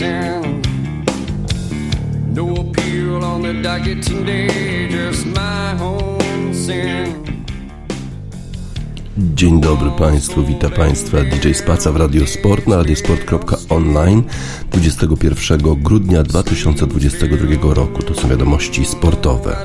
in. 0.00 0.62
No 2.34 2.54
appeal 2.54 3.24
on 3.24 3.42
the 3.42 3.54
docket 3.62 4.02
today, 4.02 4.88
just 4.88 5.26
my 5.26 5.76
own 5.80 6.54
sin. 6.54 7.28
Dzień 9.18 9.60
dobry 9.60 9.90
Państwu, 9.90 10.44
witam 10.44 10.70
Państwa 10.70 11.18
DJ 11.24 11.52
Spaca 11.52 11.92
w 11.92 11.96
Radio 11.96 12.26
Sport 12.26 12.66
na 12.66 12.76
radiosport.online 12.76 14.22
21 14.70 15.58
grudnia 15.82 16.22
2022 16.22 17.74
roku. 17.74 18.02
To 18.02 18.14
są 18.14 18.28
wiadomości 18.28 18.84
sportowe. 18.84 19.56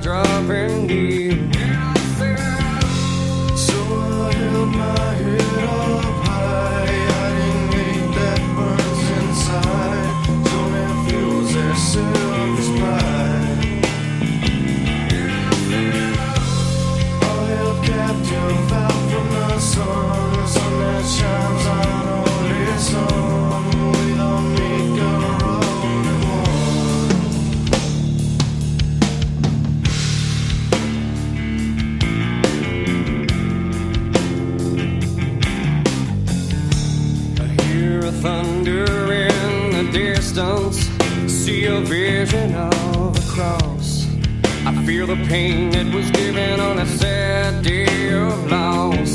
the 45.15 45.27
pain 45.27 45.69
that 45.69 45.93
was 45.93 46.09
given 46.11 46.59
on 46.59 46.79
a 46.79 46.85
sad 46.85 47.63
day 47.63 48.13
of 48.13 48.49
loss. 48.49 49.13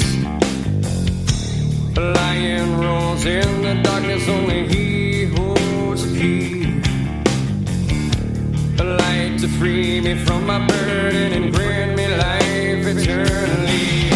A 1.96 2.00
lion 2.00 2.78
roars 2.78 3.24
in 3.24 3.62
the 3.62 3.74
darkness, 3.82 4.28
only 4.28 4.68
he 4.68 5.24
holds 5.24 6.02
the 6.06 6.18
key. 6.20 6.80
A 8.78 8.84
light 8.84 9.40
to 9.40 9.48
free 9.58 10.00
me 10.00 10.14
from 10.14 10.46
my 10.46 10.64
burden 10.66 11.32
and 11.32 11.52
grant 11.52 11.96
me 11.96 12.06
life 12.06 12.84
eternally. 12.94 14.10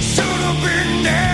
So 0.00 0.22
don't 0.22 0.60
bend 0.62 1.04
down. 1.04 1.31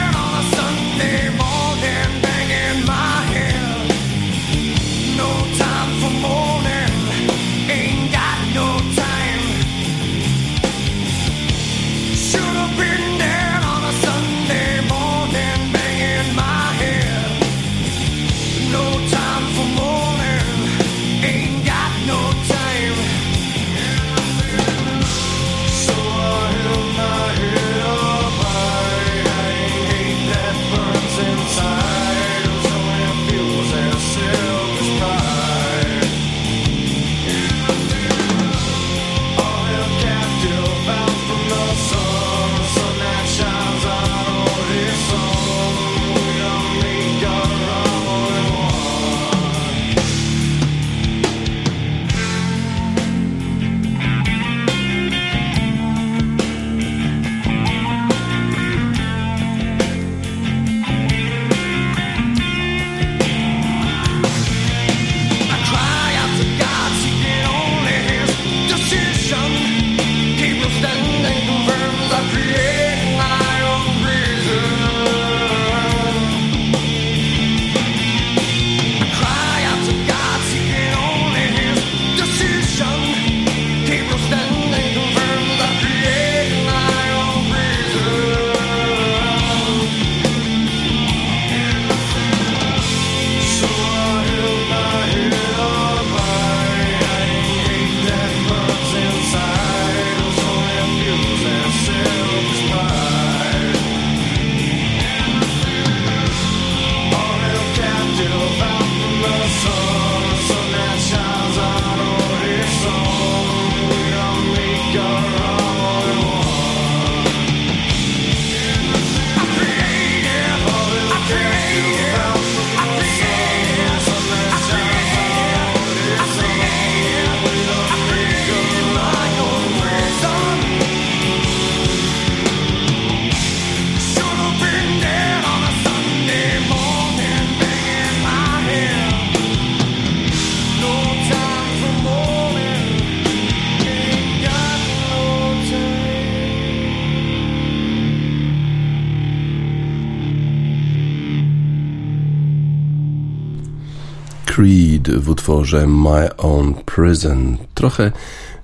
W 155.16 155.28
utworze 155.28 155.86
My 155.86 156.36
Own 156.36 156.74
Prison. 156.74 157.56
Trochę 157.74 158.12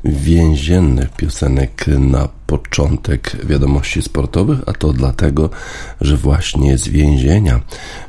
więziennych 0.04 1.10
piosenek 1.10 1.86
na 1.86 2.28
początek 2.46 3.36
wiadomości 3.46 4.02
sportowych, 4.02 4.58
a 4.66 4.72
to 4.72 4.92
dlatego, 4.92 5.50
że 6.00 6.16
właśnie 6.16 6.78
z 6.78 6.88
więzienia 6.88 7.60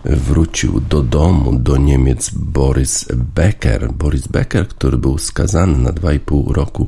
wrócił 0.05 0.81
do 0.81 1.03
domu, 1.03 1.59
do 1.59 1.77
Niemiec 1.77 2.29
Boris 2.29 3.05
Becker. 3.35 3.93
Boris 3.93 4.27
Becker, 4.27 4.67
który 4.67 4.97
był 4.97 5.17
skazany 5.17 5.77
na 5.77 5.89
2,5 5.89 6.51
roku 6.51 6.88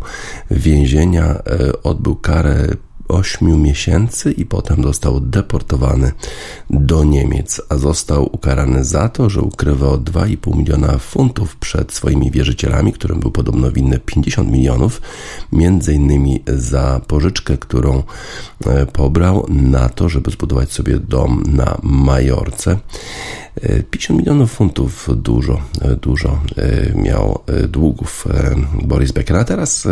więzienia, 0.52 1.26
e, 1.26 1.84
odbył 1.84 2.16
karę 2.16 2.68
8 3.08 3.62
miesięcy 3.62 4.32
i 4.32 4.46
potem 4.46 4.84
został 4.84 5.20
deportowany 5.20 6.12
do 6.70 7.04
Niemiec, 7.04 7.62
a 7.70 7.78
został 7.78 8.30
ukarany 8.36 8.84
za 8.84 9.10
to, 9.10 9.30
że 9.30 9.42
ukrywał 9.42 9.98
2,5 9.98 10.58
miliona 10.58 10.98
funtów 10.98 11.56
przed 11.56 11.94
swoimi 11.94 12.32
wierzycielami, 12.32 12.94
którym 12.94 13.20
był 13.20 13.32
podobno 13.32 13.72
winny 13.72 14.00
50 14.00 14.52
milionów, 14.52 15.02
między 15.52 15.94
innymi 15.94 16.44
za 16.48 17.02
pożyczkę, 17.08 17.58
którą 17.58 18.04
e, 18.66 18.86
pobrał 18.86 19.46
na 19.50 19.90
to, 19.90 20.10
żeby 20.10 20.32
zbudować 20.32 20.72
sobie 20.72 21.00
dom 21.00 21.44
na 21.48 21.78
Majorce. 21.84 22.78
50 23.92 24.20
milionów 24.20 24.52
funtów, 24.52 25.10
dużo, 25.16 25.62
dużo 26.02 26.40
miał 26.96 27.40
długów 27.68 28.28
Boris 28.84 29.12
Becker, 29.12 29.38
a 29.38 29.44
teraz 29.44 29.88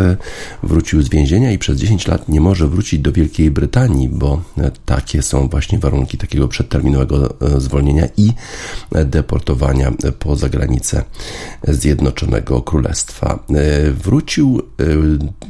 wrócił 0.62 1.02
z 1.02 1.08
więzienia 1.08 1.52
i 1.52 1.58
przez 1.58 1.78
10 1.78 2.06
lat 2.06 2.28
nie 2.28 2.40
może 2.40 2.68
wrócić 2.68 3.00
do 3.00 3.12
Wielkiej 3.12 3.50
Brytanii, 3.50 4.08
bo 4.08 4.42
takie 4.84 5.22
są 5.22 5.48
właśnie 5.48 5.78
warunki 5.78 6.18
takiego 6.18 6.48
przedterminowego 6.48 7.34
zwolnienia 7.58 8.08
i 8.16 8.32
deportowania 9.04 9.92
poza 10.18 10.48
granicę 10.48 11.04
Zjednoczonego 11.68 12.62
Królestwa. 12.62 13.44
Wrócił 14.04 14.62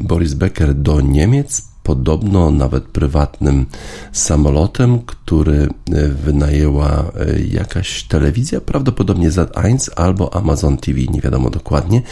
Boris 0.00 0.34
Becker 0.34 0.74
do 0.74 1.00
Niemiec 1.00 1.62
podobno 1.86 2.50
nawet 2.50 2.84
prywatnym 2.84 3.66
samolotem, 4.12 4.98
który 4.98 5.68
e, 5.92 6.08
wynajęła 6.08 6.88
e, 6.88 7.40
jakaś 7.40 8.02
telewizja, 8.02 8.60
prawdopodobnie 8.60 9.30
Z1 9.30 9.90
albo 9.96 10.34
Amazon 10.34 10.76
TV, 10.76 11.00
nie 11.00 11.20
wiadomo 11.20 11.50
dokładnie. 11.50 12.02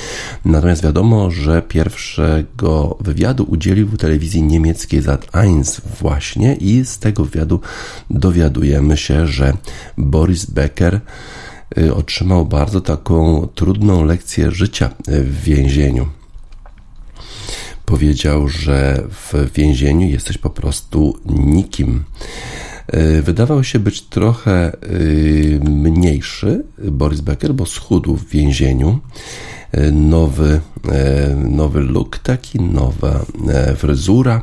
Natomiast 0.45 0.83
wiadomo, 0.83 1.31
że 1.31 1.63
pierwszego 1.63 2.97
wywiadu 3.01 3.45
udzielił 3.49 3.97
telewizji 3.97 4.43
niemieckiej 4.43 5.03
Z1 5.03 5.81
właśnie 6.01 6.55
i 6.55 6.85
z 6.85 6.99
tego 6.99 7.25
wywiadu 7.25 7.61
dowiadujemy 8.11 8.97
się, 8.97 9.27
że 9.27 9.57
Boris 9.99 10.45
Becker 10.45 11.01
e, 11.79 11.95
otrzymał 11.95 12.47
bardzo 12.47 12.81
taką 12.81 13.49
trudną 13.55 14.05
lekcję 14.05 14.51
życia 14.51 14.91
w 15.09 15.43
więzieniu 15.43 16.24
powiedział, 17.87 18.49
że 18.49 19.03
w 19.11 19.53
więzieniu 19.55 20.09
jesteś 20.09 20.39
po 20.39 20.51
prostu 20.51 21.19
nikim. 21.27 22.05
E, 22.87 23.23
wydawał 23.23 23.65
się 23.65 23.79
być 23.79 24.03
trochę 24.03 24.53
e, 24.53 24.79
mniejszy 25.71 26.65
Boris 26.79 27.21
Becker, 27.21 27.55
bo 27.55 27.67
schudł 27.67 28.17
w 28.17 28.29
więzieniu. 28.29 28.99
E, 29.73 29.91
nowy, 29.91 30.61
nowy 31.49 31.81
look, 31.81 32.19
taki 32.19 32.61
nowa 32.61 33.25
fryzura, 33.77 34.43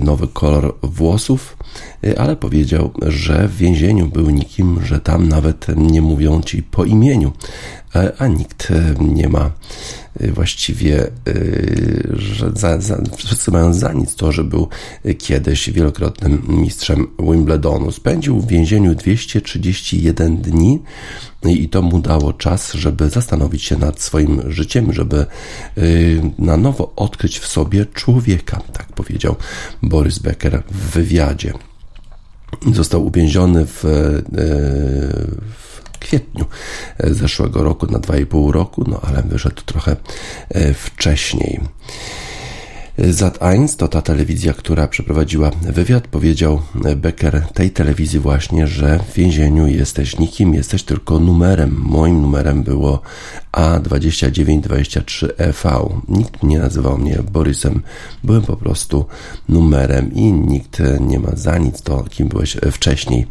nowy 0.00 0.28
kolor 0.28 0.74
włosów, 0.82 1.56
ale 2.18 2.36
powiedział, 2.36 2.90
że 3.02 3.48
w 3.48 3.56
więzieniu 3.56 4.06
był 4.06 4.30
nikim, 4.30 4.84
że 4.84 5.00
tam 5.00 5.28
nawet 5.28 5.66
nie 5.76 6.02
mówią 6.02 6.42
ci 6.42 6.62
po 6.62 6.84
imieniu, 6.84 7.32
a 8.18 8.26
nikt 8.26 8.68
nie 9.00 9.28
ma 9.28 9.50
właściwie, 10.16 11.10
y, 11.28 12.12
że 12.12 12.50
za, 12.54 12.80
za, 12.80 13.02
wszyscy 13.16 13.50
mają 13.50 13.74
za 13.74 13.92
nic 13.92 14.14
to, 14.14 14.32
że 14.32 14.44
był 14.44 14.68
kiedyś 15.18 15.70
wielokrotnym 15.70 16.42
mistrzem 16.48 17.06
Wimbledonu. 17.18 17.92
Spędził 17.92 18.40
w 18.40 18.46
więzieniu 18.46 18.94
231 18.94 20.36
dni 20.36 20.82
i 21.44 21.68
to 21.68 21.82
mu 21.82 21.98
dało 21.98 22.32
czas, 22.32 22.72
żeby 22.72 23.08
zastanowić 23.08 23.62
się 23.62 23.76
nad 23.76 24.00
swoim 24.00 24.42
życiem, 24.52 24.92
żeby 24.92 25.26
y, 25.78 26.22
na 26.38 26.56
nowo 26.56 26.92
odkryć 26.96 27.38
w 27.38 27.46
sobie 27.46 27.86
człowieka, 27.86 28.60
tak 28.72 28.92
powiedział 28.92 29.36
Boris 29.82 30.18
Becker 30.18 30.62
w 30.70 30.90
wywiadzie. 30.90 31.52
Został 32.72 33.06
uwięziony 33.06 33.66
w, 33.66 33.84
w 35.58 35.69
kwietniu 36.00 36.44
e, 36.98 37.14
zeszłego 37.14 37.62
roku 37.62 37.86
na 37.86 37.98
2,5 37.98 38.50
roku, 38.50 38.84
no 38.88 39.00
ale 39.02 39.22
wyszedł 39.22 39.62
trochę 39.62 39.96
e, 40.48 40.74
wcześniej. 40.74 41.60
Zat1 43.00 43.76
to 43.76 43.88
ta 43.88 44.02
telewizja, 44.02 44.52
która 44.52 44.88
przeprowadziła 44.88 45.50
wywiad, 45.62 46.08
powiedział 46.08 46.60
Becker 46.96 47.42
tej 47.54 47.70
telewizji 47.70 48.18
właśnie, 48.18 48.66
że 48.66 48.98
w 48.98 49.14
więzieniu 49.14 49.66
jesteś 49.66 50.18
nikim, 50.18 50.54
jesteś 50.54 50.82
tylko 50.82 51.18
numerem. 51.18 51.82
Moim 51.84 52.22
numerem 52.22 52.62
było 52.62 53.02
A2923EV. 53.52 55.88
Nikt 56.08 56.42
nie 56.42 56.58
nazywał 56.58 56.98
mnie 56.98 57.18
Borysem, 57.32 57.82
byłem 58.24 58.42
po 58.42 58.56
prostu 58.56 59.04
numerem 59.48 60.14
i 60.14 60.32
nikt 60.32 60.82
nie 61.00 61.18
ma 61.18 61.30
za 61.34 61.58
nic 61.58 61.82
to, 61.82 62.04
kim 62.10 62.28
byłeś 62.28 62.56
wcześniej. 62.72 63.26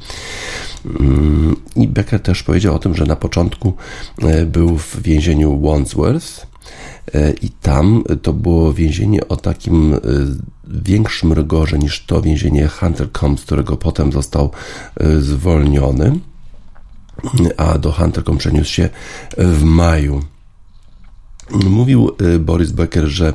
Mm, 1.00 1.56
I 1.76 1.88
Becker 1.88 2.20
też 2.20 2.44
powiedział 2.44 2.76
o 2.76 2.80
tym, 2.80 2.96
że 2.96 3.06
na 3.06 3.16
początku 3.16 3.74
e, 4.22 4.46
był 4.46 4.78
w 4.78 5.02
więzieniu 5.02 5.62
Wandsworth, 5.62 6.50
E, 6.59 6.59
I 7.42 7.50
tam 7.50 8.04
to 8.22 8.34
było 8.34 8.74
więzienie 8.74 9.28
o 9.28 9.36
takim 9.36 9.94
e, 9.94 10.00
większym 10.68 11.34
rygorze 11.34 11.80
niż 11.80 12.06
to 12.06 12.22
więzienie 12.22 12.68
Huntercombe, 12.68 13.42
z 13.42 13.46
którego 13.46 13.78
potem 13.78 14.12
został 14.12 14.52
e, 14.98 15.20
zwolniony, 15.20 16.20
a 17.58 17.78
do 17.78 17.92
Huntercombe 17.92 18.40
przeniósł 18.40 18.72
się 18.72 18.90
w 19.38 19.64
maju. 19.64 20.24
Mówił 21.70 22.12
Boris 22.40 22.72
Becker, 22.72 23.06
że 23.06 23.34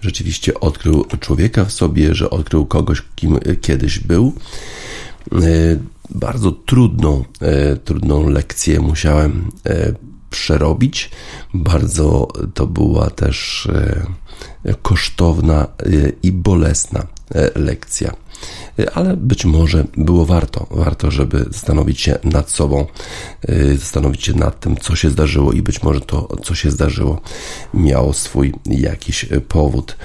rzeczywiście 0.00 0.60
odkrył 0.60 1.04
człowieka 1.20 1.64
w 1.64 1.72
sobie, 1.72 2.14
że 2.14 2.30
odkrył 2.30 2.66
kogoś, 2.66 3.02
kim 3.14 3.38
kiedyś 3.60 3.98
był. 3.98 4.32
Bardzo 6.10 6.52
trudną, 6.52 7.24
trudną 7.84 8.28
lekcję 8.28 8.80
musiałem 8.80 9.50
przerobić. 10.32 11.10
Bardzo 11.54 12.28
to 12.54 12.66
była 12.66 13.10
też 13.10 13.68
e, 14.64 14.74
kosztowna 14.82 15.64
e, 15.64 15.86
i 16.22 16.32
bolesna 16.32 17.06
e, 17.34 17.50
lekcja. 17.58 18.12
Ale 18.94 19.16
być 19.16 19.44
może 19.44 19.84
było 19.96 20.26
warto, 20.26 20.66
warto, 20.70 21.10
żeby 21.10 21.44
zastanowić 21.50 22.00
się 22.00 22.18
nad 22.24 22.50
sobą, 22.50 22.86
zastanowić 23.76 24.24
się 24.24 24.34
nad 24.34 24.60
tym, 24.60 24.76
co 24.76 24.96
się 24.96 25.10
zdarzyło, 25.10 25.52
i 25.52 25.62
być 25.62 25.82
może 25.82 26.00
to, 26.00 26.36
co 26.44 26.54
się 26.54 26.70
zdarzyło, 26.70 27.20
miało 27.74 28.12
swój 28.12 28.54
jakiś 28.66 29.26
powód. 29.48 29.96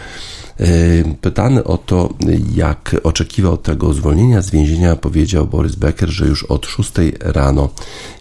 Pytany 1.21 1.63
o 1.63 1.77
to, 1.77 2.13
jak 2.55 2.95
oczekiwał 3.03 3.57
tego 3.57 3.93
zwolnienia 3.93 4.41
z 4.41 4.51
więzienia, 4.51 4.95
powiedział 4.95 5.47
Boris 5.47 5.75
Becker, 5.75 6.09
że 6.09 6.25
już 6.25 6.43
od 6.43 6.65
6 6.65 6.91
rano 7.19 7.69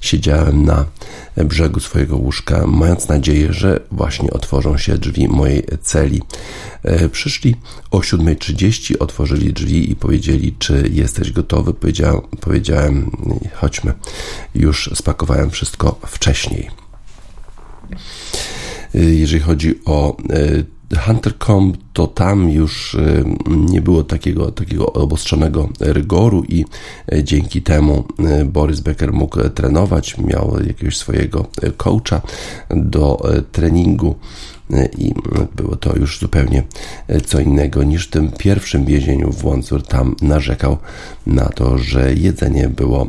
siedziałem 0.00 0.64
na 0.64 0.84
brzegu 1.36 1.80
swojego 1.80 2.16
łóżka, 2.16 2.66
mając 2.66 3.08
nadzieję, 3.08 3.52
że 3.52 3.80
właśnie 3.90 4.30
otworzą 4.30 4.78
się 4.78 4.98
drzwi 4.98 5.28
mojej 5.28 5.64
celi. 5.82 6.22
E, 6.82 7.08
przyszli 7.08 7.56
o 7.90 7.98
7.30, 7.98 8.94
otworzyli 8.98 9.52
drzwi 9.52 9.90
i 9.90 9.96
powiedzieli, 9.96 10.54
czy 10.58 10.90
jesteś 10.92 11.32
gotowy. 11.32 11.74
Powiedziałem, 11.74 12.20
powiedziałem 12.40 13.10
chodźmy. 13.54 13.92
Już 14.54 14.90
spakowałem 14.94 15.50
wszystko 15.50 15.98
wcześniej. 16.06 16.70
E, 18.94 18.98
jeżeli 18.98 19.42
chodzi 19.42 19.80
o 19.84 20.16
e, 20.30 20.75
Hunter.com 20.94 21.72
to 21.92 22.06
tam 22.06 22.50
już 22.50 22.94
y, 22.94 23.24
nie 23.46 23.80
było 23.80 24.04
takiego, 24.04 24.52
takiego 24.52 24.92
obostrzonego 24.92 25.68
rygoru 25.80 26.44
i 26.48 26.64
y, 27.12 27.24
dzięki 27.24 27.62
temu 27.62 28.04
y, 28.40 28.44
Boris 28.44 28.80
Becker 28.80 29.12
mógł 29.12 29.48
trenować, 29.48 30.18
miał 30.18 30.56
jakiegoś 30.66 30.96
swojego 30.96 31.46
coacha 31.76 32.20
do 32.70 33.22
treningu 33.52 34.14
i 34.98 35.14
było 35.56 35.76
to 35.76 35.96
już 35.96 36.18
zupełnie 36.18 36.62
co 37.26 37.40
innego 37.40 37.82
niż 37.82 38.06
w 38.06 38.10
tym 38.10 38.32
pierwszym 38.32 38.84
więzieniu 38.84 39.32
w 39.32 39.42
Wandsworth. 39.42 39.88
Tam 39.88 40.16
narzekał 40.22 40.76
na 41.26 41.44
to, 41.44 41.78
że 41.78 42.14
jedzenie 42.14 42.68
było 42.68 43.06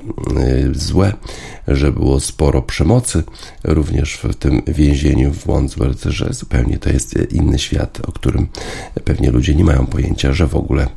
złe, 0.74 1.14
że 1.68 1.92
było 1.92 2.20
sporo 2.20 2.62
przemocy 2.62 3.24
również 3.64 4.16
w 4.16 4.36
tym 4.36 4.62
więzieniu 4.68 5.34
w 5.34 5.46
Wandsworth, 5.46 6.04
że 6.06 6.34
zupełnie 6.34 6.78
to 6.78 6.90
jest 6.90 7.16
inny 7.32 7.60
świat, 7.60 8.00
o 8.08 8.12
którym 8.12 8.48
pewnie 9.06 9.32
ludzie 9.32 9.56
nie 9.56 9.64
mają 9.64 9.86
pojęcia, 9.86 10.34
że 10.34 10.48
w 10.48 10.56
ogóle 10.56 10.88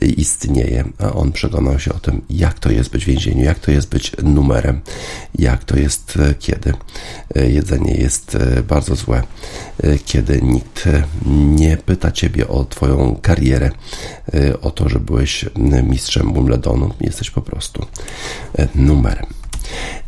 istnieje, 0.00 0.84
a 0.98 1.12
on 1.12 1.32
przekonał 1.32 1.78
się 1.78 1.92
o 1.92 1.98
tym, 1.98 2.20
jak 2.30 2.58
to 2.58 2.72
jest 2.72 2.90
być 2.90 3.04
w 3.04 3.08
więzieniu, 3.08 3.44
jak 3.44 3.58
to 3.58 3.70
jest 3.70 3.88
być 3.88 4.12
numerem, 4.22 4.80
jak 5.38 5.64
to 5.64 5.78
jest, 5.78 6.18
kiedy 6.38 6.72
jedzenie 7.34 7.94
jest 7.94 8.38
bardzo 8.68 8.94
złe, 8.94 9.22
kiedy 10.06 10.42
nikt 10.42 10.88
nie 11.26 11.76
pyta 11.76 12.12
ciebie 12.12 12.48
o 12.48 12.64
twoją 12.64 13.18
karierę, 13.22 13.70
o 14.62 14.70
to, 14.70 14.88
że 14.88 15.00
byłeś 15.00 15.44
mistrzem 15.82 16.34
Wimbledonu, 16.34 16.90
jesteś 17.00 17.30
po 17.30 17.42
prostu 17.42 17.86
numerem. 18.74 19.26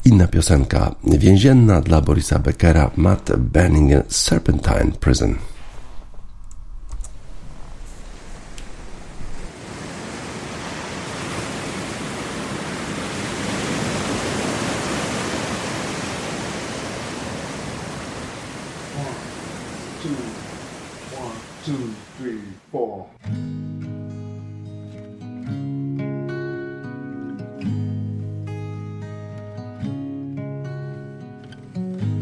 Inna 0.04 0.26
piosenka 0.28 0.94
więzienna 1.04 1.80
dla 1.80 2.00
Borisa 2.00 2.38
Beckera, 2.38 2.90
Matt 2.96 3.36
Benninger, 3.36 4.04
Serpentine 4.08 4.92
Prison. 5.00 5.34
two, 21.66 21.92
three, 22.16 22.40
four. 22.70 23.08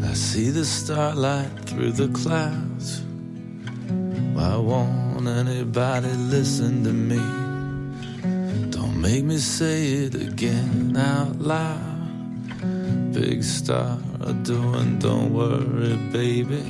I 0.03 0.13
see 0.15 0.49
the 0.49 0.65
starlight 0.65 1.51
through 1.67 1.91
the 1.91 2.07
clouds. 2.07 3.03
Why 4.33 4.55
won't 4.55 5.27
anybody 5.27 6.13
listen 6.35 6.83
to 6.83 6.91
me? 6.91 7.21
Don't 8.71 8.99
make 8.99 9.25
me 9.25 9.37
say 9.37 10.05
it 10.05 10.15
again 10.15 10.97
out 10.97 11.39
loud. 11.39 13.13
Big 13.13 13.43
star 13.43 13.99
doing, 14.41 14.97
don't 14.97 15.31
worry, 15.31 15.97
baby. 16.11 16.63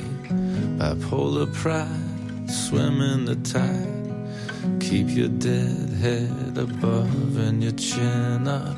Bipolar 0.76 1.50
pride 1.54 2.05
swim 2.48 3.00
in 3.00 3.24
the 3.24 3.36
tide. 3.36 4.80
Keep 4.80 5.10
your 5.10 5.28
dead 5.28 5.90
head 6.00 6.58
above 6.58 7.36
and 7.36 7.62
your 7.62 7.72
chin 7.72 8.46
up. 8.46 8.76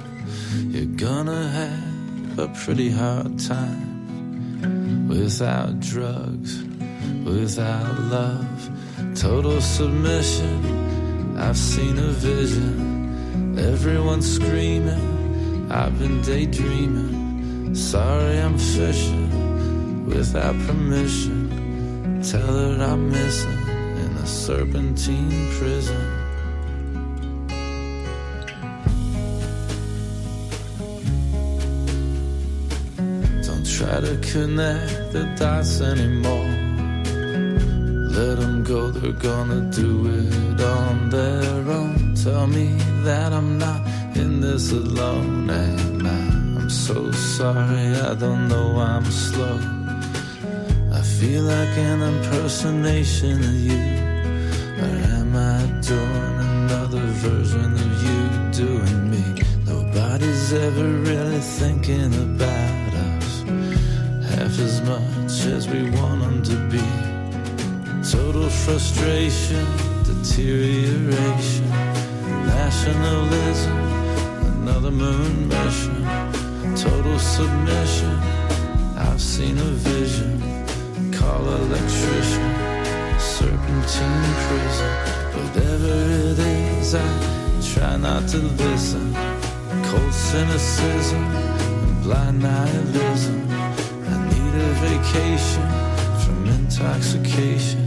You're 0.68 0.96
gonna 0.96 1.48
have 1.48 2.38
a 2.38 2.48
pretty 2.64 2.90
hard 2.90 3.38
time 3.38 5.08
without 5.08 5.80
drugs, 5.80 6.62
without 7.24 7.98
love, 8.04 8.70
total 9.14 9.60
submission. 9.60 11.36
I've 11.38 11.56
seen 11.56 11.98
a 11.98 12.10
vision, 12.12 13.58
everyone's 13.58 14.30
screaming. 14.34 15.68
I've 15.70 15.98
been 15.98 16.22
daydreaming. 16.22 17.74
Sorry, 17.74 18.38
I'm 18.38 18.58
fishing 18.58 20.06
without 20.06 20.56
permission. 20.66 21.48
Tell 22.22 22.40
her 22.46 22.82
I'm 22.82 23.10
missing 23.10 23.57
serpentine 24.28 25.48
prison. 25.58 26.04
Don't 33.42 33.66
try 33.66 34.00
to 34.00 34.18
connect 34.32 35.12
the 35.12 35.34
dots 35.38 35.80
anymore. 35.80 36.52
Let 38.18 38.38
them 38.38 38.64
go, 38.64 38.90
they're 38.90 39.12
gonna 39.12 39.70
do 39.70 40.06
it 40.06 40.60
on 40.60 41.08
their 41.08 41.62
own. 41.78 42.14
Tell 42.14 42.46
me 42.46 42.76
that 43.04 43.32
I'm 43.32 43.58
not 43.58 43.80
in 44.14 44.40
this 44.40 44.72
alone. 44.72 45.48
And 45.48 46.06
I'm 46.06 46.68
so 46.68 47.10
sorry, 47.12 47.94
I 48.10 48.14
don't 48.14 48.48
know 48.48 48.78
I'm 48.78 49.04
slow. 49.06 49.58
I 50.92 51.00
feel 51.00 51.44
like 51.44 51.78
an 51.78 52.02
impersonation 52.02 53.38
of 53.38 53.54
you. 53.54 53.97
Version 57.28 57.72
of 57.74 58.02
you 58.06 58.20
doing 58.64 59.10
me? 59.10 59.24
Nobody's 59.66 60.52
ever 60.52 60.88
really 61.08 61.40
thinking 61.60 62.12
about 62.28 62.92
us 63.12 63.42
half 64.30 64.54
as 64.68 64.80
much 64.82 65.34
as 65.56 65.68
we 65.68 65.90
want 65.90 66.20
them 66.22 66.42
to 66.50 66.56
be. 66.72 66.88
Total 68.16 68.48
frustration, 68.48 69.66
deterioration, 70.04 71.68
nationalism, 72.56 73.78
another 74.62 74.90
moon 74.90 75.48
mission, 75.48 76.00
total 76.76 77.18
submission. 77.18 78.14
I've 78.96 79.20
seen 79.20 79.58
a 79.58 79.70
vision, 79.92 80.32
call 81.12 81.44
electrician, 81.46 82.50
serpentine 83.18 84.34
prison. 84.46 85.17
Whatever 85.38 85.94
it 86.30 86.38
is, 86.38 86.94
I 86.94 87.08
try 87.72 87.96
not 87.96 88.28
to 88.28 88.38
listen. 88.38 89.14
Cold 89.84 90.12
cynicism 90.12 91.22
and 91.22 92.02
blind 92.02 92.42
nihilism 92.42 93.38
I 94.12 94.16
need 94.30 94.54
a 94.68 94.70
vacation 94.88 95.68
from 96.22 96.38
intoxication. 96.46 97.84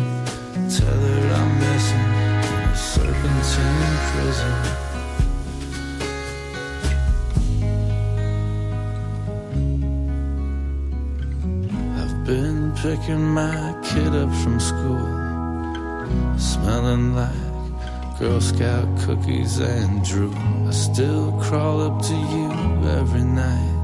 Tell 0.77 0.99
her 1.07 1.21
I'm 1.39 1.51
missing 1.59 2.09
a 2.71 2.75
serpentine 2.75 3.97
prison. 4.11 4.55
I've 11.99 12.17
been 12.25 12.71
picking 12.77 13.23
my 13.41 13.75
kid 13.83 14.15
up 14.15 14.33
from 14.41 14.59
school, 14.59 15.05
smelling 16.37 17.15
like 17.15 18.19
Girl 18.19 18.39
Scout 18.41 18.87
cookies 19.01 19.59
and 19.59 20.03
drool. 20.03 20.33
I 20.67 20.71
still 20.71 21.31
crawl 21.41 21.81
up 21.81 22.01
to 22.03 22.15
you 22.15 22.47
every 22.99 23.23
night. 23.23 23.77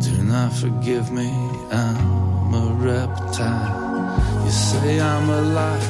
Do 0.00 0.22
not 0.24 0.52
forgive 0.52 1.10
me 1.12 1.30
I'm 1.70 2.52
a 2.54 2.74
reptile. 2.74 4.44
You 4.44 4.50
say 4.50 5.00
I'm 5.00 5.30
a 5.30 5.40
alive, 5.40 5.88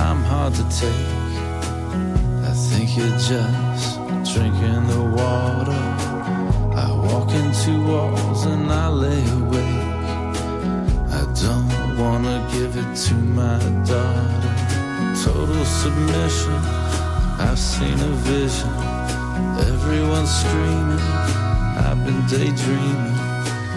I'm 0.00 0.22
hard 0.22 0.54
to 0.54 0.64
take. 0.80 1.24
I 2.48 2.52
think 2.68 2.96
you're 2.96 3.18
just 3.18 3.96
drinking 4.32 4.86
the 4.86 5.02
water. 5.18 5.82
I 6.76 6.92
walk 7.06 7.30
into 7.30 7.72
walls 7.86 8.44
and 8.46 8.70
I 8.70 8.88
lay 8.88 9.24
awake. 9.30 9.93
Wanna 12.24 12.48
give 12.52 12.74
it 12.74 12.96
to 13.06 13.14
my 13.14 13.58
daughter. 13.84 14.54
Total 15.22 15.64
submission, 15.66 16.56
I've 17.38 17.58
seen 17.58 18.00
a 18.00 18.12
vision. 18.24 18.70
Everyone's 19.68 20.30
screaming, 20.30 21.04
I've 21.84 22.02
been 22.06 22.24
daydreaming. 22.26 23.16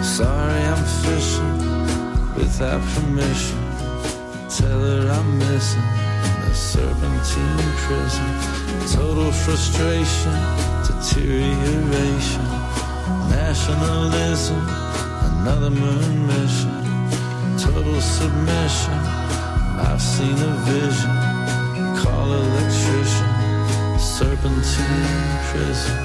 Sorry, 0.01 0.62
I'm 0.72 0.84
fishing 1.04 1.58
without 2.38 2.82
permission. 2.96 3.60
Tell 4.48 4.80
her 4.80 5.12
I'm 5.12 5.39
missing 5.39 5.89
the 6.46 6.54
serpentine 6.56 7.72
prison. 7.84 8.30
Total 8.96 9.30
frustration, 9.44 10.36
deterioration, 10.88 12.48
nationalism, 13.30 14.62
another 15.36 15.70
moon 15.70 16.27
mission. 16.27 16.76
Total 17.58 18.00
submission, 18.00 18.94
I've 19.80 20.00
seen 20.00 20.38
a 20.38 20.54
vision. 20.70 21.10
Call 21.98 22.32
electrician, 22.34 24.00
serpentine 24.00 25.40
prison. 25.50 25.98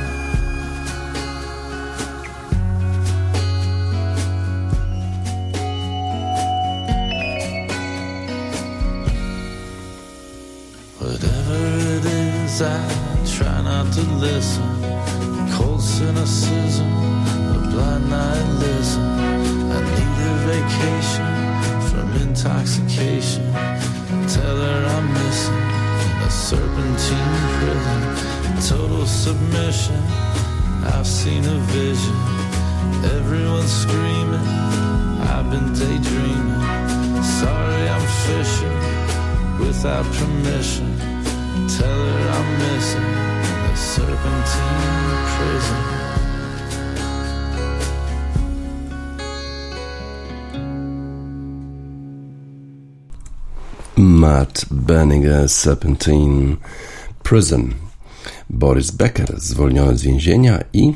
Whatever 10.99 11.59
it 11.97 12.05
is, 12.07 12.63
I 12.63 12.67
try 13.37 13.61
not 13.61 13.93
to 13.93 14.01
listen. 14.01 14.65
Cold 15.53 15.83
cynicism, 15.83 16.89
a 16.89 17.69
blind 17.71 18.09
nihilism. 18.09 19.03
I 19.71 19.81
need 19.81 20.17
a 20.25 20.35
vacation 20.49 21.32
intoxication. 22.45 23.53
Tell 24.27 24.57
her 24.57 24.87
I'm 24.97 25.13
missing 25.15 25.63
a 26.27 26.31
serpentine 26.31 27.39
prison. 27.59 28.01
Total 28.69 29.07
submission. 29.07 30.03
I've 30.85 31.07
seen 31.07 31.45
a 31.45 31.59
vision. 31.71 32.17
Everyone's 33.17 33.73
screaming. 33.73 34.49
I've 35.31 35.51
been 35.51 35.73
daydreaming. 35.73 37.23
Sorry, 37.23 37.89
I'm 37.89 38.07
fishing 38.27 38.79
without 39.61 40.05
permission. 40.19 40.99
Tell 41.79 42.01
her 42.09 42.29
I'm 42.39 42.59
missing 42.59 43.11
the 43.69 43.77
serpentine 43.77 45.27
prison. 45.37 46.02
Matt 54.23 54.67
Benninger, 54.71 55.49
Serpentine 55.49 56.57
Prison. 57.23 57.75
Boris 58.51 58.91
Becker, 58.91 59.41
zwolniony 59.41 59.99
z 59.99 60.03
więzienia 60.03 60.65
i 60.73 60.89
e, 60.89 60.93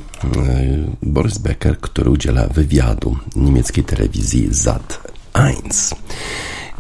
Boris 1.03 1.39
Becker, 1.39 1.81
który 1.81 2.11
udziela 2.11 2.47
wywiadu 2.47 3.17
niemieckiej 3.37 3.85
telewizji 3.85 4.49
ZAT 4.51 5.01
1. 5.35 5.63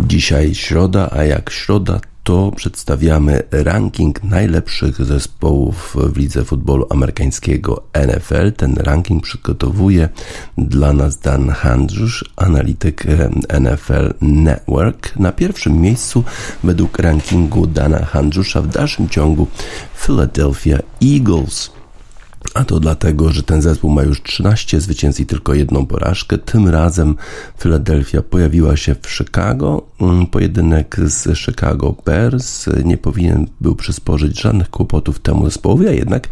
Dzisiaj 0.00 0.54
środa, 0.54 1.10
a 1.12 1.24
jak 1.24 1.50
środa 1.50 2.00
to 2.26 2.52
przedstawiamy 2.56 3.42
ranking 3.50 4.24
najlepszych 4.24 5.04
zespołów 5.04 5.96
w 6.12 6.16
lidze 6.16 6.44
futbolu 6.44 6.86
amerykańskiego 6.90 7.82
NFL. 7.94 8.52
Ten 8.52 8.74
ranking 8.74 9.22
przygotowuje 9.22 10.08
dla 10.58 10.92
nas 10.92 11.18
Dan 11.18 11.50
Handrzusz, 11.50 12.24
analityk 12.36 13.04
NFL 13.60 14.14
Network. 14.20 15.16
Na 15.16 15.32
pierwszym 15.32 15.80
miejscu 15.80 16.24
według 16.64 16.98
rankingu 16.98 17.66
Dana 17.66 18.04
Handrzusza 18.04 18.62
w 18.62 18.68
dalszym 18.68 19.08
ciągu 19.08 19.46
Philadelphia 20.06 20.78
Eagles. 21.02 21.75
A 22.54 22.64
to 22.64 22.80
dlatego, 22.80 23.32
że 23.32 23.42
ten 23.42 23.62
zespół 23.62 23.90
ma 23.90 24.02
już 24.02 24.22
13 24.22 24.80
zwycięstw 24.80 25.20
i 25.20 25.26
tylko 25.26 25.54
jedną 25.54 25.86
porażkę. 25.86 26.38
Tym 26.38 26.68
razem 26.68 27.14
Philadelphia 27.58 28.22
pojawiła 28.22 28.76
się 28.76 28.94
w 29.02 29.10
Chicago. 29.10 29.82
Mm, 30.00 30.26
pojedynek 30.26 30.96
z 31.04 31.38
Chicago 31.38 31.94
Bears 32.04 32.66
nie 32.84 32.98
powinien 32.98 33.46
był 33.60 33.76
przysporzyć 33.76 34.40
żadnych 34.40 34.70
kłopotów 34.70 35.18
temu 35.18 35.44
zespołowi, 35.44 35.88
a 35.88 35.92
jednak 35.92 36.28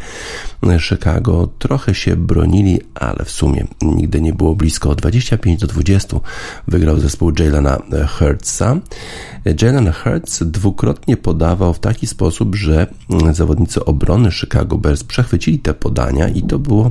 Chicago 0.80 1.48
trochę 1.58 1.94
się 1.94 2.16
bronili, 2.16 2.80
ale 2.94 3.24
w 3.24 3.30
sumie 3.30 3.66
nigdy 3.82 4.20
nie 4.20 4.32
było 4.32 4.54
blisko. 4.54 4.94
25 4.94 5.60
do 5.60 5.66
20 5.66 6.20
wygrał 6.68 7.00
zespół 7.00 7.32
Jalena 7.38 7.82
Hurtsa. 8.18 8.76
Jalen 9.62 9.92
Hurts 9.92 10.42
dwukrotnie 10.42 11.16
podawał 11.16 11.74
w 11.74 11.78
taki 11.78 12.06
sposób, 12.06 12.54
że 12.54 12.86
zawodnicy 13.32 13.84
obrony 13.84 14.32
Chicago 14.32 14.78
Bears 14.78 15.04
przechwycili 15.04 15.58
te 15.58 15.74
podania 15.74 16.03
i 16.34 16.42
to 16.42 16.58
było 16.58 16.90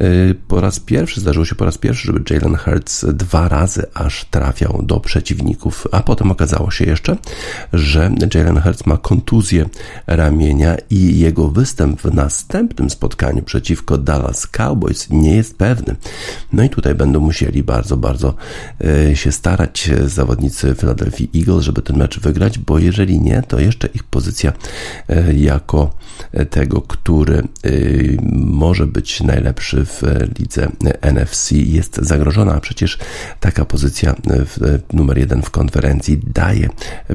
y, 0.00 0.34
po 0.48 0.60
raz 0.60 0.80
pierwszy, 0.80 1.20
zdarzyło 1.20 1.44
się 1.44 1.54
po 1.54 1.64
raz 1.64 1.78
pierwszy, 1.78 2.06
żeby 2.06 2.34
Jalen 2.34 2.56
Hurts 2.56 3.04
dwa 3.08 3.48
razy 3.48 3.86
aż 3.94 4.24
trafiał 4.24 4.82
do 4.82 5.00
przeciwników, 5.00 5.86
a 5.92 6.02
potem 6.02 6.30
okazało 6.30 6.70
się 6.70 6.84
jeszcze, 6.84 7.16
że 7.72 8.10
Jalen 8.34 8.60
Hurts 8.60 8.86
ma 8.86 8.96
kontuzję 8.96 9.68
ramienia 10.06 10.76
i 10.90 11.18
jego 11.18 11.48
występ 11.48 12.00
w 12.00 12.14
następnym 12.14 12.90
spotkaniu 12.90 13.42
przeciwko 13.42 13.98
Dallas 13.98 14.46
Cowboys 14.46 15.10
nie 15.10 15.36
jest 15.36 15.56
pewny. 15.58 15.96
No 16.52 16.62
i 16.62 16.68
tutaj 16.68 16.94
będą 16.94 17.20
musieli 17.20 17.62
bardzo, 17.62 17.96
bardzo 17.96 18.34
y, 19.10 19.16
się 19.16 19.32
starać 19.32 19.90
zawodnicy 20.06 20.74
Philadelphia 20.74 21.26
Eagles, 21.36 21.64
żeby 21.64 21.82
ten 21.82 21.96
mecz 21.96 22.20
wygrać, 22.20 22.58
bo 22.58 22.78
jeżeli 22.78 23.20
nie, 23.20 23.42
to 23.42 23.60
jeszcze 23.60 23.88
ich 23.94 24.04
pozycja 24.04 24.52
y, 25.10 25.34
jako 25.34 25.90
tego, 26.50 26.80
który 26.80 27.42
może 28.32 28.86
być 28.86 29.20
najlepszy 29.20 29.84
w 29.84 30.02
lidze 30.38 30.68
NFC 31.00 31.52
jest 31.52 31.96
zagrożona, 31.96 32.54
a 32.54 32.60
przecież 32.60 32.98
taka 33.40 33.64
pozycja 33.64 34.14
numer 34.92 35.18
jeden 35.18 35.42
w 35.42 35.50
konferencji 35.50 36.20
daje 36.26 36.68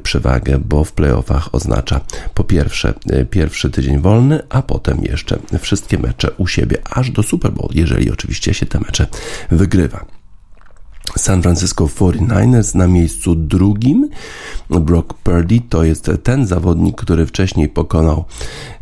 przewagę, 0.04 0.60
bo 0.60 0.84
w 0.84 0.92
playoffach 0.92 1.56
oznacza 1.56 2.02
po 2.34 2.44
pierwsze 2.44 2.94
pierwszy 3.30 3.70
tydzień 3.70 4.00
wolny, 4.00 4.40
a 4.50 4.62
potem 4.62 5.04
jeszcze 5.04 5.40
wszystkie 5.60 5.98
mecze 5.98 6.32
u 6.32 6.48
siebie 6.48 6.78
aż 6.90 7.12
do 7.12 7.24
Super 7.24 7.52
Bowl, 7.52 7.70
jeżeli 7.74 8.12
oczywiście 8.12 8.54
się 8.54 8.66
te 8.66 8.80
mecze 8.80 9.08
wygrywa. 9.52 10.06
San 11.18 11.42
Francisco 11.42 11.86
49ers 11.86 12.76
na 12.76 12.88
miejscu 12.88 13.36
drugim. 13.36 14.10
Brock 14.70 15.14
Purdy 15.14 15.62
to 15.70 15.84
jest 15.84 16.12
ten 16.24 16.48
zawodnik, 16.48 16.96
który 16.96 17.26
wcześniej 17.26 17.70
pokonał 17.70 18.26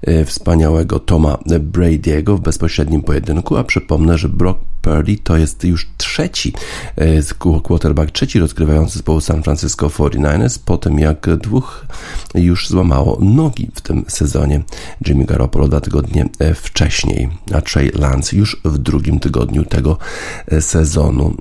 e, 0.02 0.26
wspaniałego 0.26 1.00
Toma 1.00 1.38
Brady'ego 1.46 2.38
w 2.38 2.42
bezpośrednim 2.42 3.02
pojedynku, 3.02 3.58
a 3.58 3.64
przypomnę, 3.64 4.18
że 4.18 4.30
Brock 4.30 4.60
Purdy 4.82 5.18
to 5.24 5.38
jest 5.38 5.64
już 5.64 5.90
trzeci 5.98 6.54
e, 6.96 7.62
quarterback, 7.64 8.12
trzeci 8.12 8.40
rozgrywający 8.40 8.94
zespołu 8.94 9.22
San 9.22 9.44
Francisco 9.44 9.88
49ers, 9.88 10.60
po 10.66 10.78
tym 10.78 11.00
jak 11.00 11.38
dwóch 11.38 11.86
już 12.36 12.70
złamało 12.70 13.18
nogi 13.22 13.70
w 13.76 13.82
tym 13.82 14.06
sezonie. 14.08 14.62
Jimmy 15.08 15.26
Garoppolo 15.26 15.68
dwa 15.68 15.82
tygodnie 15.82 16.30
e, 16.40 16.54
wcześniej, 16.54 17.30
a 17.54 17.62
Trey 17.62 17.92
Lance 17.96 18.36
już 18.36 18.62
w 18.66 18.78
drugim 18.78 19.20
tygodniu 19.20 19.66
tego 19.66 19.98
sezonu. 20.60 21.36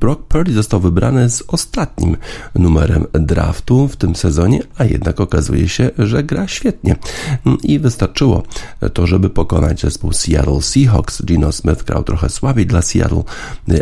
Brock 0.00 0.11
Purdy 0.16 0.52
został 0.52 0.80
wybrany 0.80 1.30
z 1.30 1.42
ostatnim 1.48 2.16
numerem 2.54 3.06
draftu 3.12 3.88
w 3.88 3.96
tym 3.96 4.16
sezonie, 4.16 4.60
a 4.78 4.84
jednak 4.84 5.20
okazuje 5.20 5.68
się, 5.68 5.90
że 5.98 6.22
gra 6.22 6.48
świetnie. 6.48 6.96
I 7.62 7.78
wystarczyło 7.78 8.42
to, 8.92 9.06
żeby 9.06 9.30
pokonać 9.30 9.80
zespół 9.80 10.12
Seattle 10.12 10.62
Seahawks. 10.62 11.24
Gino 11.24 11.52
Smith 11.52 11.84
grał 11.84 12.04
trochę 12.04 12.28
słabiej 12.28 12.66
dla 12.66 12.82
Seattle, 12.82 13.22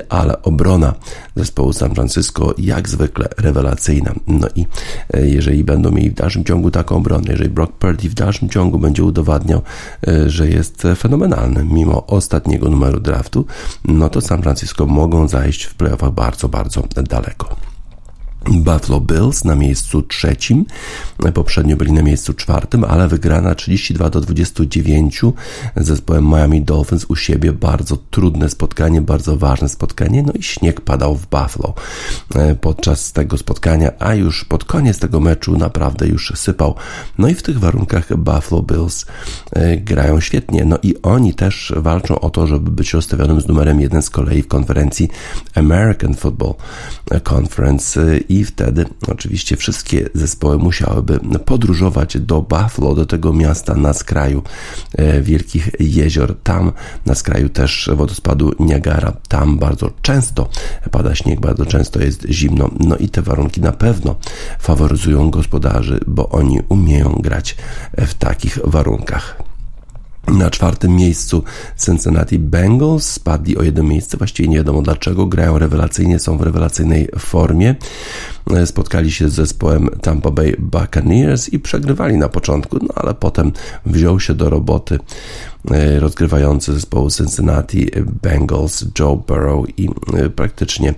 ale 0.08 0.42
obrona 0.42 0.94
zespołu 1.36 1.72
San 1.72 1.94
Francisco 1.94 2.54
jak 2.58 2.88
zwykle 2.88 3.28
rewelacyjna. 3.38 4.14
No 4.26 4.48
i 4.54 4.66
e, 5.14 5.28
jeżeli 5.28 5.64
będą 5.64 5.90
mieli 5.90 6.10
w 6.10 6.14
dalszym 6.14 6.44
ciągu 6.44 6.70
taką 6.70 6.96
obronę, 6.96 7.24
jeżeli 7.28 7.50
Brock 7.50 7.72
Purdy 7.72 8.08
w 8.08 8.14
dalszym 8.14 8.48
ciągu 8.48 8.78
będzie 8.78 9.04
udowadniał, 9.04 9.62
e, 10.08 10.30
że 10.30 10.48
jest 10.48 10.82
fenomenalny 10.96 11.64
mimo 11.64 12.06
ostatniego 12.06 12.70
numeru 12.70 13.00
draftu, 13.00 13.46
no 13.84 14.08
to 14.08 14.20
San 14.20 14.42
Francisco 14.42 14.86
mogą 14.86 15.28
zajść 15.28 15.64
w 15.64 15.74
playoffach 15.74 16.10
bardzo, 16.20 16.48
bardzo 16.48 16.82
daleko. 17.02 17.69
Buffalo 18.44 19.00
Bills 19.00 19.44
na 19.44 19.54
miejscu 19.54 20.02
trzecim, 20.02 20.64
poprzednio 21.34 21.76
byli 21.76 21.92
na 21.92 22.02
miejscu 22.02 22.34
czwartym, 22.34 22.84
ale 22.84 23.08
wygrana 23.08 23.54
32 23.54 24.10
do 24.10 24.20
29 24.20 25.20
z 25.76 25.86
zespołem 25.86 26.24
Miami 26.24 26.62
Dolphins 26.62 27.04
u 27.08 27.16
siebie. 27.16 27.52
Bardzo 27.52 27.96
trudne 28.10 28.48
spotkanie, 28.48 29.00
bardzo 29.00 29.36
ważne 29.36 29.68
spotkanie, 29.68 30.22
no 30.22 30.32
i 30.32 30.42
śnieg 30.42 30.80
padał 30.80 31.16
w 31.16 31.26
Buffalo 31.26 31.74
e, 32.34 32.54
podczas 32.54 33.12
tego 33.12 33.38
spotkania, 33.38 33.90
a 33.98 34.14
już 34.14 34.44
pod 34.44 34.64
koniec 34.64 34.98
tego 34.98 35.20
meczu 35.20 35.56
naprawdę 35.56 36.06
już 36.06 36.32
sypał. 36.36 36.74
No 37.18 37.28
i 37.28 37.34
w 37.34 37.42
tych 37.42 37.58
warunkach 37.58 38.16
Buffalo 38.16 38.62
Bills 38.62 39.06
e, 39.52 39.76
grają 39.76 40.20
świetnie, 40.20 40.64
no 40.64 40.78
i 40.82 40.94
oni 41.02 41.34
też 41.34 41.72
walczą 41.76 42.20
o 42.20 42.30
to, 42.30 42.46
żeby 42.46 42.70
być 42.70 42.92
rozstawionym 42.92 43.40
z 43.40 43.48
numerem 43.48 43.80
jeden 43.80 44.02
z 44.02 44.10
kolei 44.10 44.42
w 44.42 44.48
konferencji 44.48 45.08
American 45.54 46.14
Football 46.14 46.54
Conference 47.34 48.00
i 48.30 48.44
wtedy 48.44 48.84
oczywiście 49.08 49.56
wszystkie 49.56 50.08
zespoły 50.14 50.58
musiałyby 50.58 51.20
podróżować 51.44 52.18
do 52.20 52.42
Buffalo, 52.42 52.94
do 52.94 53.06
tego 53.06 53.32
miasta 53.32 53.74
na 53.74 53.92
skraju 53.92 54.42
e, 54.92 55.22
wielkich 55.22 55.70
jezior. 55.80 56.36
Tam 56.42 56.72
na 57.06 57.14
skraju 57.14 57.48
też 57.48 57.90
wodospadu 57.96 58.52
Niagara. 58.60 59.12
Tam 59.28 59.58
bardzo 59.58 59.90
często 60.02 60.48
pada 60.90 61.14
śnieg, 61.14 61.40
bardzo 61.40 61.66
często 61.66 62.00
jest 62.00 62.26
zimno. 62.28 62.70
No 62.80 62.96
i 62.96 63.08
te 63.08 63.22
warunki 63.22 63.60
na 63.60 63.72
pewno 63.72 64.16
faworyzują 64.58 65.30
gospodarzy, 65.30 66.00
bo 66.06 66.28
oni 66.28 66.60
umieją 66.68 67.18
grać 67.22 67.56
w 67.98 68.14
takich 68.14 68.58
warunkach. 68.64 69.49
Na 70.30 70.50
czwartym 70.50 70.96
miejscu 70.96 71.44
Cincinnati 71.84 72.38
Bengals. 72.38 73.06
Spadli 73.06 73.56
o 73.56 73.62
jedno 73.62 73.82
miejsce, 73.82 74.16
właściwie 74.16 74.48
nie 74.48 74.56
wiadomo 74.56 74.82
dlaczego, 74.82 75.26
grają 75.26 75.58
rewelacyjnie, 75.58 76.18
są 76.18 76.38
w 76.38 76.42
rewelacyjnej 76.42 77.08
formie. 77.18 77.74
Spotkali 78.64 79.12
się 79.12 79.28
z 79.28 79.32
zespołem 79.32 79.88
Tampa 80.02 80.30
Bay 80.30 80.56
Buccaneers 80.58 81.48
i 81.48 81.58
przegrywali 81.58 82.16
na 82.16 82.28
początku, 82.28 82.78
no 82.82 82.88
ale 82.94 83.14
potem 83.14 83.52
wziął 83.86 84.20
się 84.20 84.34
do 84.34 84.50
roboty. 84.50 84.94
E, 84.94 85.00
rozgrywający 85.98 86.72
zespołu 86.72 87.10
Cincinnati 87.10 87.90
Bengals 88.22 88.84
Joe 88.98 89.16
Burrow 89.16 89.66
i 89.76 89.88
e, 90.14 90.30
praktycznie 90.30 90.94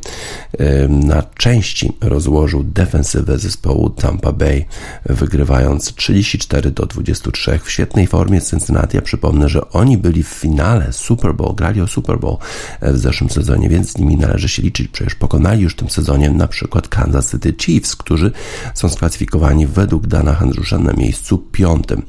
e, 0.59 0.88
na 0.88 1.22
części 1.22 1.92
rozłożył 2.01 2.62
defensywę 2.62 3.38
zespołu 3.38 3.90
Tampa 3.90 4.33
Bay, 4.33 4.64
wygrywając 5.07 5.94
34 5.94 6.70
do 6.70 6.87
23 6.87 7.59
w 7.64 7.70
świetnej 7.70 8.07
formie 8.07 8.40
Cincinnati. 8.40 8.96
Ja 8.96 9.03
przypomnę, 9.03 9.48
że 9.48 9.70
oni 9.70 9.98
byli 9.98 10.22
w 10.22 10.29
finale 10.29 10.92
Super 10.92 11.35
Bowl, 11.35 11.55
grali 11.55 11.81
o 11.81 11.87
Super 11.87 12.18
Bowl 12.18 12.37
w 12.83 12.98
zeszłym 12.98 13.31
sezonie, 13.31 13.68
więc 13.68 13.90
z 13.90 13.98
nimi 13.98 14.16
należy 14.16 14.48
się 14.48 14.62
liczyć. 14.62 14.88
Przecież 14.88 15.14
pokonali 15.14 15.62
już 15.62 15.72
w 15.72 15.77
tym 15.77 15.90
sezonie 15.90 16.31
na 16.31 16.48
przykład 16.48 16.88
Kansas 16.88 17.31
City 17.31 17.55
Chiefs, 17.61 17.96
którzy 17.96 18.33
są 18.75 18.88
sklasyfikowani 18.88 19.66
według 19.66 20.07
Dana 20.07 20.35
Handrusza 20.35 20.79
na 20.79 20.92
miejscu 20.92 21.38
piątym. 21.38 22.03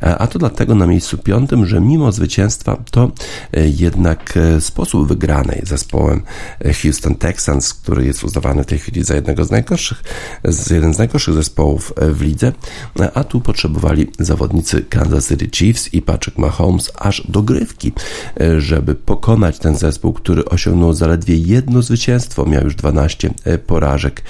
A 0.00 0.26
to 0.26 0.38
dlatego 0.38 0.74
na 0.74 0.86
miejscu 0.86 1.18
piątym, 1.18 1.66
że 1.66 1.80
mimo 1.88 2.12
zwycięstwa, 2.12 2.76
to 2.90 3.10
e, 3.52 3.68
jednak 3.68 4.34
e, 4.36 4.60
sposób 4.60 5.08
wygranej 5.08 5.62
zespołem 5.64 6.22
e, 6.64 6.72
Houston 6.72 7.14
Texans, 7.14 7.74
który 7.74 8.06
jest 8.06 8.24
uznawany 8.24 8.64
w 8.64 8.66
tej 8.66 8.78
chwili 8.78 9.04
za 9.04 9.14
jednego 9.14 9.44
z 9.44 9.50
najgorszych, 9.50 10.02
z 10.44 10.70
jeden 10.70 10.94
z 10.94 10.98
najgorszych 10.98 11.34
zespołów 11.34 11.92
w 11.96 12.22
lidze, 12.22 12.52
a 13.14 13.24
tu 13.24 13.40
potrzebowali 13.40 14.10
zawodnicy 14.18 14.82
Kansas 14.82 15.28
City 15.28 15.48
Chiefs 15.50 15.94
i 15.94 16.02
Patrick 16.02 16.38
Mahomes 16.38 16.92
aż 16.94 17.22
dogrywki, 17.28 17.92
żeby 18.58 18.94
pokonać 18.94 19.58
ten 19.58 19.76
zespół, 19.76 20.12
który 20.12 20.44
osiągnął 20.44 20.92
zaledwie 20.92 21.36
jedno 21.36 21.82
zwycięstwo, 21.82 22.46
miał 22.46 22.64
już 22.64 22.74
12 22.74 23.30
porażek 23.66 24.22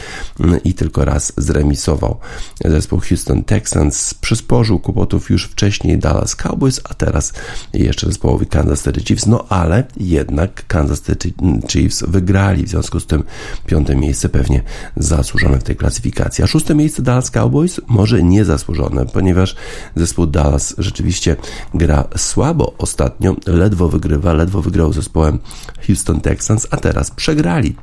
i 0.65 0.75
tylko 0.75 1.05
raz 1.05 1.33
zremisował. 1.37 2.19
Zespół 2.65 3.01
Houston 3.01 3.45
Texans 3.45 4.15
przysporzył 4.15 4.79
kłopotów 4.79 5.31
już 5.31 5.45
wcześniej 5.45 5.99
Dallas 5.99 6.37
Cowboys, 6.37 6.81
a 6.85 6.95
teraz 6.95 7.33
jeszcze 7.73 8.07
zespołowi 8.07 8.47
Kansas 8.47 8.85
City 8.85 9.01
Chiefs, 9.01 9.27
no 9.27 9.45
ale 9.49 9.85
jednak 9.97 10.67
Kansas 10.67 11.03
City 11.03 11.33
Chiefs 11.69 12.05
wygrali, 12.09 12.65
w 12.65 12.69
związku 12.69 13.01
z 13.01 13.07
tym 13.07 13.25
piąte 13.67 13.97
miejsce 13.97 14.29
pewnie 14.29 14.63
zasłużone 14.97 15.59
w 15.59 15.65
tej 15.65 15.77
klasyfikacji, 15.77 16.45
a 16.45 16.47
szóste 16.47 16.75
miejsce 16.75 17.03
Dallas 17.03 17.31
Cowboys? 17.31 17.81
Może 17.87 18.23
niezasłużone, 18.23 19.07
ponieważ 19.07 19.57
zespół 19.97 20.27
Dallas 20.27 20.75
rzeczywiście 20.79 21.37
gra 21.75 22.05
słabo 22.17 22.75
ostatnio, 22.79 23.37
ledwo 23.47 23.89
wygrywa, 23.89 24.33
ledwo 24.33 24.63
wygrał 24.63 24.93
zespołem 24.93 25.39
Houston 25.87 26.21
Texans, 26.21 26.67
a 26.71 26.77
teraz 26.77 27.11
przegrali 27.11 27.77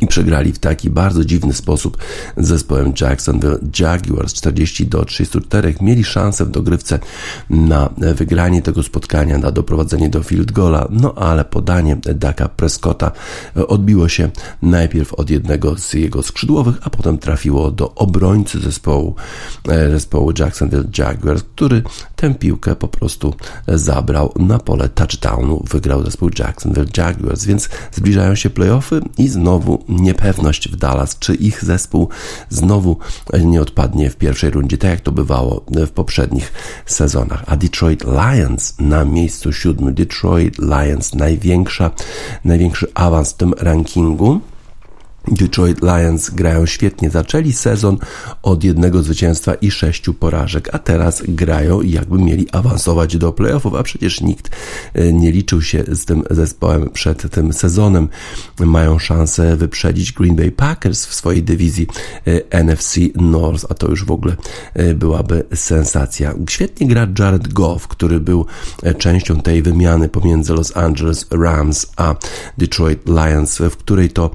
i 0.00 0.06
przegrali 0.06 0.52
w 0.52 0.58
taki 0.58 0.90
bardzo 0.90 1.24
dziwny 1.24 1.52
sposób 1.52 1.98
z 2.36 2.48
zespołem 2.48 2.92
Jacksonville 3.00 3.58
Jaguars 3.80 4.34
40 4.34 4.86
do 4.86 5.04
34. 5.04 5.74
Mieli 5.80 6.04
szansę 6.04 6.44
w 6.44 6.50
dogrywce 6.50 6.98
na 7.50 7.90
wygranie 7.98 8.62
tego 8.62 8.82
spotkania, 8.82 9.38
na 9.38 9.50
doprowadzenie 9.50 10.08
do 10.08 10.22
field 10.22 10.52
goala, 10.52 10.88
no 10.90 11.14
ale 11.14 11.44
podanie 11.44 11.96
Daka 12.14 12.48
Prescotta 12.48 13.12
odbiło 13.68 14.08
się 14.08 14.30
najpierw 14.62 15.14
od 15.14 15.30
jednego 15.30 15.78
z 15.78 15.92
jego 15.94 16.22
skrzydłowych, 16.22 16.76
a 16.82 16.90
potem 16.90 17.18
trafiło 17.18 17.70
do 17.70 17.94
obrońcy 17.94 18.60
zespołu, 18.60 19.14
e, 19.68 19.90
zespołu 19.90 20.32
Jacksonville 20.38 20.84
Jaguars, 20.98 21.42
który 21.54 21.82
tę 22.16 22.34
piłkę 22.34 22.76
po 22.76 22.88
prostu 22.88 23.34
zabrał 23.68 24.32
na 24.36 24.58
pole 24.58 24.88
touchdownu. 24.88 25.64
Wygrał 25.70 26.04
zespół 26.04 26.30
Jacksonville 26.38 26.86
Jaguars, 26.96 27.44
więc 27.44 27.68
zbliżają 27.92 28.34
się 28.34 28.50
playoffy 28.50 29.00
i 29.18 29.28
znowu 29.28 29.83
niepewność 29.88 30.68
w 30.68 30.76
Dallas, 30.76 31.18
czy 31.18 31.34
ich 31.34 31.64
zespół 31.64 32.08
znowu 32.48 32.98
nie 33.44 33.62
odpadnie 33.62 34.10
w 34.10 34.16
pierwszej 34.16 34.50
rundzie, 34.50 34.78
tak 34.78 34.90
jak 34.90 35.00
to 35.00 35.12
bywało 35.12 35.64
w 35.68 35.90
poprzednich 35.90 36.52
sezonach. 36.86 37.44
A 37.46 37.56
Detroit 37.56 38.04
Lions 38.04 38.74
na 38.78 39.04
miejscu 39.04 39.52
siódmym. 39.52 39.94
Detroit 39.94 40.58
Lions 40.58 41.14
największa, 41.14 41.90
największy 42.44 42.86
awans 42.94 43.30
w 43.32 43.36
tym 43.36 43.54
rankingu. 43.58 44.40
Detroit 45.28 45.82
Lions 45.82 46.30
grają 46.30 46.66
świetnie. 46.66 47.10
Zaczęli 47.10 47.52
sezon 47.52 47.98
od 48.42 48.64
jednego 48.64 49.02
zwycięstwa 49.02 49.54
i 49.54 49.70
sześciu 49.70 50.14
porażek, 50.14 50.74
a 50.74 50.78
teraz 50.78 51.22
grają 51.28 51.80
jakby 51.80 52.18
mieli 52.18 52.46
awansować 52.52 53.16
do 53.16 53.32
playoffów, 53.32 53.74
a 53.74 53.82
przecież 53.82 54.20
nikt 54.20 54.50
e, 54.94 55.12
nie 55.12 55.32
liczył 55.32 55.62
się 55.62 55.84
z 55.88 56.04
tym 56.04 56.22
zespołem 56.30 56.90
przed 56.90 57.30
tym 57.30 57.52
sezonem. 57.52 58.08
Mają 58.60 58.98
szansę 58.98 59.56
wyprzedzić 59.56 60.12
Green 60.12 60.36
Bay 60.36 60.52
Packers 60.52 61.06
w 61.06 61.14
swojej 61.14 61.42
dywizji 61.42 61.86
e, 62.26 62.64
NFC 62.64 62.96
North, 63.14 63.66
a 63.68 63.74
to 63.74 63.88
już 63.88 64.04
w 64.04 64.10
ogóle 64.10 64.36
e, 64.74 64.94
byłaby 64.94 65.44
sensacja. 65.54 66.34
Świetnie 66.50 66.88
gra 66.88 67.06
Jared 67.18 67.52
Goff, 67.52 67.88
który 67.88 68.20
był 68.20 68.46
częścią 68.98 69.40
tej 69.40 69.62
wymiany 69.62 70.08
pomiędzy 70.08 70.52
Los 70.52 70.76
Angeles 70.76 71.26
Rams 71.30 71.86
a 71.96 72.14
Detroit 72.58 73.08
Lions, 73.08 73.58
w 73.58 73.76
której 73.76 74.10
to 74.10 74.30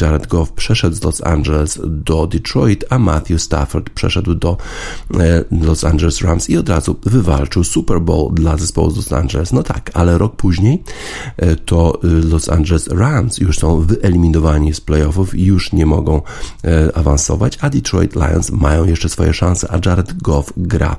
Jared 0.00 0.11
Jared 0.12 0.26
Goff 0.26 0.52
przeszedł 0.52 0.96
z 0.96 1.02
Los 1.02 1.22
Angeles 1.22 1.80
do 1.84 2.26
Detroit, 2.26 2.84
a 2.90 2.98
Matthew 2.98 3.42
Stafford 3.42 3.90
przeszedł 3.90 4.34
do 4.34 4.56
e, 5.20 5.44
Los 5.66 5.84
Angeles 5.84 6.20
Rams 6.20 6.50
i 6.50 6.56
od 6.56 6.68
razu 6.68 6.96
wywalczył 7.06 7.64
Super 7.64 8.00
Bowl 8.00 8.34
dla 8.34 8.56
zespołu 8.56 8.90
z 8.90 8.96
Los 8.96 9.12
Angeles. 9.12 9.52
No 9.52 9.62
tak, 9.62 9.90
ale 9.94 10.18
rok 10.18 10.36
później 10.36 10.82
e, 11.36 11.56
to 11.56 12.00
e, 12.04 12.06
Los 12.06 12.48
Angeles 12.48 12.88
Rams 12.88 13.38
już 13.38 13.58
są 13.58 13.80
wyeliminowani 13.80 14.74
z 14.74 14.80
playoffów 14.80 15.34
i 15.34 15.44
już 15.44 15.72
nie 15.72 15.86
mogą 15.86 16.22
awansować, 16.94 17.58
a 17.60 17.70
Detroit 17.70 18.14
Lions 18.14 18.50
mają 18.50 18.84
jeszcze 18.84 19.08
swoje 19.08 19.34
szanse, 19.34 19.68
a 19.70 19.78
Jared 19.86 20.22
Goff 20.22 20.52
gra 20.56 20.96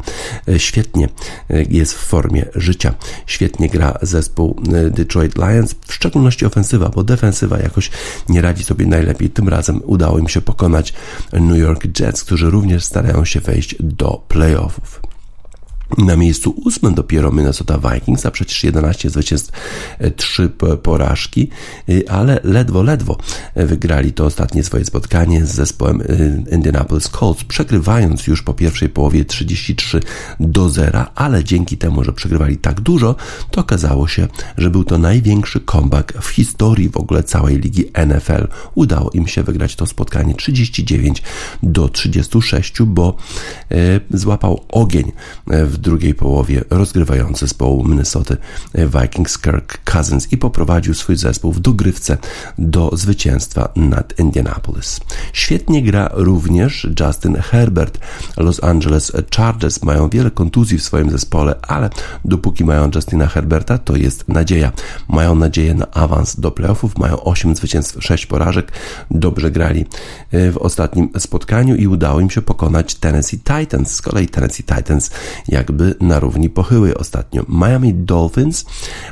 świetnie, 0.58 1.10
jest 1.70 1.94
w 1.94 1.98
formie 1.98 2.46
życia. 2.56 2.94
Świetnie 3.26 3.70
gra 3.70 3.98
zespół 4.02 4.62
Detroit 4.92 5.36
Lions, 5.38 5.76
w 5.88 5.94
szczególności 5.94 6.46
ofensywa, 6.46 6.90
bo 6.90 7.04
defensywa 7.04 7.60
jakoś 7.60 7.92
nie 8.30 8.42
radzi 8.42 8.64
sobie 8.64 8.86
najlepiej 8.86 9.03
najlepiej. 9.04 9.30
Tym 9.30 9.50
razem 9.50 9.82
udało 9.86 10.20
im 10.20 10.28
się 10.28 10.42
pokonać 10.42 10.94
New 11.34 11.58
York 11.58 12.00
Jets, 12.00 12.24
którzy 12.24 12.50
również 12.50 12.84
starają 12.84 13.26
się 13.26 13.40
wejść 13.40 13.76
do 13.80 14.24
playoffów. 14.28 15.13
Na 15.98 16.16
miejscu 16.16 16.54
ósmym 16.66 16.94
dopiero 16.94 17.32
Minnesota 17.32 17.78
Vikings, 17.78 18.26
a 18.26 18.32
przecież 18.32 18.64
11 18.64 19.10
zwycięstw, 19.10 19.52
3 20.16 20.44
e, 20.44 20.78
porażki, 20.78 21.50
e, 21.90 22.12
ale 22.12 22.40
ledwo, 22.44 22.84
ledwo 22.84 23.18
wygrali 23.56 24.14
to 24.14 24.26
ostatnie 24.26 24.64
swoje 24.64 24.86
spotkanie 24.86 25.46
z 25.46 25.52
zespołem 25.52 26.02
e, 26.02 26.56
Indianapolis 26.56 27.10
Colts, 27.10 27.44
przegrywając 27.44 28.28
już 28.28 28.42
po 28.42 28.54
pierwszej 28.54 28.90
połowie 28.90 29.26
33 29.26 30.00
do 30.40 30.70
0, 30.70 31.06
ale 31.16 31.44
dzięki 31.44 31.78
temu, 31.78 32.04
że 32.04 32.14
przegrywali 32.14 32.58
tak 32.58 32.82
dużo, 32.82 33.16
to 33.52 33.62
okazało 33.62 34.08
się, 34.08 34.28
że 34.58 34.70
był 34.70 34.84
to 34.84 34.98
największy 34.98 35.60
comeback 35.60 36.22
w 36.22 36.28
historii 36.28 36.90
w 36.90 36.98
ogóle 36.98 37.24
całej 37.24 37.60
ligi 37.60 37.86
NFL. 38.08 38.48
Udało 38.76 39.10
im 39.12 39.28
się 39.28 39.44
wygrać 39.44 39.76
to 39.76 39.86
spotkanie 39.86 40.36
39 40.36 41.24
do 41.64 41.90
36, 41.90 42.82
bo 42.82 43.16
złapał 44.12 44.66
ogień 44.70 45.12
w 45.48 45.83
drugiej 45.84 46.14
połowie 46.14 46.64
rozgrywający 46.70 47.40
zespołu 47.40 47.84
Minnesota 47.88 48.36
Vikings 48.76 49.38
Kirk 49.38 49.84
Cousins 49.84 50.32
i 50.32 50.38
poprowadził 50.38 50.94
swój 50.94 51.16
zespół 51.16 51.54
w 51.54 51.60
dogrywce 51.60 52.18
do 52.58 52.90
zwycięstwa 52.94 53.70
nad 53.76 54.20
Indianapolis. 54.20 55.00
Świetnie 55.34 55.84
gra 55.84 56.10
również 56.14 56.88
Justin 57.00 57.36
Herbert. 57.36 58.00
Los 58.38 58.64
Angeles 58.64 59.12
Chargers 59.36 59.84
mają 59.84 60.10
wiele 60.10 60.32
kontuzji 60.32 60.78
w 60.78 60.84
swoim 60.84 61.12
zespole, 61.12 61.56
ale 61.62 61.90
dopóki 62.26 62.66
mają 62.66 62.90
Justina 62.96 63.28
Herberta, 63.28 63.78
to 63.78 63.96
jest 63.96 64.28
nadzieja. 64.28 64.72
Mają 65.08 65.36
nadzieję 65.36 65.74
na 65.74 65.92
awans 65.92 66.40
do 66.40 66.52
playoffów, 66.52 66.98
mają 66.98 67.24
8 67.24 67.56
zwycięstw, 67.56 67.98
6 68.04 68.26
porażek. 68.26 68.72
Dobrze 69.12 69.52
grali 69.52 69.86
e, 70.32 70.52
w 70.52 70.58
ostatnim 70.58 71.10
spotkaniu 71.18 71.76
i 71.76 71.88
udało 71.88 72.20
im 72.20 72.30
się 72.30 72.42
pokonać 72.42 72.96
Tennessee 72.96 73.40
Titans. 73.40 73.92
Z 73.92 74.02
kolei 74.02 74.28
Tennessee 74.28 74.64
Titans, 74.64 75.12
jak 75.48 75.63
jakby 75.64 75.96
na 76.02 76.20
równi 76.20 76.50
pochyły 76.50 76.98
ostatnio. 76.98 77.44
Miami 77.50 77.94
Dolphins 77.94 78.66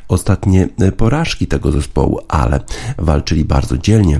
ostatnie 0.08 0.70
porażki 0.98 1.48
tego 1.48 1.72
zespołu, 1.72 2.20
ale 2.28 2.60
walczyli 2.98 3.46
bardzo 3.46 3.78
dzielnie 3.78 4.20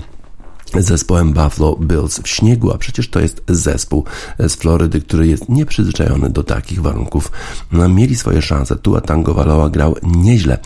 zespołem 0.78 1.34
Buffalo 1.34 1.76
Bills 1.76 2.20
w 2.20 2.28
śniegu, 2.28 2.72
a 2.72 2.78
przecież 2.78 3.10
to 3.10 3.20
jest 3.20 3.42
zespół 3.48 4.06
z 4.40 4.56
Florydy, 4.56 5.02
który 5.02 5.28
jest 5.28 5.50
nieprzyzwyczajony 5.50 6.30
do 6.30 6.44
takich 6.44 6.82
warunków. 6.82 7.32
No, 7.72 7.90
mieli 7.90 8.16
swoje 8.16 8.42
szanse. 8.42 8.76
Tua 8.76 9.02
Tagovailoa 9.02 9.70
grał 9.70 9.96
nieźle, 10.04 10.58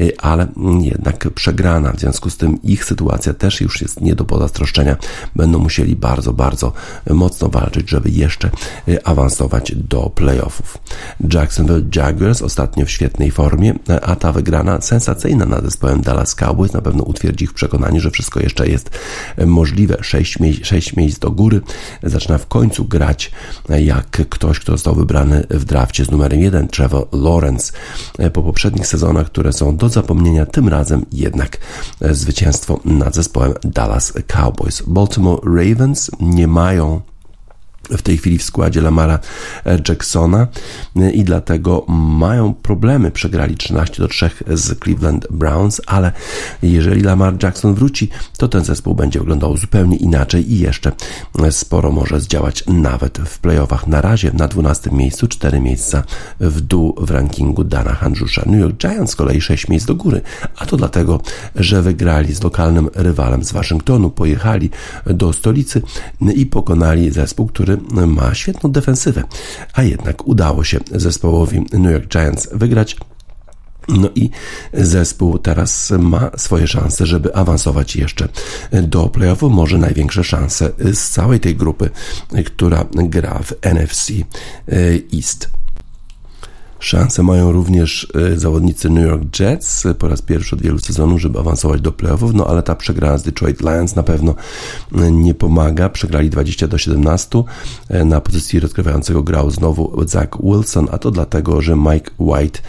y, 0.00 0.12
ale 0.18 0.46
jednak 0.80 1.30
przegrana. 1.34 1.92
W 1.92 2.00
związku 2.00 2.30
z 2.30 2.36
tym 2.36 2.62
ich 2.62 2.84
sytuacja 2.84 3.34
też 3.34 3.60
już 3.60 3.80
jest 3.80 4.00
nie 4.00 4.14
do 4.14 4.24
pozazdroszczenia. 4.24 4.96
Będą 5.36 5.58
musieli 5.58 5.96
bardzo, 5.96 6.32
bardzo 6.32 6.72
mocno 7.10 7.48
walczyć, 7.48 7.90
żeby 7.90 8.10
jeszcze 8.10 8.50
y, 8.88 9.04
awansować 9.04 9.72
do 9.76 10.10
playoffów. 10.10 10.78
Jacksonville 11.32 11.82
Jaguars 11.96 12.42
ostatnio 12.42 12.86
w 12.86 12.90
świetnej 12.90 13.30
formie, 13.30 13.74
a 14.02 14.16
ta 14.16 14.32
wygrana 14.32 14.80
sensacyjna 14.80 15.46
nad 15.46 15.64
zespołem 15.64 16.00
Dallas 16.00 16.34
Cowboys 16.34 16.72
na 16.72 16.82
pewno 16.82 17.04
utwierdzi 17.04 17.44
ich 17.44 17.50
w 17.50 17.54
przekonaniu, 17.54 18.00
że 18.00 18.10
wszystko 18.10 18.40
jeszcze 18.40 18.68
jest 18.68 18.90
możliwe. 19.52 19.96
Sześć, 20.00 20.38
mie 20.40 20.52
miejsc 20.96 21.18
do 21.18 21.30
góry. 21.30 21.60
Zaczyna 22.02 22.38
w 22.38 22.46
końcu 22.46 22.84
grać 22.84 23.30
jak 23.68 24.10
ktoś, 24.10 24.60
kto 24.60 24.72
został 24.72 24.94
wybrany 24.94 25.46
w 25.50 25.64
drafcie 25.64 26.04
z 26.04 26.10
numerem 26.10 26.40
1, 26.40 26.68
Trevor 26.68 27.06
Lawrence. 27.12 27.72
Po 28.32 28.42
poprzednich 28.42 28.86
sezonach, 28.86 29.26
które 29.26 29.52
są 29.52 29.76
do 29.76 29.88
zapomnienia, 29.88 30.46
tym 30.46 30.68
razem 30.68 31.06
jednak 31.12 31.58
zwycięstwo 32.00 32.80
nad 32.84 33.14
zespołem 33.14 33.52
Dallas 33.64 34.12
Cowboys. 34.26 34.82
Baltimore 34.86 35.40
Ravens 35.44 36.10
nie 36.20 36.46
mają 36.46 37.00
w 37.90 38.02
tej 38.02 38.18
chwili 38.18 38.38
w 38.38 38.42
składzie 38.42 38.80
Lamara 38.80 39.18
Jacksona 39.88 40.46
i 41.12 41.24
dlatego 41.24 41.84
mają 41.88 42.54
problemy. 42.54 43.10
Przegrali 43.10 43.56
13 43.56 44.02
do 44.02 44.08
3 44.08 44.30
z 44.48 44.78
Cleveland 44.78 45.26
Browns, 45.30 45.80
ale 45.86 46.12
jeżeli 46.62 47.02
Lamar 47.02 47.42
Jackson 47.42 47.74
wróci, 47.74 48.08
to 48.36 48.48
ten 48.48 48.64
zespół 48.64 48.94
będzie 48.94 49.18
wyglądał 49.18 49.56
zupełnie 49.56 49.96
inaczej 49.96 50.52
i 50.52 50.58
jeszcze 50.58 50.92
sporo 51.50 51.92
może 51.92 52.20
zdziałać 52.20 52.64
nawet 52.66 53.18
w 53.18 53.38
playoffach. 53.38 53.86
Na 53.86 54.00
razie 54.00 54.30
na 54.34 54.48
12 54.48 54.90
miejscu, 54.90 55.28
4 55.28 55.60
miejsca 55.60 56.02
w 56.40 56.60
dół 56.60 56.94
w 56.98 57.10
rankingu 57.10 57.64
Dana 57.64 57.94
Handrusza. 57.94 58.42
New 58.46 58.60
York 58.60 58.76
Giants 58.76 59.12
z 59.12 59.16
kolei 59.16 59.40
6 59.40 59.68
miejsc 59.68 59.86
do 59.86 59.94
góry, 59.94 60.20
a 60.56 60.66
to 60.66 60.76
dlatego, 60.76 61.20
że 61.56 61.82
wygrali 61.82 62.34
z 62.34 62.42
lokalnym 62.42 62.88
rywalem 62.94 63.44
z 63.44 63.52
Waszyngtonu, 63.52 64.10
pojechali 64.10 64.70
do 65.06 65.32
stolicy 65.32 65.82
i 66.34 66.46
pokonali 66.46 67.10
zespół, 67.10 67.46
który 67.46 67.71
ma 68.06 68.34
świetną 68.34 68.72
defensywę, 68.72 69.22
a 69.72 69.82
jednak 69.82 70.26
udało 70.26 70.64
się 70.64 70.80
zespołowi 70.90 71.60
New 71.72 71.92
York 71.92 72.08
Giants 72.08 72.48
wygrać. 72.52 72.96
No 73.88 74.08
i 74.14 74.30
zespół 74.72 75.38
teraz 75.38 75.92
ma 75.98 76.30
swoje 76.36 76.66
szanse, 76.66 77.06
żeby 77.06 77.34
awansować 77.34 77.96
jeszcze 77.96 78.28
do 78.82 79.08
playoffu. 79.08 79.50
Może 79.50 79.78
największe 79.78 80.24
szanse 80.24 80.70
z 80.92 81.08
całej 81.10 81.40
tej 81.40 81.56
grupy, 81.56 81.90
która 82.46 82.84
gra 82.94 83.40
w 83.44 83.52
NFC 83.62 84.12
East. 85.14 85.61
Szanse 86.82 87.22
mają 87.22 87.52
również 87.52 88.08
y, 88.32 88.38
zawodnicy 88.38 88.90
New 88.90 89.04
York 89.04 89.40
Jets 89.40 89.84
po 89.98 90.08
raz 90.08 90.22
pierwszy 90.22 90.56
od 90.56 90.62
wielu 90.62 90.78
sezonów, 90.78 91.20
żeby 91.20 91.38
awansować 91.38 91.80
do 91.80 91.92
playoffów, 91.92 92.34
no 92.34 92.46
ale 92.46 92.62
ta 92.62 92.74
przegrana 92.74 93.18
z 93.18 93.22
Detroit 93.22 93.60
Lions 93.60 93.96
na 93.96 94.02
pewno 94.02 94.34
y, 94.92 95.12
nie 95.12 95.34
pomaga. 95.34 95.88
Przegrali 95.88 96.30
20 96.30 96.68
do 96.68 96.78
17. 96.78 97.42
Y, 97.94 98.04
na 98.04 98.20
pozycji 98.20 98.60
rozgrywającego 98.60 99.22
grał 99.22 99.50
znowu 99.50 100.08
Zach 100.08 100.28
Wilson, 100.42 100.88
a 100.92 100.98
to 100.98 101.10
dlatego, 101.10 101.60
że 101.60 101.76
Mike 101.76 102.10
White 102.18 102.60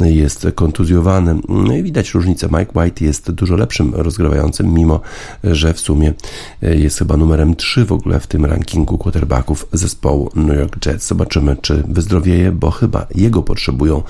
jest 0.00 0.46
kontuzjowany. 0.54 1.40
No 1.48 1.74
i 1.74 1.82
widać 1.82 2.14
różnicę. 2.14 2.48
Mike 2.58 2.80
White 2.80 3.04
jest 3.04 3.30
dużo 3.30 3.56
lepszym 3.56 3.94
rozgrywającym, 3.94 4.74
mimo 4.74 5.00
że 5.44 5.74
w 5.74 5.80
sumie 5.80 6.14
jest 6.62 6.98
chyba 6.98 7.16
numerem 7.16 7.56
3 7.56 7.84
w 7.84 7.92
ogóle 7.92 8.20
w 8.20 8.26
tym 8.26 8.44
rankingu 8.44 8.98
quarterbacków 8.98 9.66
zespołu 9.72 10.30
New 10.34 10.58
York 10.58 10.86
Jets. 10.86 11.06
Zobaczymy, 11.06 11.56
czy 11.56 11.84
wyzdrowieje, 11.88 12.52
bo 12.52 12.70
chyba 12.70 13.06
jego 13.14 13.42
potrzebują 13.58 14.02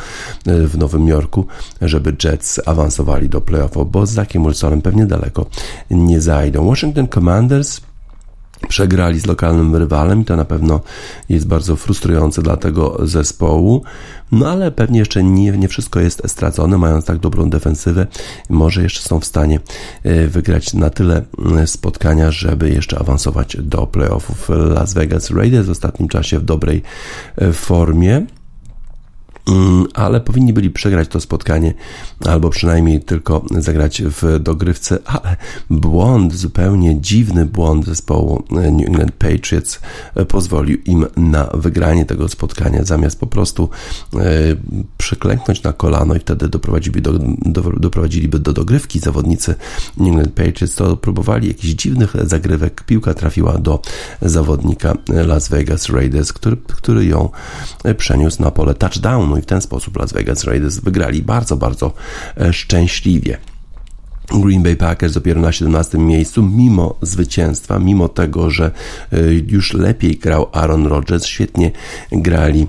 e, 0.47 0.67
w 0.67 0.79
Nowym 0.79 1.09
Jorku, 1.09 1.47
żeby 1.83 2.17
Jets 2.25 2.61
awansowali 2.67 3.29
do 3.29 3.41
playoffów, 3.41 3.91
bo 3.91 4.07
z 4.07 4.11
Zackiem 4.11 4.43
Wilsonem 4.43 4.83
pewnie 4.83 5.07
daleko 5.07 5.47
nie 5.91 6.21
zajdą. 6.21 6.67
Washington 6.67 7.09
Commanders 7.09 7.81
przegrali 8.69 9.21
z 9.21 9.27
lokalnym 9.27 9.77
rywalem 9.77 10.21
i 10.21 10.25
to 10.25 10.37
na 10.37 10.45
pewno 10.45 10.81
jest 11.29 11.47
bardzo 11.47 11.77
frustrujące 11.77 12.43
dla 12.43 12.57
tego 12.57 12.99
zespołu. 13.03 13.83
No 14.33 14.51
ale 14.51 14.71
pewnie 14.71 14.99
jeszcze 14.99 15.23
nie, 15.23 15.51
nie 15.51 15.69
wszystko 15.69 16.01
jest 16.01 16.23
stracone, 16.27 16.79
mając 16.79 17.05
tak 17.05 17.19
dobrą 17.19 17.51
defensywę. 17.51 18.07
Może 18.49 18.83
jeszcze 18.83 19.03
są 19.03 19.21
w 19.21 19.25
stanie 19.25 19.61
e, 20.03 20.27
wygrać 20.27 20.75
na 20.75 20.91
tyle 20.91 21.23
spotkania, 21.67 22.31
żeby 22.31 22.71
jeszcze 22.71 22.99
awansować 22.99 23.57
do 23.61 23.87
playoffów. 23.87 24.49
Las 24.49 24.95
Vegas 24.95 25.31
Raiders 25.31 25.67
w 25.67 25.71
ostatnim 25.71 26.09
czasie 26.09 26.39
w 26.39 26.45
dobrej 26.45 26.83
e, 27.37 27.53
formie. 27.53 28.27
Mm, 29.49 29.87
ale 29.95 30.21
powinni 30.21 30.53
byli 30.53 30.71
przegrać 30.71 31.09
to 31.09 31.21
spotkanie, 31.21 31.75
albo 32.27 32.51
przynajmniej 32.51 33.01
tylko 33.01 33.45
zagrać 33.51 34.03
w 34.03 34.39
dogrywce, 34.41 34.99
ale 35.05 35.37
błąd, 35.71 36.35
zupełnie 36.35 37.01
dziwny 37.01 37.47
błąd 37.47 37.87
zespołu 37.87 38.43
New 38.51 38.89
England 38.89 39.13
Patriots 39.13 39.81
pozwolił 40.29 40.79
im 40.85 41.07
na 41.17 41.45
wygranie 41.55 42.07
tego 42.07 42.29
spotkania, 42.29 42.85
zamiast 42.85 43.21
po 43.21 43.27
prostu 43.27 43.69
e, 44.15 44.19
przyklęknąć 44.99 45.63
na 45.63 45.73
kolano 45.73 46.15
i 46.15 46.19
wtedy 46.19 46.49
doprowadziliby 46.49 47.01
do, 47.01 47.13
do, 47.39 47.63
doprowadziliby 47.63 48.39
do 48.39 48.53
dogrywki 48.53 48.99
zawodnicy 48.99 49.55
New 49.97 50.09
England 50.09 50.33
Patriots, 50.33 50.75
to 50.75 50.97
próbowali 50.97 51.49
jakichś 51.49 51.75
dziwnych 51.75 52.17
zagrywek, 52.25 52.83
piłka 52.83 53.15
trafiła 53.15 53.59
do 53.59 53.83
zawodnika 54.23 54.95
Las 55.09 55.49
Vegas 55.49 55.89
Raiders, 55.89 56.33
który, 56.33 56.57
który 56.57 57.05
ją 57.05 57.29
przeniósł 57.97 58.43
na 58.43 58.51
pole 58.51 58.75
touchdownu 58.75 59.38
i 59.39 59.43
w 59.43 59.47
ten 59.47 59.61
sposób 59.61 59.97
Las 59.97 60.13
Vegas 60.13 60.45
Raiders 60.45 60.79
wygrali 60.79 61.23
bardzo, 61.23 61.57
bardzo 61.57 61.93
e, 62.37 62.53
szczęśliwie. 62.53 63.39
Green 64.33 64.63
Bay 64.63 64.77
Packers 64.77 65.13
dopiero 65.13 65.41
na 65.41 65.53
17 65.53 65.99
miejscu, 65.99 66.43
mimo 66.43 66.95
zwycięstwa, 67.03 67.79
mimo 67.79 68.09
tego, 68.09 68.51
że 68.51 68.71
e, 69.13 69.19
już 69.47 69.75
lepiej 69.75 70.17
grał 70.17 70.47
Aaron 70.53 70.87
Rodgers, 70.87 71.27
świetnie 71.27 71.71
grali 72.13 72.67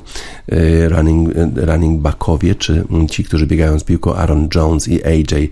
e, 0.47 0.89
running, 0.89 1.29
running 1.55 2.01
backowie, 2.01 2.55
czy 2.55 2.83
ci, 3.09 3.23
którzy 3.23 3.47
biegają 3.47 3.79
z 3.79 3.83
piłką, 3.83 4.15
Aaron 4.15 4.49
Jones 4.55 4.87
i 4.87 5.03
AJ 5.03 5.49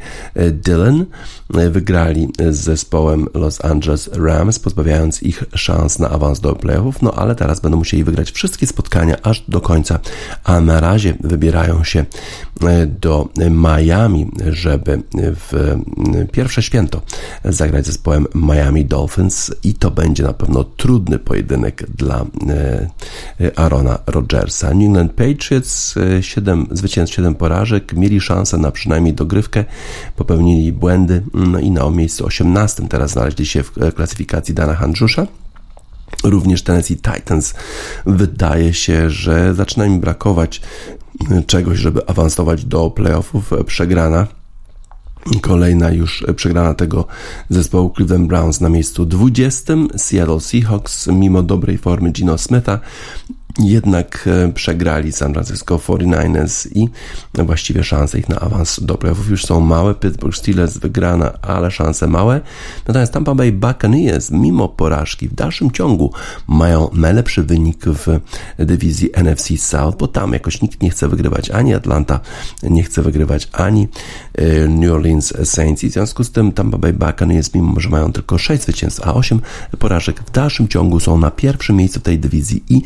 Dillon, 0.52 1.06
wygrali 1.50 2.30
z 2.50 2.56
zespołem 2.56 3.28
Los 3.34 3.65
Angeles 3.65 4.10
Rams, 4.13 4.60
pozbawiając 4.60 5.24
ich 5.24 5.43
szans 5.56 6.00
na 6.00 6.10
awans 6.10 6.39
do 6.39 6.56
playoffów, 6.56 7.02
no 7.02 7.12
ale 7.13 7.36
teraz 7.36 7.60
będą 7.60 7.78
musieli 7.78 8.04
wygrać 8.04 8.32
wszystkie 8.32 8.67
spotkania 8.67 9.15
aż 9.24 9.43
do 9.48 9.62
końca, 9.62 10.00
a 10.43 10.62
na 10.62 10.80
razie 10.80 11.13
wybierają 11.20 11.84
się 11.84 12.06
e, 12.62 12.86
do 12.86 13.30
Miami, 13.50 14.32
żeby 14.52 15.02
w 15.17 15.78
pierwsze 16.32 16.64
święto 16.64 17.02
zagrać 17.46 17.84
z 17.84 17.88
zespołem 17.88 18.26
Miami 18.36 18.86
Dolphins 18.86 19.52
i 19.64 19.74
to 19.74 19.92
będzie 19.92 20.24
na 20.24 20.34
pewno 20.34 20.64
trudny 20.64 21.20
pojedynek 21.20 21.86
dla 21.96 22.26
e, 22.50 23.60
Arona 23.60 24.00
Rodgersa. 24.08 24.74
New 24.74 24.84
England 24.84 25.12
Patriots 25.14 25.96
7 26.22 26.68
e, 26.72 26.76
zwycięstw, 26.76 27.16
7 27.16 27.36
porażek, 27.36 27.94
mieli 27.94 28.22
szansę 28.22 28.58
na 28.58 28.72
przynajmniej 28.72 29.14
dogrywkę, 29.14 29.66
popełnili 30.16 30.72
błędy, 30.72 31.24
no 31.34 31.60
i 31.60 31.72
na 31.72 31.90
miejscu 31.90 32.26
18 32.26 32.88
teraz 32.88 33.12
znaleźli 33.12 33.46
się 33.46 33.64
w 33.64 33.72
klasyfikacji 33.96 34.54
Dana 34.54 34.76
Handrzusza. 34.76 35.28
Również 36.24 36.64
Tennessee 36.64 36.96
Titans 36.96 37.54
wydaje 38.06 38.74
się, 38.74 39.10
że 39.10 39.54
zaczyna 39.54 39.86
im 39.86 40.00
brakować 40.00 40.62
czegoś, 41.48 41.78
żeby 41.78 42.08
awansować 42.08 42.66
do 42.66 42.90
playoffów. 42.90 43.52
Przegrana 43.66 44.28
Kolejna 45.42 45.92
już 45.92 46.26
przegrana 46.36 46.74
tego 46.74 47.08
zespołu 47.50 47.94
Cleveland 47.96 48.28
Browns 48.28 48.62
na 48.62 48.70
miejscu 48.70 49.06
20. 49.06 49.74
Seattle 49.98 50.40
Seahawks 50.40 51.08
mimo 51.08 51.44
dobrej 51.44 51.78
formy 51.78 52.12
Gino 52.12 52.38
Smitha 52.38 52.80
jednak 53.60 54.28
e, 54.28 54.54
przegrali 54.54 55.12
San 55.12 55.34
Francisco 55.34 55.78
49ers 55.78 56.68
i 56.76 56.90
właściwie 57.34 57.84
szanse 57.84 58.20
ich 58.20 58.30
na 58.30 58.40
awans 58.40 58.80
do 58.84 58.96
playoffów 58.96 59.30
już 59.30 59.46
są 59.46 59.60
małe. 59.60 59.96
Pittsburgh 59.96 60.38
Steelers 60.38 60.78
wygrana, 60.78 61.34
ale 61.42 61.72
szanse 61.72 62.08
małe. 62.08 62.42
Natomiast 62.88 63.14
Tampa 63.14 63.36
Bay 63.36 63.52
Buccaneers 63.52 64.32
mimo 64.32 64.70
porażki 64.70 65.28
w 65.28 65.34
dalszym 65.34 65.72
ciągu 65.72 66.12
mają 66.48 66.90
najlepszy 66.94 67.44
wynik 67.44 67.86
w 67.86 68.20
dywizji 68.60 69.10
NFC 69.14 69.58
South, 69.58 69.98
bo 69.98 70.08
tam 70.08 70.34
jakoś 70.34 70.62
nikt 70.62 70.82
nie 70.82 70.90
chce 70.90 71.08
wygrywać 71.08 71.50
ani 71.50 71.74
Atlanta, 71.74 72.20
nie 72.64 72.84
chce 72.84 73.02
wygrywać 73.02 73.50
ani 73.52 73.88
e, 74.34 74.68
New 74.68 74.92
Orleans 74.92 75.34
Saints 75.44 75.84
i 75.84 75.90
w 75.90 75.94
związku 75.94 76.24
z 76.24 76.32
tym 76.32 76.52
Tampa 76.52 76.78
Bay 76.78 76.94
Buccaneers 76.94 77.54
mimo, 77.54 77.80
że 77.80 77.90
mają 77.90 78.12
tylko 78.12 78.38
6 78.38 78.64
zwycięstw, 78.64 79.08
a 79.08 79.14
8 79.14 79.42
porażek 79.80 80.20
w 80.26 80.32
dalszym 80.32 80.68
ciągu 80.68 81.00
są 81.00 81.18
na 81.18 81.32
pierwszym 81.32 81.76
miejscu 81.76 82.00
tej 82.00 82.20
dywizji 82.20 82.64
i 82.70 82.82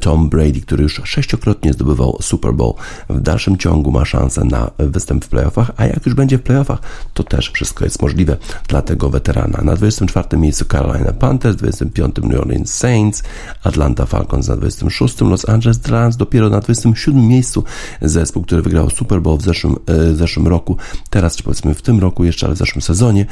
to 0.00 0.03
Tom 0.04 0.28
Brady, 0.28 0.60
który 0.60 0.82
już 0.82 1.00
sześciokrotnie 1.04 1.72
zdobywał 1.72 2.18
Super 2.20 2.54
Bowl, 2.54 2.74
w 3.08 3.20
dalszym 3.20 3.56
ciągu 3.56 3.90
ma 3.92 4.04
szansę 4.04 4.44
na 4.44 4.70
występ 4.78 5.24
w 5.24 5.28
playoffach, 5.28 5.70
a 5.76 5.86
jak 5.86 6.06
już 6.06 6.14
będzie 6.14 6.38
w 6.38 6.42
playoffach, 6.42 6.78
to 7.14 7.22
też 7.22 7.50
wszystko 7.50 7.84
jest 7.84 8.02
możliwe 8.02 8.36
dla 8.68 8.82
tego 8.82 9.10
weterana. 9.10 9.62
Na 9.62 9.76
24 9.76 10.36
miejscu 10.36 10.64
Carolina 10.64 11.12
Panthers, 11.12 11.56
25 11.56 12.16
New 12.22 12.40
Orleans 12.40 12.74
Saints, 12.74 13.22
Atlanta 13.62 14.06
Falcons 14.06 14.48
na 14.48 14.56
26, 14.56 15.20
Los 15.20 15.48
Angeles 15.48 15.86
Rams 15.86 16.16
dopiero 16.16 16.50
na 16.50 16.60
27 16.60 17.28
miejscu 17.28 17.64
zespół, 18.02 18.42
który 18.42 18.62
wygrał 18.62 18.90
Super 18.90 19.22
Bowl 19.22 19.38
w 19.38 19.42
zeszłym, 19.42 19.76
e, 19.86 20.12
w 20.12 20.16
zeszłym 20.16 20.48
roku, 20.48 20.76
teraz 21.10 21.36
czy 21.36 21.42
powiedzmy 21.42 21.74
w 21.74 21.82
tym 21.82 22.00
roku 22.00 22.24
jeszcze, 22.24 22.46
ale 22.46 22.54
w 22.54 22.58
zeszłym 22.58 22.82
sezonie, 22.82 23.26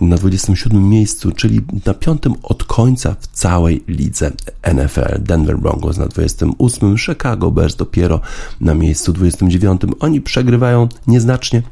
na 0.00 0.16
27 0.16 0.88
miejscu, 0.88 1.32
czyli 1.32 1.60
na 1.86 1.94
piątym 1.94 2.34
od 2.42 2.64
końca 2.64 3.16
w 3.20 3.26
całej 3.26 3.84
lidze 3.88 4.30
NFL. 4.74 5.22
Denver 5.22 5.58
Broncos 5.58 5.98
na 5.98 6.06
20 6.06 6.13
28, 6.14 6.98
Chicago 6.98 7.50
Bears 7.50 7.76
dopiero 7.76 8.20
na 8.60 8.74
miejscu 8.74 9.12
29. 9.12 9.82
Oni 10.00 10.20
przegrywają 10.20 10.88
nieznacznie 11.06 11.62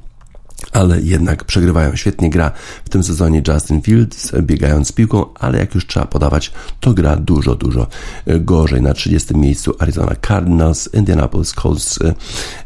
ale 0.72 1.00
jednak 1.00 1.44
przegrywają. 1.44 1.96
Świetnie 1.96 2.30
gra 2.30 2.50
w 2.84 2.88
tym 2.88 3.02
sezonie 3.02 3.42
Justin 3.48 3.82
Fields, 3.82 4.32
biegając 4.42 4.88
z 4.88 4.92
piłką, 4.92 5.34
ale 5.34 5.58
jak 5.58 5.74
już 5.74 5.86
trzeba 5.86 6.06
podawać, 6.06 6.52
to 6.80 6.94
gra 6.94 7.16
dużo, 7.16 7.54
dużo 7.54 7.86
gorzej. 8.26 8.82
Na 8.82 8.94
30 8.94 9.36
miejscu 9.36 9.74
Arizona 9.78 10.16
Cardinals, 10.26 10.94
Indianapolis 10.94 11.52
Colts, 11.52 11.98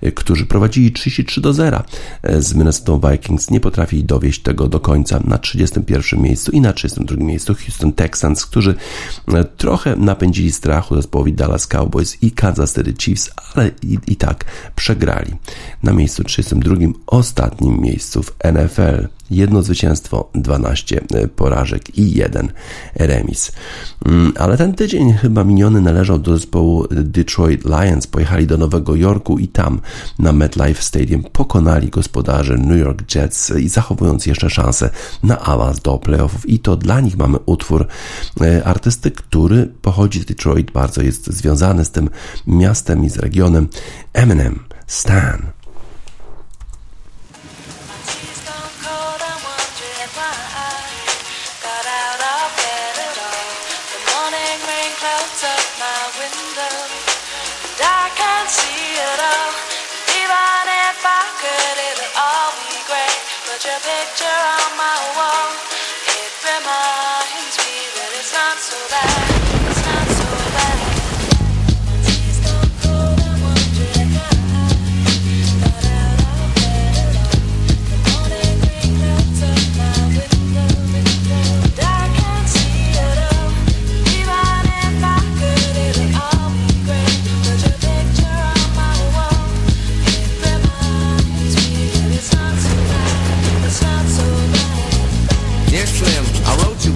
e, 0.03 0.13
którzy 0.13 0.47
prowadzili 0.47 0.93
33 0.93 1.41
do 1.41 1.53
0 1.53 1.83
e, 2.23 2.43
z 2.43 2.55
Minnesota 2.55 3.11
Vikings, 3.11 3.51
nie 3.51 3.61
potrafili 3.61 4.05
dowieść 4.05 4.43
tego 4.43 4.69
do 4.69 4.81
końca. 4.81 5.21
Na 5.25 5.39
31 5.39 6.21
miejscu 6.21 6.51
i 6.53 6.61
na 6.61 6.73
32 6.73 7.25
miejscu 7.25 7.55
Houston 7.55 7.93
Texans, 7.93 8.47
którzy 8.47 8.75
e, 9.35 9.45
trochę 9.45 9.97
napędzili 9.97 10.53
strachu 10.53 10.97
zespołowi 10.97 11.33
Dallas 11.33 11.67
Cowboys 11.67 12.23
i 12.23 12.31
Kansas 12.31 12.75
City 12.75 12.95
Chiefs, 12.99 13.31
ale 13.55 13.71
i, 13.83 13.99
i 14.07 14.17
tak 14.17 14.45
przegrali. 14.77 15.33
Na 15.83 15.93
miejscu 15.93 16.25
32 16.25 16.77
ostatnim 17.07 17.81
miejscu 17.87 18.23
w 18.23 18.33
NFL. 18.45 19.09
Jedno 19.31 19.63
zwycięstwo, 19.63 20.31
12 20.35 21.01
e, 21.15 21.29
porażek 21.29 21.99
i 21.99 22.15
jeden 22.15 22.53
remis. 22.95 23.53
Mm, 24.05 24.33
ale 24.39 24.57
ten 24.57 24.75
tydzień 24.75 25.13
chyba 25.13 25.45
miniony 25.45 25.81
należał 25.81 26.19
do 26.19 26.39
zespołu 26.39 26.87
Detroit 26.91 27.65
Lions. 27.65 28.07
Pojechali 28.07 28.47
do 28.47 28.57
Nowego 28.57 28.95
Jorku 28.95 29.39
i 29.39 29.49
tam 29.49 29.81
na 30.19 30.33
MetLife 30.33 30.83
Stadium 30.83 31.23
pokonali 31.23 31.89
gospodarzy 31.89 32.59
New 32.59 32.79
York 32.79 33.15
Jets 33.15 33.51
i 33.51 33.69
zachowując 33.69 34.27
jeszcze 34.27 34.51
szansę 34.51 34.91
na 35.23 35.39
awans 35.39 35.81
do 35.81 35.99
playoffów. 35.99 36.49
I 36.49 36.59
to 36.59 36.77
dla 36.77 37.01
nich 37.01 37.17
mamy 37.17 37.39
utwór 37.47 37.87
e, 38.41 38.65
artysty, 38.65 39.11
który 39.11 39.67
pochodzi 39.83 40.21
z 40.21 40.25
Detroit, 40.25 40.71
bardzo 40.71 41.03
jest 41.03 41.27
związany 41.27 41.85
z 41.85 41.91
tym 41.91 42.11
miastem 42.47 43.05
i 43.05 43.11
z 43.11 43.17
regionem. 43.17 43.69
Eminem, 44.13 44.59
Stan. 44.87 45.56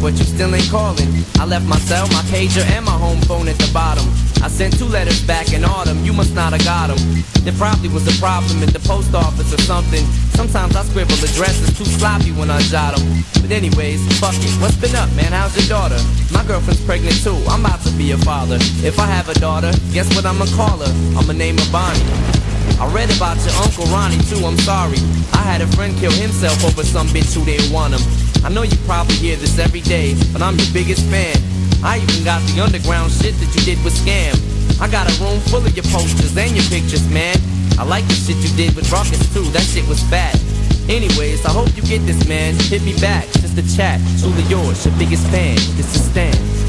Still 0.08 0.54
ain't 0.54 0.70
calling. 0.70 1.08
I 1.38 1.44
left 1.44 1.66
my 1.66 1.78
cell, 1.78 2.06
my 2.08 2.22
pager, 2.32 2.64
and 2.72 2.84
my 2.84 2.96
home 2.96 3.20
phone 3.28 3.48
at 3.48 3.58
the 3.58 3.70
bottom. 3.72 4.04
I 4.42 4.48
sent 4.48 4.78
two 4.78 4.86
letters 4.86 5.20
back 5.26 5.52
in 5.52 5.64
autumn, 5.64 6.02
you 6.04 6.14
must 6.14 6.34
not 6.34 6.52
have 6.52 6.64
got 6.64 6.88
them. 6.88 6.98
There 7.44 7.52
probably 7.52 7.90
was 7.90 8.08
a 8.08 8.16
problem 8.18 8.62
at 8.62 8.72
the 8.72 8.80
post 8.80 9.14
office 9.14 9.52
or 9.52 9.60
something. 9.60 10.04
Sometimes 10.32 10.74
I 10.74 10.82
scribble 10.84 11.20
addresses 11.20 11.76
too 11.76 11.84
sloppy 11.84 12.32
when 12.32 12.50
I 12.50 12.60
jot 12.72 12.96
them. 12.96 13.24
But 13.42 13.50
anyways, 13.50 14.00
fuck 14.18 14.34
it, 14.34 14.54
what's 14.62 14.76
been 14.76 14.96
up, 14.96 15.12
man? 15.12 15.32
How's 15.32 15.54
your 15.56 15.68
daughter? 15.68 16.00
My 16.32 16.44
girlfriend's 16.44 16.82
pregnant 16.84 17.22
too, 17.22 17.36
I'm 17.52 17.60
about 17.64 17.80
to 17.82 17.92
be 17.92 18.12
a 18.12 18.18
father. 18.18 18.56
If 18.80 18.98
I 18.98 19.06
have 19.06 19.28
a 19.28 19.34
daughter, 19.34 19.72
guess 19.92 20.08
what 20.16 20.24
I'ma 20.24 20.46
call 20.56 20.78
her? 20.78 20.92
I'ma 21.18 21.32
name 21.32 21.58
her 21.58 21.70
Bonnie. 21.70 22.39
I 22.80 22.88
read 22.94 23.14
about 23.14 23.36
your 23.44 23.52
Uncle 23.60 23.84
Ronnie 23.92 24.16
too, 24.32 24.40
I'm 24.40 24.56
sorry. 24.64 24.96
I 25.36 25.44
had 25.44 25.60
a 25.60 25.68
friend 25.76 25.92
kill 26.00 26.12
himself 26.12 26.64
over 26.64 26.82
some 26.82 27.08
bitch 27.08 27.36
who 27.36 27.44
didn't 27.44 27.70
want 27.70 27.92
him. 27.92 28.00
I 28.42 28.48
know 28.48 28.62
you 28.62 28.76
probably 28.88 29.16
hear 29.16 29.36
this 29.36 29.58
every 29.58 29.82
day, 29.82 30.16
but 30.32 30.40
I'm 30.40 30.56
your 30.56 30.72
biggest 30.72 31.04
fan. 31.12 31.36
I 31.84 32.00
even 32.00 32.24
got 32.24 32.40
the 32.48 32.60
underground 32.64 33.12
shit 33.12 33.36
that 33.36 33.52
you 33.52 33.60
did 33.68 33.84
with 33.84 33.92
Scam. 33.92 34.32
I 34.80 34.88
got 34.88 35.12
a 35.12 35.14
room 35.22 35.40
full 35.52 35.60
of 35.60 35.76
your 35.76 35.84
posters 35.92 36.34
and 36.34 36.56
your 36.56 36.64
pictures, 36.72 37.04
man. 37.12 37.36
I 37.78 37.84
like 37.84 38.08
the 38.08 38.14
shit 38.14 38.40
you 38.40 38.48
did 38.56 38.74
with 38.74 38.90
Ruckus 38.90 39.20
too, 39.34 39.44
that 39.52 39.62
shit 39.62 39.86
was 39.86 40.00
fat. 40.08 40.40
Anyways, 40.88 41.44
I 41.44 41.52
hope 41.52 41.68
you 41.76 41.82
get 41.82 42.00
this, 42.08 42.26
man. 42.26 42.54
Hit 42.72 42.82
me 42.82 42.98
back, 42.98 43.28
just 43.44 43.60
a 43.60 43.76
chat. 43.76 44.00
Truly 44.20 44.42
yours, 44.48 44.86
your 44.86 44.96
biggest 44.96 45.26
fan. 45.28 45.54
This 45.76 45.94
is 45.94 46.08
Stan. 46.08 46.59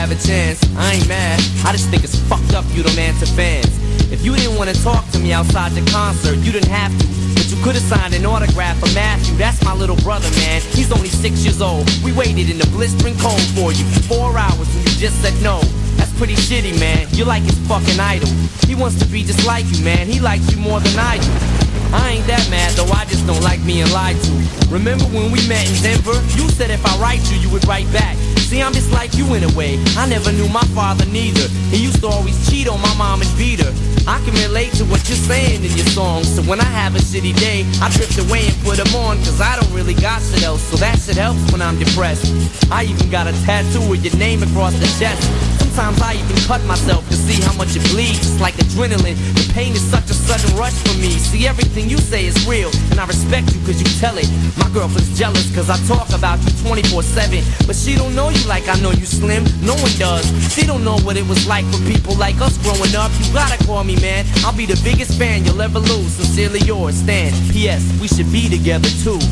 Have 0.00 0.10
a 0.10 0.26
chance. 0.26 0.64
I 0.80 0.94
ain't 0.96 1.08
mad, 1.08 1.36
I 1.60 1.72
just 1.72 1.90
think 1.92 2.04
it's 2.04 2.16
fucked 2.24 2.54
up 2.54 2.64
you 2.72 2.82
don't 2.82 2.96
answer 2.96 3.26
fans. 3.36 3.68
If 4.10 4.24
you 4.24 4.34
didn't 4.34 4.56
wanna 4.56 4.72
talk 4.72 5.04
to 5.12 5.18
me 5.18 5.30
outside 5.30 5.72
the 5.72 5.84
concert, 5.90 6.36
you 6.40 6.52
didn't 6.52 6.72
have 6.72 6.88
to. 6.88 7.06
But 7.36 7.52
you 7.52 7.62
could've 7.62 7.82
signed 7.84 8.14
an 8.14 8.24
autograph 8.24 8.80
for 8.80 8.88
Matthew. 8.94 9.36
That's 9.36 9.62
my 9.62 9.74
little 9.74 9.96
brother, 9.96 10.30
man. 10.40 10.62
He's 10.72 10.90
only 10.90 11.10
six 11.10 11.44
years 11.44 11.60
old. 11.60 11.84
We 12.02 12.12
waited 12.12 12.48
in 12.48 12.56
the 12.56 12.66
blistering 12.72 13.16
cold 13.20 13.44
for 13.52 13.76
you 13.76 13.84
four 14.08 14.32
hours 14.38 14.68
and 14.74 14.80
you 14.88 14.96
just 14.96 15.20
said 15.20 15.36
no. 15.42 15.60
That's 16.00 16.16
pretty 16.16 16.34
shitty, 16.34 16.80
man. 16.80 17.06
You're 17.12 17.28
like 17.28 17.42
his 17.42 17.58
fucking 17.68 18.00
idol. 18.00 18.32
He 18.64 18.74
wants 18.74 18.98
to 19.00 19.04
be 19.04 19.22
just 19.22 19.44
like 19.44 19.68
you, 19.68 19.84
man. 19.84 20.06
He 20.06 20.18
likes 20.18 20.50
you 20.50 20.56
more 20.56 20.80
than 20.80 20.96
I 20.98 21.20
do. 21.20 21.32
I 21.92 22.16
ain't 22.16 22.26
that 22.26 22.48
mad, 22.48 22.72
though 22.72 22.88
I 22.88 23.04
just 23.04 23.26
don't 23.26 23.42
like 23.42 23.60
being 23.66 23.90
lied 23.92 24.16
to. 24.16 24.32
Remember 24.72 25.04
when 25.12 25.30
we 25.30 25.44
met 25.46 25.68
in 25.68 25.76
Denver? 25.82 26.16
You 26.40 26.48
said 26.48 26.70
if 26.70 26.80
I 26.86 26.96
write 26.96 27.20
you, 27.30 27.36
you 27.36 27.50
would 27.50 27.66
write 27.68 27.90
back. 27.92 28.16
See, 28.50 28.60
I'm 28.60 28.72
just 28.72 28.90
like 28.90 29.14
you 29.14 29.32
in 29.34 29.44
a 29.44 29.52
way. 29.56 29.78
I 29.96 30.08
never 30.08 30.32
knew 30.32 30.48
my 30.48 30.64
father 30.74 31.06
neither. 31.06 31.46
He 31.70 31.84
used 31.84 32.00
to 32.00 32.08
always 32.08 32.34
cheat 32.50 32.66
on 32.66 32.82
my 32.82 32.92
mom 32.98 33.22
and 33.22 33.38
beat 33.38 33.60
her. 33.60 33.72
I 34.08 34.18
can 34.24 34.34
relate 34.42 34.72
to 34.72 34.84
what 34.86 35.08
you're 35.08 35.22
saying 35.22 35.62
in 35.62 35.70
your 35.70 35.86
songs. 35.94 36.34
So 36.34 36.42
when 36.42 36.60
I 36.60 36.64
have 36.64 36.96
a 36.96 36.98
shitty 36.98 37.38
day, 37.38 37.62
I 37.80 37.88
drift 37.90 38.18
away 38.18 38.48
and 38.48 38.56
put 38.64 38.78
them 38.78 38.92
on. 38.96 39.18
Cause 39.18 39.40
I 39.40 39.54
don't 39.54 39.72
really 39.72 39.94
got 39.94 40.20
shit 40.20 40.42
else. 40.42 40.62
So 40.64 40.76
that 40.78 40.98
shit 40.98 41.14
helps 41.14 41.52
when 41.52 41.62
I'm 41.62 41.78
depressed. 41.78 42.26
I 42.72 42.86
even 42.90 43.08
got 43.08 43.28
a 43.28 43.32
tattoo 43.46 43.88
with 43.88 44.04
your 44.04 44.16
name 44.16 44.42
across 44.42 44.74
the 44.74 44.90
chest. 44.98 45.49
Sometimes 45.70 46.02
I 46.02 46.14
even 46.14 46.36
cut 46.50 46.64
myself 46.64 47.06
to 47.10 47.14
see 47.14 47.40
how 47.46 47.54
much 47.54 47.76
it 47.76 47.84
bleeds. 47.94 48.18
It's 48.18 48.40
like 48.40 48.54
adrenaline. 48.54 49.14
The 49.38 49.52
pain 49.54 49.72
is 49.72 49.80
such 49.80 50.10
a 50.10 50.14
sudden 50.14 50.50
rush 50.58 50.74
for 50.82 50.98
me. 50.98 51.10
See, 51.14 51.46
everything 51.46 51.88
you 51.88 51.96
say 51.96 52.26
is 52.26 52.34
real. 52.44 52.70
And 52.90 52.98
I 52.98 53.06
respect 53.06 53.54
you 53.54 53.60
cause 53.62 53.78
you 53.78 53.86
tell 54.02 54.18
it. 54.18 54.26
My 54.58 54.68
girlfriend's 54.74 55.16
jealous 55.16 55.46
cause 55.54 55.70
I 55.70 55.78
talk 55.86 56.10
about 56.10 56.42
you 56.42 56.50
24-7. 56.66 57.68
But 57.68 57.76
she 57.76 57.94
don't 57.94 58.16
know 58.16 58.30
you 58.30 58.42
like 58.48 58.66
I 58.66 58.80
know 58.80 58.90
you 58.90 59.06
slim. 59.06 59.44
No 59.62 59.74
one 59.78 59.94
does. 59.94 60.26
She 60.52 60.66
don't 60.66 60.82
know 60.82 60.98
what 61.06 61.16
it 61.16 61.26
was 61.28 61.46
like 61.46 61.64
for 61.70 61.78
people 61.86 62.16
like 62.16 62.40
us 62.40 62.58
growing 62.66 62.96
up. 62.98 63.12
You 63.22 63.32
gotta 63.32 63.62
call 63.64 63.84
me, 63.84 63.94
man. 64.02 64.26
I'll 64.42 64.56
be 64.56 64.66
the 64.66 64.80
biggest 64.82 65.16
fan 65.18 65.44
you'll 65.44 65.62
ever 65.62 65.78
lose. 65.78 66.18
Sincerely 66.18 66.66
yours, 66.66 66.96
Stan. 66.96 67.30
P.S. 67.52 67.86
We 68.00 68.08
should 68.08 68.30
be 68.32 68.48
together 68.48 68.90
too. 69.06 69.22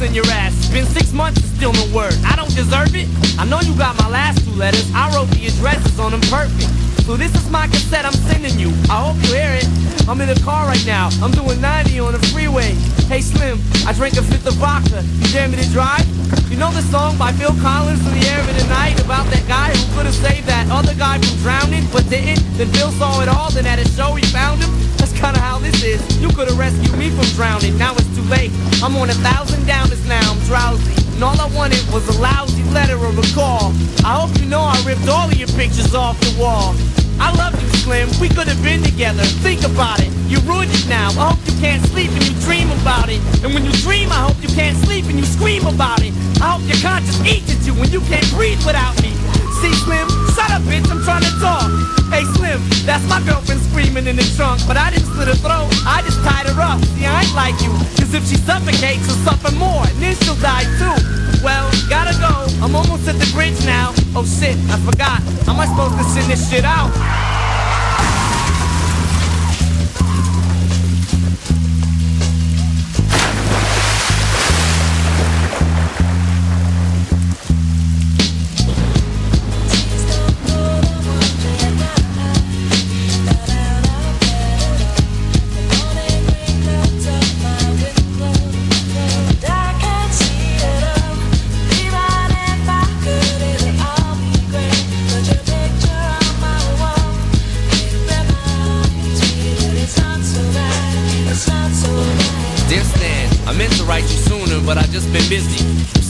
I 0.00 0.04
ever 0.04 0.14
send 0.14 0.16
your 0.16 0.34
ass. 0.34 0.72
Been 0.72 0.86
six 0.86 1.12
months 1.12 1.40
and 1.42 1.50
still 1.56 1.72
no 1.72 1.84
word. 1.94 2.14
I 2.24 2.34
don't 2.34 2.54
deserve 2.54 2.94
it. 2.94 3.08
I 3.38 3.44
know 3.44 3.60
you 3.60 3.76
got 3.76 3.98
my 3.98 4.08
last 4.08 4.44
two 4.44 4.52
letters. 4.56 4.88
I 4.94 5.12
wrote 5.14 5.28
the 5.28 5.46
addresses 5.46 5.98
on 6.00 6.12
them 6.12 6.20
perfect. 6.32 6.72
So 7.04 7.16
this 7.16 7.34
is 7.34 7.50
my 7.50 7.66
cassette 7.66 8.06
I'm 8.06 8.16
sending 8.30 8.58
you. 8.58 8.72
I 8.88 9.04
hope 9.04 9.16
you 9.28 9.36
hear 9.36 9.52
it. 9.52 9.68
I'm 10.08 10.20
in 10.20 10.28
the 10.28 10.40
car 10.40 10.66
right 10.66 10.84
now. 10.86 11.10
I'm 11.20 11.32
doing 11.32 11.60
90 11.60 12.00
on 12.00 12.12
the 12.12 12.22
freeway. 12.32 12.72
Hey 13.12 13.20
Slim, 13.20 13.60
I 13.84 13.92
drank 13.92 14.16
a 14.16 14.22
fifth 14.22 14.46
of 14.46 14.54
vodka. 14.54 15.02
You 15.20 15.26
dare 15.32 15.48
me 15.48 15.56
to 15.60 15.68
drive? 15.68 16.06
You 16.48 16.56
know 16.56 16.70
the 16.72 16.82
song 16.88 17.18
by 17.18 17.32
Phil 17.32 17.52
Collins 17.60 18.00
in 18.06 18.20
the 18.20 18.26
air 18.28 18.40
of 18.40 18.46
the 18.46 18.66
night 18.68 18.96
about 19.04 19.26
that 19.28 19.44
guy 19.48 19.68
who 19.68 19.84
could 19.96 20.06
have 20.06 20.14
saved 20.14 20.46
that 20.46 20.70
other 20.70 20.94
guy 20.94 21.18
from 21.18 21.36
drowning 21.44 21.84
but 21.92 22.08
didn't? 22.08 22.40
Then 22.56 22.72
Bill 22.72 22.90
saw 22.92 23.20
it 23.20 23.28
all, 23.28 23.50
then 23.50 23.66
at 23.66 23.78
a 23.78 23.86
show 23.92 24.14
he 24.14 24.24
found 24.32 24.62
him 24.62 24.79
kinda 25.20 25.40
how 25.40 25.58
this 25.58 25.82
is. 25.82 26.00
You 26.20 26.28
could've 26.28 26.58
rescued 26.58 26.96
me 26.96 27.10
from 27.10 27.24
drowning, 27.36 27.76
now 27.78 27.94
it's 27.94 28.08
too 28.16 28.24
late. 28.28 28.50
I'm 28.82 28.96
on 28.96 29.10
a 29.10 29.18
thousand 29.20 29.64
downers 29.64 30.04
now, 30.08 30.32
I'm 30.32 30.40
drowsy. 30.44 30.94
And 31.14 31.24
all 31.24 31.38
I 31.40 31.48
wanted 31.54 31.84
was 31.92 32.08
a 32.08 32.20
lousy 32.20 32.62
letter 32.72 32.96
or 32.96 33.12
a 33.12 33.26
call. 33.34 33.72
I 34.04 34.16
hope 34.20 34.32
you 34.40 34.46
know 34.46 34.60
I 34.60 34.76
ripped 34.86 35.08
all 35.08 35.28
of 35.28 35.36
your 35.36 35.48
pictures 35.48 35.94
off 35.94 36.18
the 36.20 36.32
wall. 36.40 36.74
I 37.20 37.30
love 37.36 37.52
you, 37.60 37.68
Slim. 37.84 38.08
We 38.18 38.28
could 38.30 38.48
have 38.48 38.62
been 38.64 38.82
together. 38.82 39.22
Think 39.44 39.62
about 39.62 40.00
it. 40.00 40.08
You 40.26 40.40
ruined 40.48 40.72
it 40.72 40.88
now. 40.88 41.10
I 41.20 41.36
hope 41.36 41.40
you 41.44 41.52
can't 41.60 41.84
sleep 41.92 42.10
and 42.12 42.24
you 42.24 42.32
dream 42.40 42.70
about 42.80 43.10
it. 43.10 43.20
And 43.44 43.52
when 43.52 43.64
you 43.64 43.72
dream, 43.84 44.10
I 44.10 44.24
hope 44.24 44.40
you 44.40 44.48
can't 44.48 44.76
sleep 44.78 45.04
and 45.04 45.18
you 45.18 45.24
scream 45.24 45.66
about 45.66 46.00
it. 46.00 46.14
I 46.40 46.56
hope 46.56 46.64
your 46.64 46.80
conscience 46.80 47.20
eats 47.28 47.52
at 47.52 47.60
you 47.66 47.74
when 47.74 47.90
you 47.90 48.00
can't 48.08 48.28
breathe 48.32 48.64
without 48.64 48.96
me. 49.02 49.19
See, 49.60 49.74
Slim? 49.84 50.08
Shut 50.32 50.50
up, 50.50 50.62
bitch. 50.64 50.88
I'm 50.90 51.04
trying 51.04 51.20
to 51.22 51.34
talk. 51.36 51.68
Hey, 52.08 52.24
Slim, 52.34 52.58
that's 52.88 53.06
my 53.08 53.20
girlfriend 53.22 53.60
screaming 53.60 54.06
in 54.06 54.16
the 54.16 54.26
trunk. 54.34 54.60
But 54.66 54.76
I 54.76 54.90
didn't 54.90 55.06
slit 55.12 55.28
her 55.28 55.36
throat. 55.36 55.68
I 55.84 56.00
just 56.02 56.18
tied 56.24 56.48
her 56.48 56.58
up. 56.60 56.80
See, 56.96 57.04
I 57.04 57.22
ain't 57.22 57.34
like 57.36 57.60
you. 57.60 57.70
Cause 58.00 58.14
if 58.14 58.26
she 58.26 58.36
suffocates, 58.36 59.04
she'll 59.04 59.20
suffer 59.20 59.52
more. 59.56 59.84
And 59.84 59.96
then 60.00 60.16
she'll 60.24 60.40
die 60.40 60.64
too. 60.80 60.96
Well, 61.44 61.70
gotta 61.88 62.16
go. 62.18 62.48
I'm 62.64 62.74
almost 62.74 63.06
at 63.06 63.20
the 63.20 63.30
bridge 63.32 63.60
now. 63.64 63.92
Oh 64.16 64.24
shit, 64.24 64.56
I 64.72 64.80
forgot. 64.80 65.20
How 65.44 65.52
am 65.52 65.60
I 65.60 65.66
supposed 65.66 65.96
to 65.98 66.04
send 66.04 66.32
this 66.32 66.50
shit 66.50 66.64
out? 66.64 66.90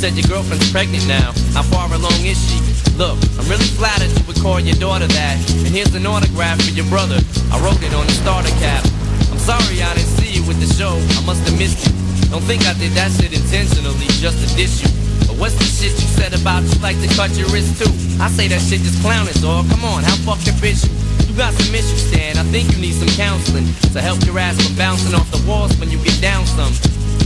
Said 0.01 0.17
your 0.17 0.25
girlfriend's 0.33 0.65
pregnant 0.73 1.05
now. 1.05 1.37
How 1.53 1.61
far 1.61 1.85
along 1.93 2.25
is 2.25 2.41
she? 2.41 2.57
Look, 2.97 3.21
I'm 3.37 3.45
really 3.53 3.69
flattered 3.77 4.09
you 4.09 4.25
would 4.25 4.41
call 4.41 4.57
your 4.59 4.77
daughter 4.81 5.05
that. 5.05 5.37
And 5.61 5.69
here's 5.69 5.93
an 5.95 6.09
autograph 6.09 6.57
for 6.65 6.73
your 6.73 6.89
brother. 6.89 7.21
I 7.53 7.61
wrote 7.61 7.77
it 7.85 7.93
on 7.93 8.09
the 8.09 8.17
starter 8.17 8.49
cap. 8.65 8.81
I'm 9.29 9.37
sorry 9.37 9.85
I 9.85 9.93
didn't 9.93 10.17
see 10.17 10.41
you 10.41 10.43
with 10.49 10.57
the 10.57 10.69
show. 10.73 10.97
I 10.97 11.21
must 11.29 11.45
have 11.45 11.57
missed 11.61 11.85
you. 11.85 11.93
Don't 12.33 12.41
think 12.49 12.65
I 12.65 12.73
did 12.81 12.97
that 12.97 13.13
shit 13.13 13.37
intentionally 13.37 14.09
just 14.25 14.41
to 14.41 14.49
diss 14.57 14.81
you. 14.81 14.89
But 15.29 15.37
what's 15.37 15.57
the 15.61 15.69
shit 15.69 15.93
you 16.01 16.09
said 16.17 16.33
about 16.33 16.65
you 16.65 16.81
like 16.81 16.97
to 17.05 17.09
cut 17.13 17.37
your 17.37 17.53
wrist 17.53 17.77
too? 17.77 17.93
I 18.25 18.33
say 18.33 18.49
that 18.49 18.65
shit 18.65 18.81
just 18.81 19.05
clowning, 19.05 19.37
dog. 19.45 19.69
Come 19.69 19.85
on, 19.85 20.01
how 20.01 20.17
fucking 20.25 20.57
bitch 20.65 20.89
you? 20.89 20.93
You 21.29 21.37
got 21.37 21.53
some 21.61 21.75
issues, 21.77 22.09
Stan. 22.09 22.41
I 22.41 22.45
think 22.49 22.73
you 22.73 22.81
need 22.81 22.97
some 22.97 23.13
counseling 23.21 23.69
to 23.93 24.01
help 24.01 24.25
your 24.25 24.41
ass 24.41 24.57
from 24.65 24.77
bouncing 24.81 25.13
off 25.13 25.29
the 25.29 25.45
walls 25.45 25.77
when 25.77 25.93
you 25.93 26.01
get 26.01 26.17
down 26.25 26.45
some. 26.47 26.73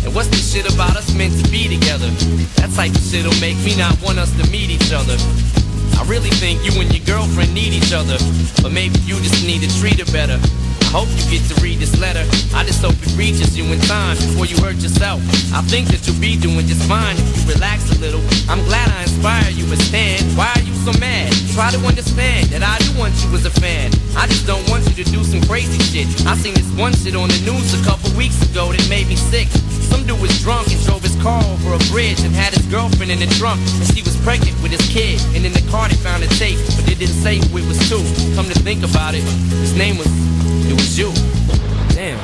And 0.04 0.14
what's 0.14 0.28
this 0.28 0.52
shit 0.52 0.68
about 0.72 0.96
us 0.96 1.14
meant 1.14 1.32
to 1.42 1.50
be 1.50 1.64
together? 1.68 2.08
That 2.60 2.70
type 2.76 2.92
of 2.92 3.00
shit'll 3.00 3.34
make 3.40 3.56
me 3.64 3.76
not 3.76 3.96
want 4.04 4.18
us 4.18 4.30
to 4.36 4.44
meet 4.50 4.70
each 4.70 4.92
other. 4.92 5.16
I 5.96 6.04
really 6.04 6.30
think 6.30 6.60
you 6.60 6.76
and 6.80 6.92
your 6.92 7.04
girlfriend 7.08 7.54
need 7.54 7.72
each 7.72 7.92
other, 7.92 8.18
but 8.60 8.72
maybe 8.72 9.00
you 9.08 9.16
just 9.24 9.46
need 9.46 9.64
to 9.64 9.70
treat 9.80 9.98
her 10.04 10.10
better. 10.12 10.36
I 10.84 11.02
hope 11.02 11.08
you 11.16 11.24
get 11.26 11.42
to 11.50 11.56
read 11.58 11.80
this 11.80 11.98
letter. 11.98 12.22
I 12.54 12.62
just 12.62 12.84
hope 12.84 12.94
it 13.00 13.16
reaches 13.16 13.56
you 13.58 13.64
in 13.72 13.80
time 13.88 14.14
before 14.14 14.46
you 14.46 14.54
hurt 14.62 14.78
yourself. 14.78 15.18
I 15.50 15.62
think 15.66 15.88
that 15.88 16.06
you'll 16.06 16.20
be 16.20 16.36
doing 16.36 16.66
just 16.68 16.86
fine 16.86 17.16
if 17.16 17.24
you 17.34 17.54
relax 17.54 17.90
a 17.90 17.98
little. 17.98 18.22
I'm 18.46 18.62
glad 18.68 18.86
I 18.92 19.02
inspire 19.02 19.50
you, 19.50 19.66
but 19.66 19.78
Stan, 19.82 20.22
why 20.36 20.52
are 20.54 20.62
you 20.62 20.74
so 20.86 20.92
mad? 21.00 21.32
Try 21.56 21.72
to 21.72 21.80
understand 21.82 22.52
that 22.54 22.62
I 22.62 22.78
do 22.84 22.94
want 22.98 23.14
you 23.24 23.34
as 23.34 23.46
a 23.46 23.54
fan. 23.58 23.90
I 24.14 24.26
just 24.28 24.46
don't 24.46 24.62
want 24.70 24.86
you 24.86 24.94
to 25.02 25.06
do 25.10 25.24
some 25.24 25.42
crazy 25.48 25.80
shit. 25.82 26.06
I 26.26 26.36
seen 26.36 26.54
this 26.54 26.70
one 26.78 26.94
shit 26.94 27.16
on 27.16 27.26
the 27.26 27.40
news 27.42 27.74
a 27.74 27.82
couple 27.82 28.12
weeks 28.14 28.38
ago 28.46 28.70
that 28.70 28.86
made 28.86 29.08
me 29.08 29.16
sick. 29.16 29.48
Some 29.94 30.06
dude 30.08 30.20
was 30.20 30.42
drunk 30.42 30.66
and 30.72 30.80
drove 30.82 31.02
his 31.02 31.14
car 31.22 31.40
over 31.44 31.74
a 31.74 31.78
bridge 31.92 32.20
and 32.26 32.34
had 32.34 32.52
his 32.52 32.66
girlfriend 32.66 33.12
in 33.12 33.20
the 33.20 33.30
trunk. 33.38 33.60
And 33.78 33.86
she 33.94 34.02
was 34.02 34.16
pregnant 34.26 34.60
with 34.60 34.72
his 34.72 34.82
kid. 34.90 35.22
And 35.36 35.46
in 35.46 35.52
the 35.52 35.64
car 35.70 35.88
they 35.88 35.94
found 35.94 36.24
a 36.24 36.26
tape, 36.34 36.58
but 36.74 36.84
they 36.84 36.96
didn't 36.96 37.20
say 37.22 37.36
who 37.38 37.58
it 37.58 37.66
was 37.68 37.78
to. 37.90 37.98
Come 38.34 38.46
to 38.52 38.58
think 38.58 38.82
about 38.82 39.14
it, 39.14 39.22
his 39.62 39.76
name 39.78 39.96
was, 39.96 40.10
it 40.66 40.74
was 40.74 40.98
you. 40.98 41.12
Damn. 41.94 42.18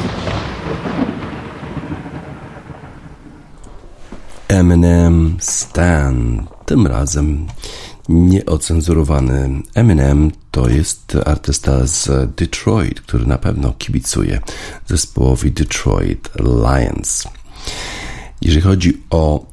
Eminem 4.48 5.36
Stan. 5.40 6.46
Tym 6.66 6.86
razem 6.86 7.46
nieocenzurowany. 8.08 9.62
Eminem 9.74 10.30
to 10.50 10.68
jest 10.68 11.16
artysta 11.26 11.86
z 11.86 12.08
Detroit, 12.36 13.00
który 13.00 13.26
na 13.26 13.38
pewno 13.38 13.72
kibicuje 13.78 14.40
zespołowi 14.86 15.52
Detroit 15.52 16.30
Lions. 16.40 17.28
Jeżeli 18.42 18.62
chodzi 18.62 19.02
o 19.10 19.46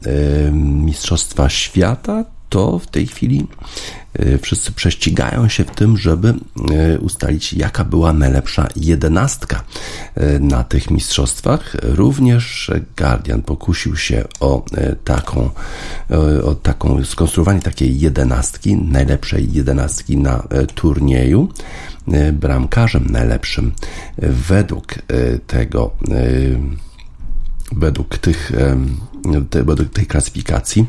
Mistrzostwa 0.51 1.49
Świata, 1.49 2.25
to 2.49 2.79
w 2.79 2.87
tej 2.87 3.07
chwili 3.07 3.47
e, 4.13 4.37
wszyscy 4.37 4.71
prześcigają 4.71 5.49
się 5.49 5.63
w 5.63 5.71
tym, 5.71 5.97
żeby 5.97 6.33
e, 6.71 6.99
ustalić, 6.99 7.53
jaka 7.53 7.83
była 7.83 8.13
najlepsza 8.13 8.67
jedenastka 8.75 9.63
e, 10.15 10.39
na 10.39 10.63
tych 10.63 10.91
mistrzostwach. 10.91 11.75
Również 11.81 12.71
Guardian 12.97 13.41
pokusił 13.41 13.95
się 13.95 14.23
o 14.39 14.65
taką, 15.03 15.49
o 16.43 16.55
taką 16.55 17.05
skonstruowanie 17.05 17.61
takiej 17.61 17.99
jedenastki, 17.99 18.77
najlepszej 18.77 19.53
jedenastki 19.53 20.17
na 20.17 20.47
turnieju. 20.75 21.49
Bramkarzem 22.33 23.07
najlepszym 23.09 23.71
według 24.17 24.95
tego 25.47 25.91
według 27.71 28.17
tych 28.17 28.51
według 29.51 29.89
tej 29.89 30.05
klasyfikacji 30.05 30.85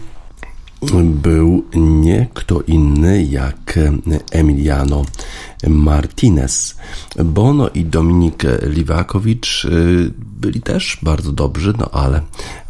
był 1.04 1.64
nie 1.74 2.26
kto 2.34 2.62
inny 2.66 3.24
jak 3.24 3.78
Emiliano 4.32 5.04
Martinez. 5.68 6.76
Bono 7.24 7.68
i 7.68 7.84
Dominik 7.84 8.42
Liwakowicz 8.62 9.64
y, 9.64 10.12
byli 10.40 10.62
też 10.62 10.98
bardzo 11.02 11.32
dobrzy, 11.32 11.72
no 11.78 11.90
ale 11.90 12.20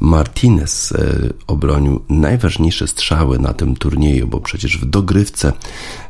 Martinez 0.00 0.92
y, 0.92 1.32
obronił 1.46 2.02
najważniejsze 2.08 2.86
strzały 2.86 3.38
na 3.38 3.54
tym 3.54 3.76
turnieju, 3.76 4.26
bo 4.26 4.40
przecież 4.40 4.78
w 4.78 4.84
dogrywce, 4.84 5.52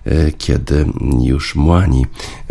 y, 0.07 0.33
kiedy 0.39 0.87
już 1.21 1.55
Młani 1.55 2.07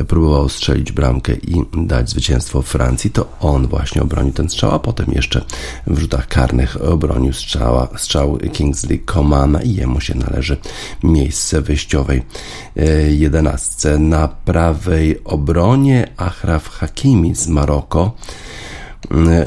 próbował 0.08 0.50
strzelić 0.50 0.92
bramkę 0.92 1.34
i 1.34 1.64
dać 1.74 2.10
zwycięstwo 2.10 2.62
Francji, 2.62 3.12
to 3.12 3.30
on 3.40 3.68
właśnie 3.68 4.02
obronił 4.02 4.34
ten 4.34 4.50
strzał, 4.50 4.72
a 4.72 4.80
potem 4.80 5.06
jeszcze 5.12 5.46
w 5.88 6.00
rzutach 6.00 6.28
karnych 6.28 6.82
obronił 6.82 7.34
strzała, 7.34 7.88
strzał 7.98 8.38
Kingsley 8.54 9.04
Comana 9.14 9.62
i 9.62 9.74
jemu 9.74 10.02
się 10.02 10.16
należy 10.16 10.58
miejsce 11.04 11.62
wyjściowej 11.62 12.24
jedenastce. 13.10 14.00
Na 14.00 14.28
prawej 14.28 15.24
obronie 15.24 16.08
Achraf 16.18 16.70
Hakimi 16.70 17.36
z 17.36 17.48
Maroko 17.48 17.98
E, 18.08 18.77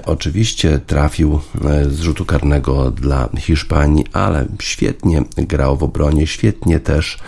oczywiście 0.06 0.78
trafił 0.78 1.40
e, 1.64 1.90
z 1.90 2.00
rzutu 2.00 2.24
karnego 2.24 2.90
dla 2.90 3.28
Hiszpanii, 3.38 4.04
ale 4.12 4.46
świetnie 4.60 5.22
grał 5.36 5.76
w 5.76 5.82
obronie, 5.82 6.26
świetnie 6.26 6.80
też 6.80 7.18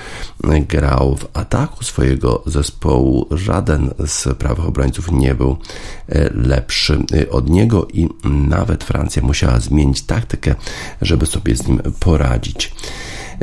e, 0.45 0.61
grał 0.61 1.17
w 1.17 1.37
ataku 1.37 1.85
swojego 1.85 2.43
zespołu. 2.47 3.27
Żaden 3.31 3.91
z 4.07 4.37
prawych 4.39 4.67
obrońców 4.67 5.13
nie 5.13 5.35
był 5.35 5.57
lepszy 6.35 6.99
od 7.31 7.51
niego 7.51 7.89
i 7.93 8.09
nawet 8.25 8.85
Francja 8.85 9.23
musiała 9.23 9.61
zmienić 9.61 10.03
taktykę, 10.03 10.55
żeby 11.03 11.27
sobie 11.27 11.57
z 11.57 11.67
nim 11.67 11.83
poradzić. 12.01 12.73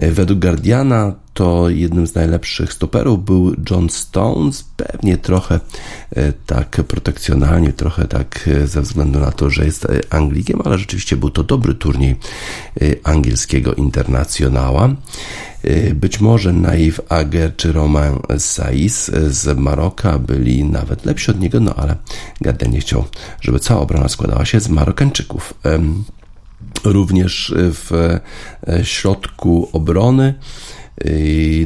Według 0.01 0.39
Guardiana 0.39 1.13
to 1.39 1.69
jednym 1.69 2.07
z 2.07 2.15
najlepszych 2.15 2.73
stoperów 2.73 3.25
był 3.25 3.55
John 3.69 3.89
Stones, 3.89 4.63
pewnie 4.77 5.17
trochę 5.17 5.59
e, 6.15 6.33
tak 6.33 6.69
protekcjonalnie, 6.69 7.73
trochę 7.73 8.07
tak 8.07 8.49
e, 8.63 8.67
ze 8.67 8.81
względu 8.81 9.19
na 9.19 9.31
to, 9.31 9.49
że 9.49 9.65
jest 9.65 9.85
e, 9.85 9.99
Anglikiem, 10.09 10.61
ale 10.65 10.77
rzeczywiście 10.77 11.17
był 11.17 11.29
to 11.29 11.43
dobry 11.43 11.73
turniej 11.73 12.15
angielskiego 13.03 13.73
internacjonała. 13.73 14.89
Być 15.93 16.19
może 16.19 16.53
Naiv 16.53 16.99
Ager 17.09 17.55
czy 17.55 17.71
Roman 17.71 18.19
Saiz 18.37 19.11
z 19.27 19.57
Maroka 19.57 20.19
byli 20.19 20.63
nawet 20.63 21.05
lepsi 21.05 21.31
od 21.31 21.39
niego, 21.39 21.59
no 21.59 21.75
ale 21.75 21.95
Garden 22.41 22.71
nie 22.71 22.79
chciał, 22.79 23.05
żeby 23.41 23.59
cała 23.59 23.81
obrona 23.81 24.09
składała 24.09 24.45
się 24.45 24.59
z 24.59 24.69
Marokańczyków. 24.69 25.53
Również 26.83 27.53
w 27.57 28.19
środku 28.83 29.69
obrony 29.73 30.33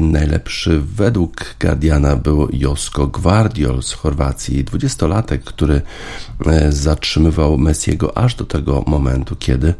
najlepszy 0.01 0.79
według 0.79 1.55
Guardiana 1.59 2.15
był 2.15 2.47
Josko 2.53 3.07
Gvardiol 3.07 3.83
z 3.83 3.93
Chorwacji, 3.93 4.63
dwudziestolatek, 4.63 5.43
który 5.43 5.81
e, 6.45 6.71
zatrzymywał 6.71 7.57
Messiego 7.57 8.17
aż 8.17 8.35
do 8.35 8.45
tego 8.45 8.83
momentu, 8.87 9.35
kiedy 9.35 9.73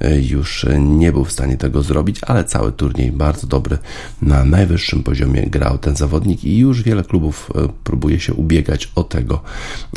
e, 0.00 0.20
już 0.20 0.66
nie 0.78 1.12
był 1.12 1.24
w 1.24 1.32
stanie 1.32 1.56
tego 1.56 1.82
zrobić, 1.82 2.20
ale 2.26 2.44
cały 2.44 2.72
turniej 2.72 3.12
bardzo 3.12 3.46
dobry 3.46 3.78
na 4.22 4.44
najwyższym 4.44 5.02
poziomie 5.02 5.42
grał 5.42 5.78
ten 5.78 5.96
zawodnik 5.96 6.44
i 6.44 6.58
już 6.58 6.82
wiele 6.82 7.04
klubów 7.04 7.50
e, 7.54 7.68
próbuje 7.84 8.20
się 8.20 8.34
ubiegać 8.34 8.92
o 8.94 9.04
tego 9.04 9.42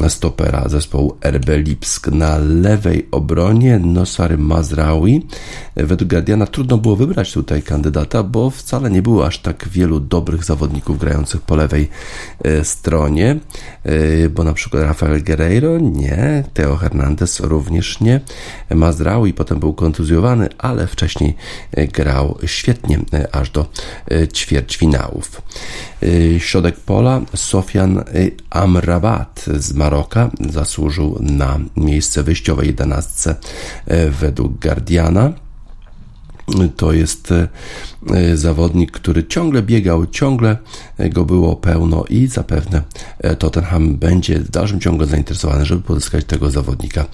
stopera 0.10 0.70
zespołu 0.70 1.18
RB 1.26 1.50
Lipsk. 1.58 2.08
Na 2.08 2.38
lewej 2.38 3.08
obronie 3.12 3.80
Nosary 3.80 4.38
Mazraoui. 4.38 5.28
Według 5.76 6.10
Guardiana 6.10 6.48
trudno 6.48 6.78
było 6.78 6.96
wybrać 6.96 7.34
tutaj 7.34 7.62
kandydata, 7.62 8.24
bo 8.24 8.50
wcale 8.50 8.90
nie 8.92 9.03
było 9.04 9.26
aż 9.26 9.40
tak 9.40 9.68
wielu 9.70 10.00
dobrych 10.00 10.44
zawodników 10.44 11.00
grających 11.00 11.42
po 11.42 11.56
lewej 11.56 11.90
e, 12.44 12.64
stronie, 12.64 13.40
e, 13.84 14.30
bo 14.30 14.44
na 14.44 14.54
przykład 14.54 14.84
Rafael 14.84 15.24
Guerreiro? 15.24 15.80
Nie, 15.80 16.44
Teo 16.54 16.76
Hernandez 16.76 17.40
również 17.40 18.00
nie, 18.00 18.22
Mazdraoui 18.70 19.34
potem 19.34 19.60
był 19.60 19.74
kontuzjowany, 19.74 20.50
ale 20.58 20.88
wcześniej 20.88 21.36
e, 21.72 21.88
grał 21.88 22.38
świetnie 22.46 23.00
aż 23.32 23.50
do 23.50 23.66
ćwierćfinałów. 24.34 25.42
Środek 26.38 26.76
pola. 26.80 27.22
Sofian 27.36 28.04
Amrabat 28.50 29.46
z 29.58 29.74
Maroka 29.74 30.30
zasłużył 30.50 31.18
na 31.20 31.60
miejsce 31.78 32.24
wyjściowe 32.24 32.66
11 32.66 33.36
według 34.20 34.60
Guardiana 34.60 35.34
to 36.76 36.94
jest 36.94 37.32
e, 37.32 37.48
e, 38.16 38.38
zawodnik, 38.38 38.92
który 38.92 39.28
ciągle 39.28 39.62
biegał, 39.62 40.08
ciągle 40.08 40.58
go 41.00 41.26
było 41.26 41.56
pełno 41.56 42.06
i 42.10 42.28
zapewne 42.28 42.82
e, 43.20 43.36
Tottenham 43.36 43.96
będzie 43.96 44.40
w 44.40 44.50
dalszym 44.50 44.80
ciągu 44.80 45.06
zainteresowany, 45.06 45.66
żeby 45.66 45.82
pozyskać 45.82 46.26
tego 46.26 46.50
zawodnika 46.50 47.06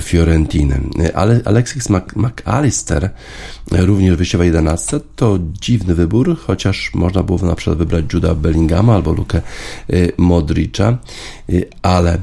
Fiorentiny. 0.00 0.80
Ale 1.14 1.40
Alexis 1.44 1.88
McAllister, 2.16 3.10
również 3.72 4.16
wyjściowa 4.16 4.44
11, 4.44 5.00
to 5.16 5.38
dziwny 5.60 5.94
wybór, 5.94 6.38
chociaż 6.38 6.90
można 6.94 7.22
było 7.22 7.38
na 7.38 7.54
przykład 7.54 7.78
wybrać 7.78 8.04
Juda 8.12 8.34
Bellingama 8.34 8.94
albo 8.94 9.12
Lukę 9.12 9.40
Modricza, 10.16 10.98
ale 11.82 12.18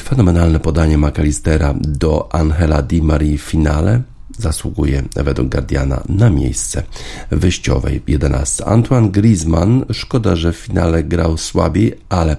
fenomenalne 0.00 0.60
podanie 0.60 0.98
McAllistera 0.98 1.74
do 1.80 2.34
Angela 2.34 2.82
Di 2.82 3.02
Marii 3.02 3.38
w 3.38 3.42
finale 3.42 4.02
zasługuje 4.40 5.02
według 5.16 5.48
Guardiana 5.48 6.02
na 6.08 6.30
miejsce 6.30 6.82
wyjściowej 7.30 8.02
11. 8.06 8.64
Antoine 8.64 9.10
Griezmann, 9.10 9.84
szkoda, 9.92 10.36
że 10.36 10.52
w 10.52 10.56
finale 10.56 11.04
grał 11.04 11.38
słabiej, 11.38 11.94
ale 12.08 12.36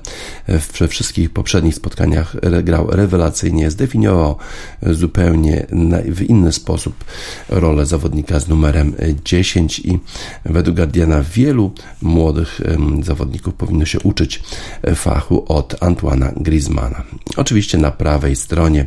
we 0.80 0.88
wszystkich 0.88 1.30
poprzednich 1.30 1.76
spotkaniach 1.76 2.36
grał 2.64 2.88
rewelacyjnie, 2.92 3.72
zdefiniował 3.72 4.36
zupełnie 4.82 5.66
w 6.06 6.22
inny 6.22 6.52
sposób 6.52 7.04
rolę 7.50 7.86
zawodnika 7.86 8.40
z 8.40 8.48
numerem 8.48 8.94
10 9.26 9.80
i 9.80 10.00
według 10.46 10.78
Guardiana 10.78 11.24
wielu 11.24 11.72
młodych 12.02 12.62
zawodników 13.02 13.54
powinno 13.54 13.86
się 13.86 14.00
uczyć 14.00 14.44
fachu 14.96 15.46
od 15.48 15.84
Antoana 15.84 16.32
Griezmana. 16.38 17.04
Oczywiście 17.38 17.78
na 17.78 17.92
prawej 17.92 18.36
stronie, 18.36 18.86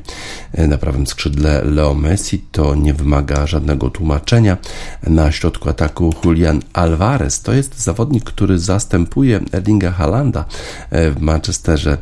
na 0.58 0.78
prawym 0.78 1.06
skrzydle 1.06 1.64
Leo 1.64 1.94
Messi 1.94 2.44
to 2.52 2.74
nie 2.74 2.94
wymaga 3.04 3.46
żadnego 3.46 3.90
tłumaczenia. 3.90 4.56
Na 5.06 5.32
środku 5.32 5.68
ataku 5.68 6.14
Julian 6.24 6.60
Alvarez 6.72 7.42
to 7.42 7.52
jest 7.52 7.82
zawodnik, 7.82 8.24
który 8.24 8.58
zastępuje 8.58 9.40
Erlinga 9.52 9.90
Halanda 9.90 10.44
w 10.90 11.16
Manchesterze 11.20 11.98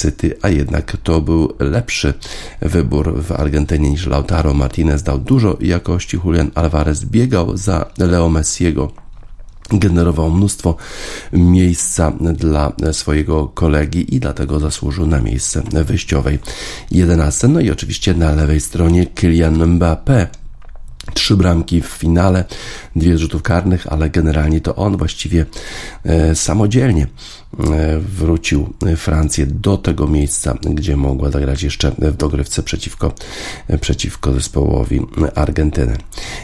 City, 0.00 0.36
a 0.42 0.48
jednak 0.48 0.96
to 1.02 1.20
był 1.20 1.54
lepszy 1.58 2.14
wybór 2.62 3.22
w 3.22 3.32
Argentynie 3.32 3.90
niż 3.90 4.06
Lautaro 4.06 4.54
Martinez. 4.54 5.02
Dał 5.02 5.18
dużo 5.18 5.56
jakości. 5.60 6.18
Julian 6.24 6.50
Alvarez 6.54 7.04
biegał 7.04 7.56
za 7.56 7.86
Leo 7.98 8.28
Messiego 8.28 9.03
generował 9.72 10.30
mnóstwo 10.30 10.76
miejsca 11.32 12.12
dla 12.38 12.72
swojego 12.92 13.48
kolegi 13.48 14.14
i 14.14 14.20
dlatego 14.20 14.60
zasłużył 14.60 15.06
na 15.06 15.20
miejsce 15.20 15.62
wyjściowej 15.84 16.38
11. 16.90 17.48
No 17.48 17.60
i 17.60 17.70
oczywiście 17.70 18.14
na 18.14 18.32
lewej 18.32 18.60
stronie 18.60 19.06
Kylian 19.06 19.78
Mbappé. 19.78 20.26
Trzy 21.14 21.36
bramki 21.36 21.82
w 21.82 21.86
finale, 21.86 22.44
dwie 22.96 23.18
rzutów 23.18 23.42
karnych, 23.42 23.86
ale 23.92 24.10
generalnie 24.10 24.60
to 24.60 24.76
on 24.76 24.96
właściwie 24.96 25.46
e, 26.04 26.34
samodzielnie 26.34 27.06
wrócił 28.00 28.72
Francję 28.96 29.46
do 29.46 29.76
tego 29.76 30.06
miejsca, 30.06 30.58
gdzie 30.62 30.96
mogła 30.96 31.30
zagrać 31.30 31.62
jeszcze 31.62 31.90
w 31.98 32.16
dogrywce 32.16 32.62
przeciwko, 32.62 33.12
przeciwko 33.80 34.32
zespołowi 34.32 35.00
Argentyny. 35.34 35.96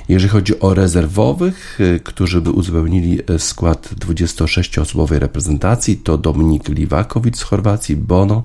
Jeżeli 0.08 0.28
chodzi 0.28 0.61
o 0.61 0.74
rezerwowych, 0.74 1.78
e, 1.80 2.00
którzy 2.00 2.40
by 2.40 2.50
uzupełnili 2.50 3.18
skład 3.38 3.88
26-osobowej 4.00 5.18
reprezentacji, 5.18 5.96
to 5.96 6.18
Dominik 6.18 6.68
Liwakowicz 6.68 7.36
z 7.36 7.42
Chorwacji, 7.42 7.96
Bono, 7.96 8.42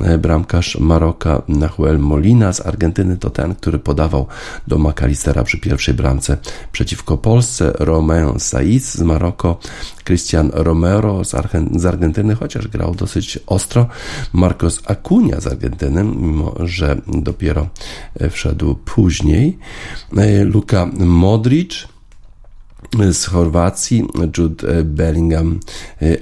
e, 0.00 0.18
bramkarz 0.18 0.78
Maroka, 0.80 1.42
Nahuel 1.48 1.98
Molina 1.98 2.52
z 2.52 2.66
Argentyny, 2.66 3.16
to 3.16 3.30
ten, 3.30 3.54
który 3.54 3.78
podawał 3.78 4.26
do 4.66 4.78
Macalistera 4.78 5.44
przy 5.44 5.58
pierwszej 5.58 5.94
bramce 5.94 6.38
przeciwko 6.72 7.18
Polsce, 7.18 7.72
Romeo 7.78 8.38
Saiz 8.38 8.94
z 8.94 9.02
Maroko, 9.02 9.58
Christian 10.08 10.50
Romero 10.54 11.24
z, 11.24 11.34
Argen 11.34 11.80
z 11.80 11.86
Argentyny, 11.86 12.34
chociaż 12.34 12.68
grał 12.68 12.94
dosyć 12.94 13.38
ostro. 13.46 13.86
Marcos 14.32 14.80
Acuna 14.86 15.40
z 15.40 15.46
Argentyny, 15.46 16.04
mimo 16.04 16.54
że 16.64 17.00
dopiero 17.06 17.68
e, 18.20 18.30
wszedł 18.30 18.74
później. 18.74 19.58
E, 20.16 20.44
Luka 20.44 20.86
Modric 20.98 21.88
z 23.12 23.24
Chorwacji, 23.24 24.08
Jude 24.38 24.84
Bellingham, 24.84 25.60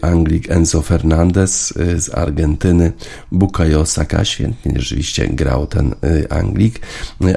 Anglik 0.01 0.51
Enzo 0.51 0.83
Fernandez 0.83 1.75
z 1.97 2.15
Argentyny, 2.15 2.93
Bukayo 3.33 3.87
Saka, 3.87 4.25
świetnie 4.25 4.73
rzeczywiście 4.77 5.29
grał 5.29 5.67
ten 5.67 5.95
Anglik, 6.31 6.81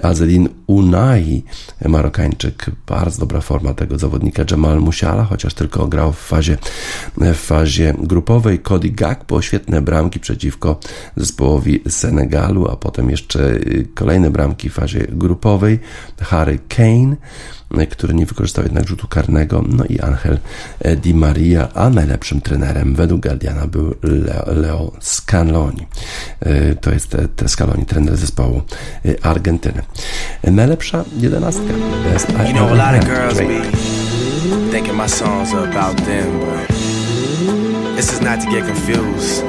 Azelin 0.02 0.50
Unai, 0.68 1.44
Marokańczyk, 1.86 2.72
bardzo 2.88 3.20
dobra 3.20 3.42
forma 3.42 3.74
tego 3.74 4.00
zawodnika, 4.00 4.44
Jamal 4.52 4.80
Musiala, 4.80 5.24
chociaż 5.24 5.54
tylko 5.54 5.88
grał 5.88 6.14
w 6.14 6.20
fazie, 6.20 6.58
w 7.18 7.38
fazie 7.38 7.94
grupowej, 8.00 8.60
Cody 8.60 8.90
Gakpo, 8.90 9.42
świetne 9.42 9.82
bramki 9.82 10.20
przeciwko 10.20 10.80
zespołowi 11.18 11.84
Senegalu, 11.90 12.68
a 12.68 12.76
potem 12.76 13.10
jeszcze 13.10 13.60
kolejne 13.94 14.30
bramki 14.30 14.70
w 14.70 14.74
fazie 14.74 15.08
grupowej, 15.10 15.80
Harry 16.20 16.60
Kane, 16.70 17.16
który 17.90 18.14
nie 18.14 18.26
wykorzystał 18.26 18.64
jednak 18.64 18.88
rzutu 18.88 19.08
karnego. 19.10 19.64
No 19.70 19.86
i 19.90 20.00
Angel 20.00 20.40
Di 21.02 21.14
Maria, 21.14 21.74
a 21.74 21.90
najlepszym 21.90 22.42
trenerem 22.42 22.96
według 22.96 23.22
Guardiana 23.22 23.68
był 23.68 23.96
Leo, 24.46 24.92
Scaloni. 25.00 25.88
E, 26.40 26.76
to 26.76 26.92
jest 26.92 27.18
te 27.36 27.48
Scaloni, 27.48 27.86
trener 27.86 28.18
zespołu 28.18 28.62
e, 29.06 29.26
Argentyny. 29.26 29.82
Najlepsza 30.44 31.06
jedenastka. 31.18 31.74
Best 32.14 32.30
you 32.30 32.54
know, 32.54 32.72
a 32.72 32.94
lot 32.94 33.04
of 33.04 33.10
girls 33.10 33.38
be 33.38 33.90
thinking 34.72 34.96
my 34.96 35.08
songs 35.08 35.54
are 35.54 35.68
about 35.70 35.98
them, 35.98 36.40
but 36.40 36.68
this 37.96 38.14
is 38.14 38.22
not 38.22 38.40
to 38.42 38.50
get 38.50 38.66
confused. 38.66 39.44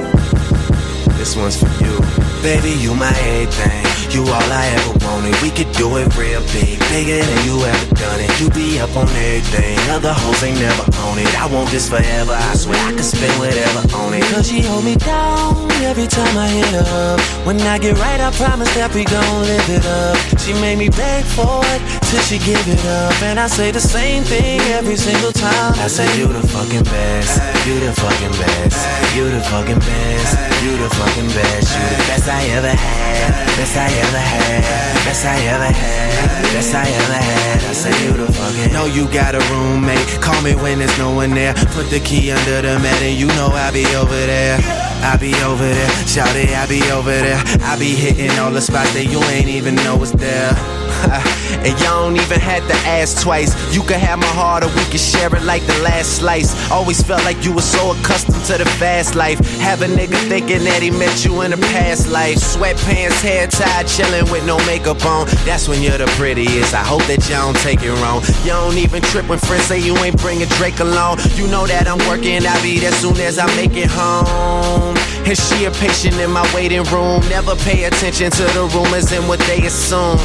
This 1.19 1.37
one's 1.37 1.57
for 1.57 1.85
you. 1.85 2.30
Baby, 2.43 2.71
you 2.81 2.95
my 2.95 3.13
everything. 3.37 3.85
You 4.17 4.23
all 4.25 4.49
I 4.49 4.65
ever 4.73 5.05
wanted. 5.05 5.37
We 5.43 5.51
could 5.51 5.71
do 5.77 5.99
it 5.99 6.09
real 6.17 6.41
big, 6.57 6.81
bigger 6.89 7.21
than 7.21 7.41
you 7.45 7.63
ever 7.63 7.95
done 7.95 8.19
it. 8.19 8.33
You 8.41 8.49
be 8.49 8.81
up 8.81 8.97
on 8.97 9.07
everything. 9.13 9.77
Other 9.93 10.15
hoes 10.15 10.43
ain't 10.43 10.59
never 10.59 10.89
on 11.05 11.19
it. 11.19 11.29
I 11.39 11.47
want 11.53 11.69
this 11.71 11.91
forever. 11.91 12.33
I 12.33 12.55
swear 12.57 12.81
I 12.81 12.93
could 12.93 13.05
spend 13.05 13.39
whatever 13.39 13.85
on 13.95 14.15
it. 14.15 14.25
Cause 14.33 14.49
she 14.49 14.63
hold 14.63 14.85
me 14.85 14.97
down 14.97 15.71
every 15.85 16.07
time 16.07 16.33
I 16.37 16.49
hit 16.49 16.75
up. 16.75 17.21
When 17.45 17.61
I 17.61 17.79
get 17.79 17.99
right, 17.99 18.21
I 18.21 18.33
promise 18.33 18.73
that 18.75 18.95
we 18.95 19.05
gon' 19.05 19.43
live 19.45 19.69
it 19.69 19.85
up. 19.85 20.17
She 20.41 20.55
made 20.65 20.79
me 20.79 20.89
beg 20.89 21.25
for 21.37 21.61
it 21.77 21.81
till 22.09 22.25
she 22.25 22.39
give 22.41 22.65
it 22.67 22.83
up. 22.89 23.21
And 23.23 23.39
I 23.39 23.49
say 23.49 23.71
the 23.71 23.85
same 23.85 24.25
thing 24.25 24.61
every 24.73 24.97
single 24.97 25.33
time. 25.33 25.77
I 25.77 25.89
say 25.89 26.09
you 26.19 26.27
the 26.27 26.41
fucking 26.49 26.85
best. 26.89 27.37
You 27.69 27.79
the 27.85 27.93
fucking 27.93 28.35
best. 28.41 28.81
You 29.15 29.29
the 29.29 29.41
fucking 29.45 29.83
best. 29.85 30.31
You 30.65 30.73
the 30.81 30.89
fucking 30.89 31.31
best. 31.37 31.69
You 31.77 31.85
the 31.85 32.03
best 32.09 32.30
I 32.31 32.47
ever 32.57 32.71
had. 32.71 33.47
Best 33.59 33.77
I 33.77 33.91
ever 33.91 34.19
had. 34.19 34.65
Best 35.05 35.27
I 35.27 35.37
ever 35.51 35.71
had. 35.73 36.53
Best 36.55 36.75
I 36.75 36.87
ever 36.87 37.19
had. 37.19 37.61
I 37.69 37.73
say 37.73 38.05
you 38.05 38.13
the 38.13 38.33
fucking. 38.33 38.73
Know 38.73 38.87
you 38.87 39.11
got 39.13 39.35
a 39.35 39.43
roommate. 39.53 40.07
Call 40.23 40.41
me 40.43 40.55
when 40.55 40.79
there's 40.79 40.99
no 40.99 41.11
one 41.11 41.31
there. 41.31 41.55
Put 41.75 41.91
the 41.91 42.01
key 42.01 42.31
under 42.31 42.63
the 42.63 42.79
mat 42.79 43.03
and 43.03 43.19
you 43.19 43.27
know 43.39 43.51
I'll 43.53 43.73
be 43.73 43.87
over 43.97 44.15
there. 44.15 44.59
I 45.03 45.17
be 45.17 45.35
over 45.43 45.65
there, 45.65 45.91
shout 46.07 46.37
it, 46.37 46.51
I 46.51 46.67
be 46.67 46.83
over 46.93 47.11
there. 47.11 47.43
I 47.63 47.79
be 47.79 47.95
hitting 47.95 48.39
all 48.39 48.51
the 48.51 48.61
spots 48.61 48.93
that 48.93 49.07
you 49.07 49.19
ain't 49.33 49.49
even 49.49 49.75
know 49.77 49.97
was 49.97 50.13
there. 50.13 50.53
and 51.65 51.79
y'all 51.81 52.05
don't 52.05 52.17
even 52.17 52.41
have 52.41 52.67
to 52.69 52.75
ask 52.87 53.23
twice. 53.23 53.51
You 53.75 53.83
can 53.83 53.99
have 54.01 54.19
my 54.19 54.33
heart 54.37 54.65
or 54.65 54.69
we 54.69 54.85
can 54.93 54.99
share 54.99 55.35
it 55.35 55.43
like 55.43 55.65
the 55.67 55.79
last 55.83 56.19
slice. 56.19 56.53
Always 56.71 57.03
felt 57.03 57.25
like 57.25 57.45
you 57.45 57.53
were 57.53 57.63
so 57.63 57.93
accustomed 57.93 58.45
to 58.47 58.59
the 58.59 58.65
fast 58.79 59.15
life. 59.15 59.39
Have 59.61 59.83
a 59.83 59.87
nigga 59.87 60.17
thinking 60.29 60.65
that 60.65 60.83
he 60.83 60.91
met 60.91 61.25
you 61.25 61.43
in 61.43 61.53
a 61.53 61.57
past 61.73 62.09
life. 62.09 62.37
Sweatpants, 62.37 63.21
hair 63.23 63.47
tied, 63.47 63.87
chilling 63.89 64.31
with 64.31 64.45
no 64.47 64.57
makeup 64.67 65.05
on. 65.05 65.27
That's 65.45 65.69
when 65.69 65.83
you're 65.83 65.99
the 65.99 66.11
prettiest. 66.19 66.75
I 66.75 66.85
hope 66.85 67.05
that 67.07 67.29
y'all 67.29 67.53
don't 67.53 67.63
take 67.63 67.83
it 67.83 67.93
wrong. 68.03 68.23
Y'all 68.45 68.69
don't 68.69 68.79
even 68.79 69.03
trip 69.03 69.29
when 69.29 69.39
friends 69.39 69.65
say 69.65 69.79
you 69.79 69.97
ain't 69.99 70.21
bringing 70.21 70.49
Drake 70.59 70.81
along. 70.81 71.19
You 71.35 71.47
know 71.49 71.67
that 71.67 71.87
I'm 71.87 71.99
working, 72.09 72.47
I'll 72.47 72.63
be 72.63 72.79
there 72.79 72.93
soon 72.93 73.17
as 73.19 73.39
I 73.39 73.47
make 73.57 73.77
it 73.77 73.91
home. 73.91 74.97
And 75.27 75.37
she 75.37 75.65
a 75.65 75.71
patient 75.71 76.17
in 76.19 76.31
my 76.31 76.43
waiting 76.55 76.83
room. 76.85 77.21
Never 77.29 77.55
pay 77.57 77.85
attention 77.85 78.31
to 78.31 78.43
the 78.43 78.71
rumors 78.75 79.13
and 79.13 79.29
what 79.29 79.39
they 79.41 79.65
assume. 79.67 80.19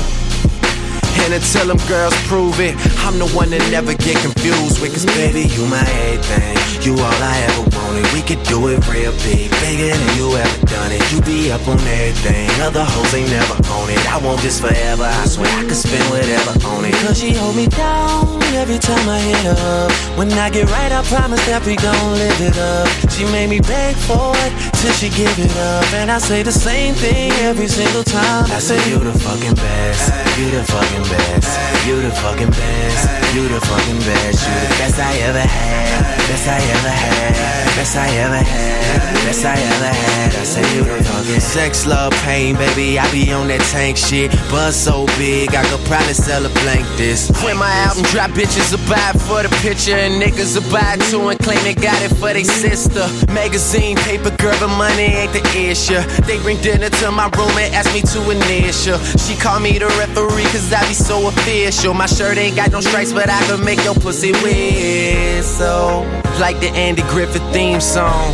And 1.26 1.34
until 1.34 1.73
them 1.73 1.82
girls 1.89 2.13
prove 2.30 2.59
it, 2.59 2.78
I'm 3.01 3.17
the 3.17 3.26
one 3.34 3.49
that 3.49 3.65
never 3.73 3.97
get 3.97 4.13
confused 4.21 4.78
with. 4.78 4.93
Cause 4.93 5.09
baby, 5.17 5.49
you 5.57 5.65
my 5.65 5.82
everything. 5.82 6.53
You 6.86 6.93
all 7.01 7.17
I 7.17 7.34
ever 7.49 7.65
wanted. 7.73 8.05
We 8.13 8.21
could 8.21 8.45
do 8.45 8.69
it 8.69 8.78
real 8.86 9.09
big, 9.26 9.49
bigger 9.57 9.89
than 9.89 10.05
you 10.21 10.38
ever 10.38 10.59
done 10.69 10.93
it. 10.93 11.01
You 11.09 11.26
be 11.26 11.49
up 11.49 11.65
on 11.65 11.82
everything. 11.82 12.45
Other 12.61 12.86
hoes 12.86 13.09
ain't 13.17 13.34
never 13.34 13.57
on 13.73 13.89
it. 13.89 13.97
I 14.05 14.21
want 14.21 14.38
this 14.45 14.61
forever. 14.61 15.01
I 15.01 15.26
swear 15.26 15.49
I 15.49 15.65
could 15.65 15.82
spend 15.82 16.05
whatever 16.13 16.53
on 16.69 16.86
it. 16.86 16.93
Cause 17.01 17.17
she 17.17 17.34
hold 17.34 17.57
me 17.57 17.73
down 17.73 18.38
every 18.53 18.78
time 18.78 19.09
I 19.09 19.17
hit 19.17 19.49
up. 19.49 19.89
When 20.21 20.30
I 20.38 20.53
get 20.53 20.69
right, 20.69 20.91
I 20.93 21.01
promise 21.09 21.41
that 21.49 21.65
we 21.65 21.73
gon' 21.76 22.13
live 22.21 22.38
it 22.38 22.57
up. 22.61 22.86
She 23.09 23.26
made 23.34 23.49
me 23.49 23.65
beg 23.65 23.95
for 23.95 24.30
it 24.45 24.74
till 24.86 24.93
she 24.93 25.09
give 25.09 25.39
it 25.39 25.51
up. 25.57 25.93
And 25.93 26.11
I 26.11 26.19
say 26.19 26.43
the 26.43 26.51
same 26.51 26.93
thing 26.93 27.31
every 27.41 27.67
single 27.67 28.03
time. 28.03 28.45
I 28.51 28.59
say 28.59 28.77
you 28.89 28.99
the 28.99 29.17
fucking 29.25 29.55
best. 29.55 30.05
You 30.38 30.51
the 30.51 30.63
fucking 30.63 31.05
best. 31.09 31.49
You 31.88 32.01
the 32.01 32.11
fucking 32.11 32.51
best. 32.51 33.01
You 33.33 33.47
the 33.47 33.59
fucking 33.61 34.01
best. 34.05 34.39
You 34.45 34.55
the 34.61 34.71
best 34.79 34.99
I 34.99 35.13
ever 35.29 35.39
had. 35.39 35.86
Best 36.29 36.47
I 36.47 36.59
ever 36.77 36.89
had. 36.89 37.55
Best 37.75 37.95
I 37.97 38.07
ever 38.23 38.38
had. 38.38 38.86
Best 39.25 39.45
I 39.45 39.57
ever 39.57 39.91
had. 39.91 40.36
I 40.36 40.43
say 40.43 40.75
you 40.75 40.83
the 40.83 41.03
fucking 41.03 41.39
sex, 41.39 41.86
love, 41.86 42.13
pain, 42.23 42.55
baby. 42.55 42.99
I 42.99 43.09
be 43.11 43.31
on 43.31 43.47
that 43.47 43.61
tank 43.73 43.97
shit. 43.97 44.31
Buzz 44.49 44.75
so 44.75 45.05
big, 45.17 45.53
I 45.55 45.63
could 45.65 45.83
probably 45.86 46.13
sell 46.13 46.45
a 46.45 46.49
blank 46.61 46.86
this. 46.95 47.29
When 47.43 47.57
my 47.57 47.71
album 47.86 48.03
drop, 48.13 48.31
bitches 48.31 48.71
will 48.71 48.86
buy 48.88 49.11
for 49.27 49.43
the 49.43 49.49
picture, 49.61 49.97
and 49.97 50.21
niggas 50.21 50.55
will 50.55 50.69
buy 50.71 50.97
too 51.09 51.27
and 51.29 51.39
claim 51.39 51.61
they 51.63 51.73
got 51.73 52.01
it 52.01 52.13
for 52.15 52.31
their 52.33 52.43
sister. 52.43 53.05
Magazine, 53.33 53.97
paper, 53.97 54.31
girl, 54.38 54.55
but 54.59 54.74
money 54.78 55.03
ain't 55.03 55.34
the 55.34 55.43
issue. 55.55 55.99
They 56.28 56.39
bring 56.39 56.61
dinner 56.61 56.89
to 56.89 57.11
my 57.11 57.28
room 57.38 57.55
and 57.57 57.73
ask 57.73 57.93
me 57.93 58.01
to 58.01 58.19
initial. 58.30 58.97
She 59.17 59.36
call 59.36 59.59
me 59.59 59.78
the 59.78 59.88
referee 59.99 60.43
cause 60.51 60.71
I 60.71 60.86
be 60.88 60.93
so 60.93 61.28
official. 61.28 61.93
My 61.93 62.05
shirt 62.05 62.38
ain't 62.38 62.55
got 62.55 62.71
no 62.71 62.82
stripes, 62.82 63.13
but 63.13 63.30
I 63.30 63.39
can 63.47 63.63
make 63.63 63.84
your 63.84 63.95
pussy 63.95 64.32
whistle. 64.43 66.05
Like 66.39 66.59
the 66.59 66.69
Andy 66.76 67.03
Griffith 67.03 67.43
theme 67.53 67.82
song. 67.82 68.34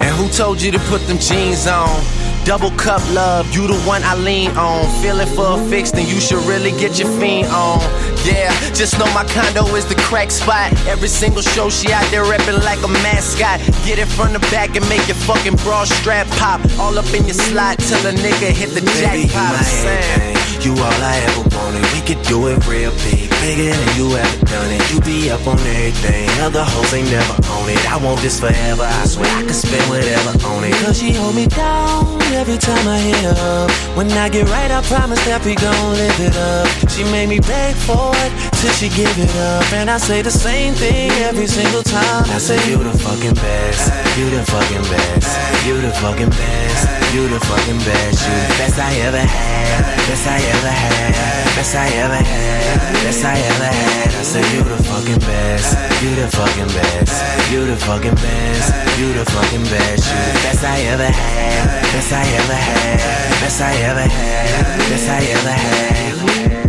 And 0.00 0.14
who 0.16 0.28
told 0.28 0.62
you 0.62 0.70
to 0.72 0.78
put 0.90 1.00
them 1.06 1.18
jeans 1.18 1.66
on? 1.66 2.17
Double 2.48 2.70
cup 2.78 3.02
love, 3.12 3.44
you 3.54 3.66
the 3.66 3.76
one 3.84 4.02
I 4.02 4.16
lean 4.16 4.50
on. 4.56 4.80
Feeling 5.02 5.28
for 5.36 5.60
a 5.60 5.68
fix, 5.68 5.90
then 5.90 6.08
you 6.08 6.18
should 6.18 6.42
really 6.48 6.70
get 6.70 6.98
your 6.98 7.06
fiend 7.20 7.48
on. 7.48 7.78
Yeah, 8.24 8.48
just 8.72 8.98
know 8.98 9.04
my 9.12 9.24
condo 9.28 9.66
is 9.76 9.84
the 9.84 9.96
crack 9.96 10.30
spot. 10.30 10.72
Every 10.86 11.08
single 11.08 11.42
show 11.42 11.68
she 11.68 11.92
out 11.92 12.10
there 12.10 12.24
reppin' 12.24 12.64
like 12.64 12.82
a 12.82 12.88
mascot. 13.04 13.60
Get 13.84 13.98
it 13.98 14.08
from 14.08 14.32
the 14.32 14.38
back 14.48 14.76
and 14.76 14.88
make 14.88 15.06
your 15.06 15.20
fucking 15.28 15.56
bra 15.56 15.84
strap 15.84 16.26
pop. 16.40 16.62
All 16.80 16.98
up 16.98 17.12
in 17.12 17.26
your 17.26 17.34
slot 17.34 17.80
till 17.80 18.00
a 18.06 18.12
nigga 18.12 18.48
hit 18.48 18.70
the 18.70 18.80
Baby, 18.80 19.28
jackpot. 19.28 20.64
You 20.64 20.72
all 20.72 21.02
I 21.04 21.20
ever 21.28 21.44
wanted. 21.54 21.84
We 21.92 22.00
could 22.00 22.24
do 22.24 22.48
it 22.48 22.66
real 22.66 22.92
big, 23.04 23.27
bigger 23.40 23.70
than 23.70 23.90
you 23.96 24.16
ever 24.16 24.44
done 24.46 24.70
it. 24.70 24.82
You 24.90 25.00
be 25.00 25.30
up 25.30 25.46
on 25.46 25.58
everything, 25.58 26.28
other 26.40 26.64
hoes 26.64 26.92
ain't 26.94 27.10
never 27.10 27.34
on 27.54 27.68
it. 27.68 27.80
I 27.90 27.96
want 27.98 28.20
this 28.20 28.40
forever. 28.40 28.84
I 28.84 29.04
swear 29.06 29.30
I 29.30 29.42
could 29.42 29.54
spend 29.54 29.84
whatever 29.90 30.32
on 30.46 30.64
it. 30.64 30.74
Cause 30.84 30.98
she 30.98 31.12
hold 31.12 31.34
me 31.34 31.46
down 31.46 32.20
every 32.34 32.58
time 32.58 32.86
I 32.86 32.98
hit 32.98 33.24
up. 33.36 33.70
When 33.96 34.10
I 34.12 34.28
get 34.28 34.48
right, 34.48 34.70
I 34.70 34.82
promise 34.82 35.22
that 35.26 35.44
we 35.44 35.54
gon' 35.54 35.92
live 35.94 36.20
it 36.20 36.36
up. 36.36 36.68
She 36.90 37.04
made 37.04 37.28
me 37.28 37.40
beg 37.40 37.74
for 37.74 38.12
it 38.24 38.32
till 38.60 38.72
she 38.74 38.88
give 38.90 39.14
it 39.18 39.34
up, 39.36 39.72
and 39.72 39.90
I 39.90 39.98
say 39.98 40.22
the 40.22 40.30
same 40.30 40.74
thing 40.74 41.10
every 41.22 41.46
single 41.46 41.82
time. 41.82 42.24
I 42.30 42.38
say 42.38 42.58
you 42.68 42.78
the 42.78 42.96
fucking 42.98 43.34
best, 43.34 43.92
you 44.18 44.30
the 44.30 44.42
fucking 44.44 44.84
best, 44.90 45.30
you 45.66 45.80
the 45.80 45.92
fucking 46.02 46.30
best, 46.30 46.80
you 47.14 47.28
the 47.28 47.40
fucking 47.40 47.80
best, 47.86 48.18
you 48.26 48.34
the 48.34 48.54
best 48.58 48.78
I 48.78 48.92
ever 49.06 49.22
had, 49.22 49.96
best 50.08 50.26
I 50.26 50.38
ever 50.38 50.72
had, 50.82 51.44
best 51.56 51.74
I 51.74 51.86
ever 52.02 52.20
had, 52.20 53.04
best 53.04 53.24
I 53.24 53.27
ever 53.36 53.64
had. 53.64 54.08
I 54.08 54.22
say 54.22 54.40
you 54.56 54.62
the 54.64 54.82
fucking 54.84 55.20
best, 55.20 55.76
you 56.02 56.14
the 56.14 56.28
fucking 56.28 56.68
best, 56.68 57.50
you 57.52 57.66
the 57.66 57.76
fucking 57.76 58.14
best, 58.14 58.98
you 58.98 59.12
the 59.12 59.24
fucking 59.24 59.64
best, 59.64 60.08
you 60.08 60.18
the 60.32 60.38
best 60.46 60.64
I 60.64 60.80
ever 60.92 61.04
had, 61.04 61.82
best 61.92 62.12
I 62.12 62.24
ever 62.40 62.54
had, 62.54 63.40
best 63.40 63.60
I 63.60 63.74
ever 63.90 64.06
had, 64.08 64.78
best 64.88 65.08
I 65.08 65.20
ever 65.36 65.50
had. 65.50 65.88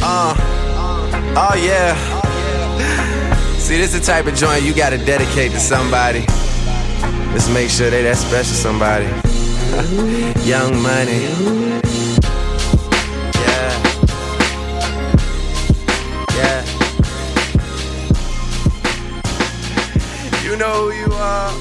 Uh, 0.01 0.33
oh 1.37 1.55
yeah. 1.55 1.95
See, 3.57 3.77
this 3.77 3.93
is 3.93 3.99
the 3.99 4.05
type 4.05 4.25
of 4.25 4.35
joint 4.35 4.63
you 4.63 4.73
gotta 4.73 4.97
dedicate 4.97 5.51
to 5.51 5.59
somebody. 5.59 6.25
Let's 7.31 7.47
make 7.49 7.69
sure 7.69 7.89
they 7.89 8.03
that 8.03 8.17
special 8.17 8.55
somebody. 8.55 9.05
Young 10.49 10.81
money. 10.81 11.98
Know 20.59 20.89
you 20.89 21.07
are. 21.13 21.51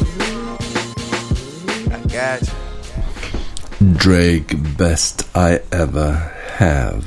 I 1.95 1.99
got 2.17 2.43
you. 2.43 3.95
Drake, 3.95 4.55
best 4.77 5.23
I 5.35 5.61
ever 5.71 6.33
have. 6.59 7.03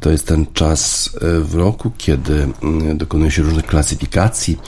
To 0.00 0.10
jest 0.10 0.26
ten 0.26 0.46
czas 0.52 1.10
e, 1.14 1.40
w 1.40 1.54
roku, 1.54 1.90
kiedy 1.98 2.48
mm, 2.62 2.98
dokonuje 2.98 3.30
się 3.30 3.42
różnych 3.42 3.66
klasyfikacji 3.66 4.58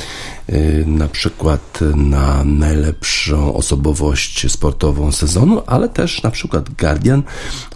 Y, 0.44 0.44
na 0.87 1.09
przykład 1.09 1.81
na 1.97 2.45
najlepszą 2.45 3.55
osobowość 3.55 4.53
sportową 4.53 5.13
sezonu, 5.13 5.63
ale 5.67 5.89
też 5.89 6.23
na 6.23 6.31
przykład 6.31 6.71
Guardian 6.71 7.23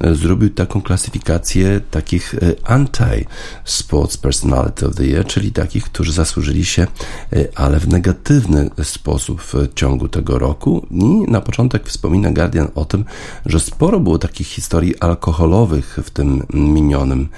y, 0.05 0.15
zrobił 0.15 0.51
taką 0.51 0.83
klasyfikację 0.83 1.81
takich 1.91 2.35
y, 2.35 2.57
anti-sports 2.65 4.17
personality 4.17 4.87
of 4.87 4.95
the 4.95 5.05
year, 5.05 5.27
czyli 5.27 5.53
takich, 5.53 5.85
którzy 5.85 6.13
zasłużyli 6.13 6.65
się, 6.65 6.87
ale 7.55 7.81
w 7.81 7.89
negatywny 7.89 8.71
sposób 8.83 9.43
w 9.43 9.75
ciągu 9.75 10.09
tego 10.09 10.39
roku. 10.39 10.87
I 10.91 11.31
na 11.31 11.41
początek 11.41 11.89
wspomina 11.89 12.31
Guardian 12.31 12.69
o 12.75 12.85
tym, 12.85 13.05
że 13.47 13.61
sporo 13.61 14.01
było 14.01 14.19
takich 14.19 14.47
historii 14.47 14.99
alkoholowych 15.01 15.99
w 16.05 16.11
tym 16.11 16.47
minionym 16.55 17.29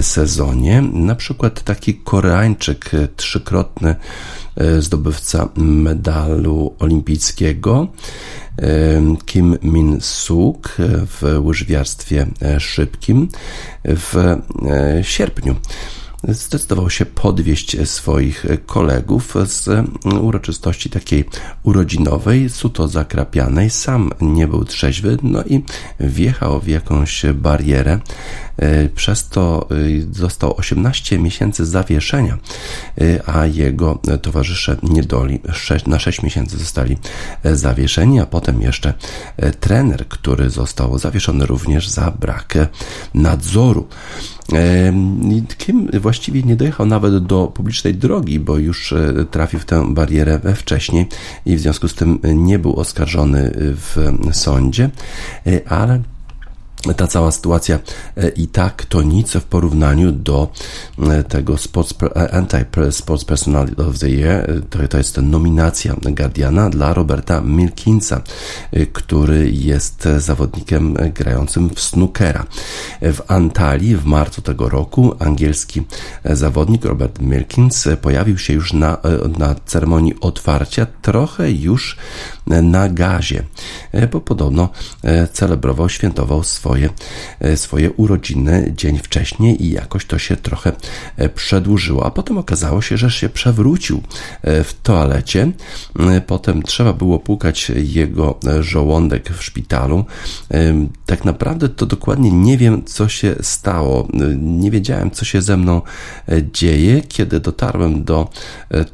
sezonie. 0.00 0.82
Na 0.92 1.14
przykład 1.14 1.62
taki 1.62 1.94
Koreańczyk, 1.94 2.90
trzykrotny 3.16 3.96
zdobywca 4.78 5.48
medalu 5.56 6.74
olimpijskiego 6.78 7.88
Kim 9.24 9.58
Min-suk 9.62 10.76
w 11.06 11.40
łyżwiarstwie 11.44 12.26
e, 12.42 12.60
szybkim 12.60 13.28
w 13.84 14.16
e, 14.16 14.38
sierpniu 15.04 15.54
zdecydował 16.28 16.90
się 16.90 17.06
podwieźć 17.06 17.88
swoich 17.88 18.46
kolegów 18.66 19.34
z 19.46 19.68
uroczystości 20.20 20.90
takiej 20.90 21.24
urodzinowej, 21.62 22.50
suto 22.50 22.88
zakrapianej. 22.88 23.70
Sam 23.70 24.10
nie 24.20 24.48
był 24.48 24.64
trzeźwy, 24.64 25.16
no 25.22 25.44
i 25.44 25.64
wjechał 26.00 26.60
w 26.60 26.68
jakąś 26.68 27.26
barierę. 27.34 28.00
E, 28.60 28.88
przez 28.88 29.28
to 29.28 29.68
został 30.12 30.56
18 30.56 31.18
miesięcy 31.18 31.66
zawieszenia, 31.66 32.38
e, 33.00 33.28
a 33.28 33.46
jego 33.46 33.98
towarzysze 34.22 34.76
niedoli 34.82 35.40
na 35.86 35.98
6 35.98 36.22
miesięcy 36.22 36.58
zostali 36.58 36.98
e, 37.42 37.56
zawieszeni, 37.56 38.20
a 38.20 38.26
potem 38.26 38.62
jeszcze 38.62 38.94
trener, 39.60 40.08
który 40.08 40.50
został 40.50 40.98
zawieszony 40.98 41.46
również 41.46 41.88
za 41.88 42.10
brak 42.10 42.54
nadzoru. 43.14 43.88
Kim 45.58 45.88
właściwie 46.00 46.42
nie 46.42 46.56
dojechał 46.56 46.86
nawet 46.86 47.26
do 47.26 47.46
publicznej 47.46 47.94
drogi, 47.94 48.40
bo 48.40 48.58
już 48.58 48.92
e, 48.92 49.24
trafił 49.30 49.60
w 49.60 49.64
tę 49.64 49.94
barierę 49.94 50.40
wcześniej 50.56 51.06
i 51.46 51.56
w 51.56 51.60
związku 51.60 51.88
z 51.88 51.94
tym 51.94 52.18
nie 52.24 52.58
był 52.58 52.76
oskarżony 52.76 53.50
w 53.56 53.96
sądzie, 54.32 54.90
e, 55.46 55.68
ale 55.68 56.02
ta 56.96 57.06
cała 57.06 57.32
sytuacja 57.32 57.78
e, 58.16 58.28
i 58.28 58.46
tak 58.48 58.84
to 58.84 59.02
nic 59.02 59.32
w 59.32 59.44
porównaniu 59.44 60.12
do 60.12 60.48
e, 60.98 61.24
tego 61.24 61.56
sports, 61.56 61.94
e, 62.02 62.34
Anti-Sports 62.34 63.24
Personality 63.24 63.86
of 63.86 63.98
the 63.98 64.10
Year. 64.10 64.62
To, 64.70 64.88
to 64.88 64.98
jest 64.98 65.16
nominacja 65.22 65.96
Guardiana 66.02 66.70
dla 66.70 66.94
Roberta 66.94 67.40
Milkinsa, 67.40 68.22
który 68.92 69.50
jest 69.50 70.08
zawodnikiem 70.18 70.94
grającym 71.14 71.70
w 71.74 71.80
snookera. 71.80 72.46
W 73.02 73.20
Antalii 73.28 73.96
w 73.96 74.04
marcu 74.04 74.42
tego 74.42 74.68
roku 74.68 75.14
angielski 75.18 75.82
zawodnik 76.24 76.84
Robert 76.84 77.20
Milkins 77.20 77.88
pojawił 78.02 78.38
się 78.38 78.52
już 78.52 78.72
na, 78.72 78.98
na 79.38 79.54
ceremonii 79.66 80.14
otwarcia, 80.20 80.86
trochę 81.02 81.52
już 81.52 81.96
na 82.46 82.88
gazie, 82.88 83.42
bo 84.12 84.20
podobno 84.20 84.68
celebrował, 85.32 85.88
świętował 85.88 86.42
swoje 86.42 86.69
swoje, 86.70 86.88
e, 87.40 87.56
swoje 87.56 87.90
urodziny 87.90 88.72
dzień 88.76 88.98
wcześniej 88.98 89.64
i 89.64 89.70
jakoś 89.70 90.06
to 90.06 90.18
się 90.18 90.36
trochę 90.36 90.72
e, 91.16 91.28
przedłużyło. 91.28 92.06
A 92.06 92.10
potem 92.10 92.38
okazało 92.38 92.82
się, 92.82 92.96
że 92.96 93.10
się 93.10 93.28
przewrócił 93.28 94.02
e, 94.42 94.64
w 94.64 94.74
toalecie. 94.82 95.52
Potem 96.26 96.62
trzeba 96.62 96.92
było 96.92 97.18
pukać 97.18 97.72
jego 97.74 98.38
żołądek 98.60 99.30
w 99.30 99.42
szpitalu. 99.42 100.04
Tak 101.06 101.24
naprawdę 101.24 101.68
to 101.68 101.86
dokładnie 101.86 102.30
nie 102.30 102.58
wiem, 102.58 102.84
co 102.84 103.08
się 103.08 103.34
stało. 103.42 104.08
Nie 104.40 104.70
wiedziałem, 104.70 105.10
co 105.10 105.24
się 105.24 105.42
ze 105.42 105.56
mną 105.56 105.82
dzieje. 106.52 107.02
Kiedy 107.08 107.40
dotarłem 107.40 108.04
do 108.04 108.28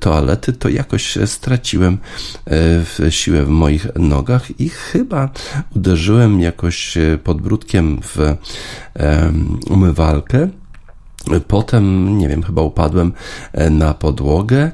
toalety, 0.00 0.52
to 0.52 0.68
jakoś 0.68 1.18
straciłem 1.26 1.98
siłę 3.10 3.44
w 3.44 3.48
moich 3.48 3.86
nogach 3.96 4.60
i 4.60 4.68
chyba 4.68 5.30
uderzyłem 5.76 6.40
jakoś 6.40 6.98
podbródkiem 7.24 7.65
w 8.02 8.36
umywalkę. 9.70 10.48
Potem, 11.48 12.18
nie 12.18 12.28
wiem, 12.28 12.42
chyba 12.42 12.62
upadłem 12.62 13.12
e, 13.52 13.70
na 13.70 13.94
podłogę, 13.94 14.70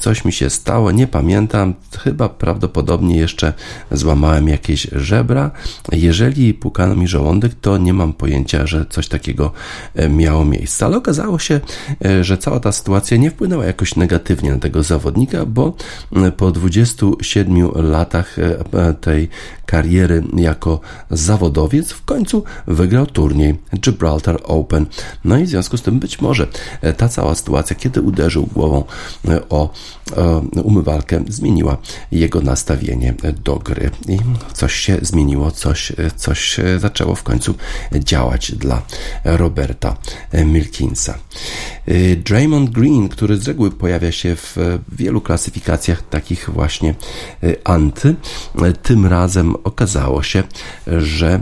coś 0.00 0.24
mi 0.24 0.32
się 0.32 0.50
stało, 0.50 0.90
nie 0.90 1.06
pamiętam, 1.06 1.74
chyba 1.98 2.28
prawdopodobnie 2.28 3.16
jeszcze 3.16 3.52
złamałem 3.90 4.48
jakieś 4.48 4.86
żebra. 4.92 5.50
Jeżeli 5.92 6.54
pukano 6.54 6.96
mi 6.96 7.08
żołądek, 7.08 7.52
to 7.60 7.78
nie 7.78 7.92
mam 7.92 8.12
pojęcia, 8.12 8.66
że 8.66 8.86
coś 8.90 9.08
takiego 9.08 9.52
e, 9.94 10.08
miało 10.08 10.44
miejsce. 10.44 10.86
Ale 10.86 10.96
okazało 10.96 11.38
się, 11.38 11.60
e, 12.04 12.24
że 12.24 12.38
cała 12.38 12.60
ta 12.60 12.72
sytuacja 12.72 13.16
nie 13.16 13.30
wpłynęła 13.30 13.64
jakoś 13.64 13.96
negatywnie 13.96 14.52
na 14.52 14.58
tego 14.58 14.82
zawodnika, 14.82 15.46
bo 15.46 15.74
po 16.36 16.50
27 16.50 17.70
latach 17.74 18.36
tej 19.00 19.28
kariery 19.66 20.22
jako 20.36 20.80
zawodowiec 21.10 21.92
w 21.92 22.04
końcu 22.04 22.44
wygrał 22.66 23.06
turniej 23.06 23.58
Gibraltar 23.74 24.40
Open. 24.44 24.86
No 25.24 25.38
i 25.38 25.44
w 25.44 25.48
związku 25.48 25.76
z 25.76 25.82
tym. 25.86 25.98
Być 25.98 26.20
może 26.20 26.46
ta 26.96 27.08
cała 27.08 27.34
sytuacja, 27.34 27.76
kiedy 27.76 28.02
uderzył 28.02 28.46
głową 28.46 28.84
o 29.48 29.72
umywalkę, 30.62 31.24
zmieniła 31.28 31.76
jego 32.12 32.40
nastawienie 32.40 33.14
do 33.44 33.56
gry 33.56 33.90
i 34.08 34.18
coś 34.52 34.74
się 34.74 34.98
zmieniło, 35.02 35.50
coś, 35.50 35.92
coś 36.16 36.56
zaczęło 36.78 37.14
w 37.14 37.22
końcu 37.22 37.54
działać 37.92 38.52
dla 38.52 38.82
Roberta 39.24 39.96
Milkinsa. 40.44 41.18
Draymond 42.24 42.70
Green, 42.70 43.08
który 43.08 43.36
z 43.36 43.48
reguły 43.48 43.70
pojawia 43.70 44.12
się 44.12 44.36
w 44.36 44.56
wielu 44.92 45.20
klasyfikacjach 45.20 46.02
takich 46.08 46.50
właśnie 46.50 46.94
anty, 47.64 48.14
tym 48.82 49.06
razem 49.06 49.54
okazało 49.64 50.22
się, 50.22 50.42
że 50.86 51.40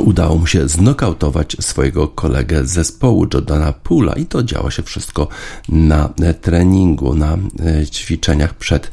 udało 0.00 0.38
mu 0.38 0.46
się 0.46 0.68
znokautować 0.68 1.56
swojego 1.60 2.08
kolegę 2.08 2.64
z 2.64 2.70
zespołu 2.70 3.26
Jordana 3.34 3.72
Pula 3.72 4.12
i 4.12 4.26
to 4.26 4.42
działo 4.42 4.70
się 4.70 4.82
wszystko 4.82 5.28
na 5.68 6.08
treningu, 6.40 7.14
na 7.14 7.38
e, 7.66 7.86
ćwiczeniach 7.86 8.54
przed, 8.54 8.90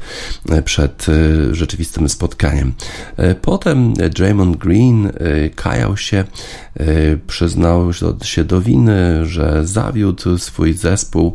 e, 0.50 0.62
przed 0.62 1.06
e, 1.08 1.54
rzeczywistym 1.54 2.08
spotkaniem. 2.08 2.72
Potem 3.42 3.94
Draymond 3.94 4.56
Green 4.56 5.12
kajał 5.54 5.96
się, 5.96 6.24
przyznał 7.26 7.92
się 8.22 8.44
do 8.44 8.60
winy, 8.60 9.26
że 9.26 9.66
zawiódł 9.66 10.38
swój 10.38 10.72
zespół, 10.72 11.34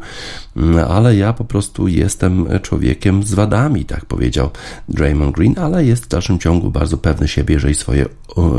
ale 0.88 1.16
ja 1.16 1.34
po 1.34 1.45
prostu 1.45 1.88
jestem 1.88 2.47
człowiekiem 2.61 3.24
z 3.24 3.34
wadami, 3.34 3.86
tak 3.86 4.05
powiedział 4.05 4.49
Draymond 4.89 5.36
Green, 5.36 5.55
ale 5.57 5.86
jest 5.86 6.05
w 6.05 6.07
dalszym 6.07 6.39
ciągu 6.39 6.72
bardzo 6.72 6.97
pewny 6.97 7.28
siebie, 7.28 7.53
jeżeli, 7.53 7.76
swoje, 7.76 8.05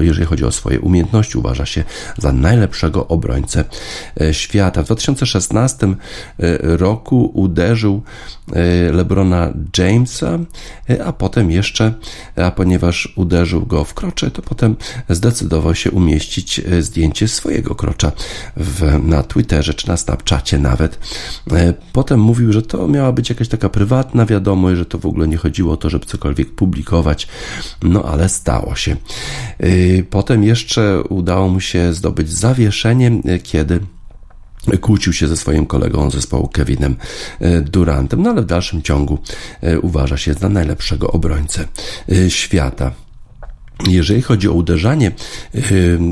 jeżeli 0.00 0.26
chodzi 0.26 0.44
o 0.44 0.52
swoje 0.52 0.80
umiejętności, 0.80 0.95
uważa 1.36 1.66
się 1.66 1.84
za 2.18 2.32
najlepszego 2.32 3.08
obrońcę 3.08 3.64
e, 4.20 4.34
świata. 4.34 4.82
W 4.82 4.84
2016 4.84 5.86
e, 5.86 5.94
roku 6.62 7.30
uderzył 7.34 8.02
e, 8.52 8.92
LeBrona 8.92 9.52
Jamesa, 9.78 10.38
a 11.04 11.12
potem 11.12 11.50
jeszcze, 11.50 11.94
a 12.36 12.50
ponieważ 12.50 13.12
uderzył 13.16 13.66
go 13.66 13.84
w 13.84 13.94
krocze, 13.94 14.30
to 14.30 14.42
potem 14.42 14.76
zdecydował 15.08 15.74
się 15.74 15.90
umieścić 15.90 16.60
zdjęcie 16.80 17.28
swojego 17.28 17.74
krocza 17.74 18.12
w, 18.56 18.98
na 19.02 19.22
Twitterze 19.22 19.74
czy 19.74 19.88
na 19.88 19.96
Snapchacie 19.96 20.58
nawet. 20.58 20.98
Potem 21.92 22.20
mówił, 22.20 22.52
że 22.52 22.62
to 22.62 22.88
miała 22.88 23.12
być 23.12 23.28
jakaś 23.28 23.48
taka 23.48 23.68
prywatna 23.68 24.26
wiadomość, 24.26 24.78
że 24.78 24.84
to 24.84 24.98
w 24.98 25.06
ogóle 25.06 25.28
nie 25.28 25.36
chodziło 25.36 25.72
o 25.72 25.76
to, 25.76 25.90
żeby 25.90 26.06
cokolwiek 26.06 26.54
publikować, 26.54 27.28
no 27.82 28.02
ale 28.02 28.28
stało 28.28 28.74
się. 28.74 28.96
Potem 30.10 30.44
jeszcze 30.44 30.75
udało 31.08 31.48
mu 31.48 31.60
się 31.60 31.92
zdobyć 31.92 32.30
zawieszenie, 32.32 33.20
kiedy 33.42 33.80
kłócił 34.80 35.12
się 35.12 35.28
ze 35.28 35.36
swoim 35.36 35.66
kolegą 35.66 36.10
zespołu 36.10 36.48
Kevinem 36.48 36.96
e, 37.40 37.60
Durantem, 37.60 38.22
no 38.22 38.30
ale 38.30 38.42
w 38.42 38.46
dalszym 38.46 38.82
ciągu 38.82 39.18
e, 39.60 39.80
uważa 39.80 40.16
się 40.16 40.34
za 40.34 40.48
najlepszego 40.48 41.10
obrońcę 41.10 41.68
e, 42.12 42.30
świata. 42.30 42.92
Jeżeli 43.88 44.22
chodzi 44.22 44.48
o 44.48 44.52
uderzanie 44.52 45.12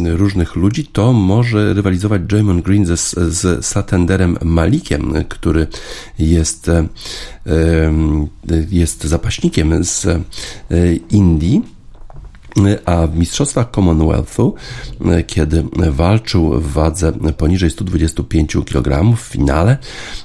różnych 0.05 0.57
ludzi, 0.57 0.87
to 0.87 1.13
może 1.13 1.75
rywalizować 1.75 2.23
Jamon 2.33 2.63
Green 2.63 2.87
ze, 2.87 2.97
z 2.97 3.67
Satenderem 3.67 4.39
Malikiem, 4.43 5.15
który 5.29 5.67
jest, 6.19 6.71
jest 8.71 9.05
zapaśnikiem 9.05 9.85
z 9.85 10.07
Indii 11.11 11.63
a 12.85 13.07
w 13.07 13.17
Mistrzostwach 13.17 13.71
Commonwealthu, 13.71 14.55
e, 15.05 15.23
kiedy 15.23 15.65
walczył 15.91 16.61
w 16.61 16.73
wadze 16.73 17.13
poniżej 17.13 17.71
125 17.71 18.65
kg 18.65 19.17
w 19.17 19.21
finale, 19.21 19.79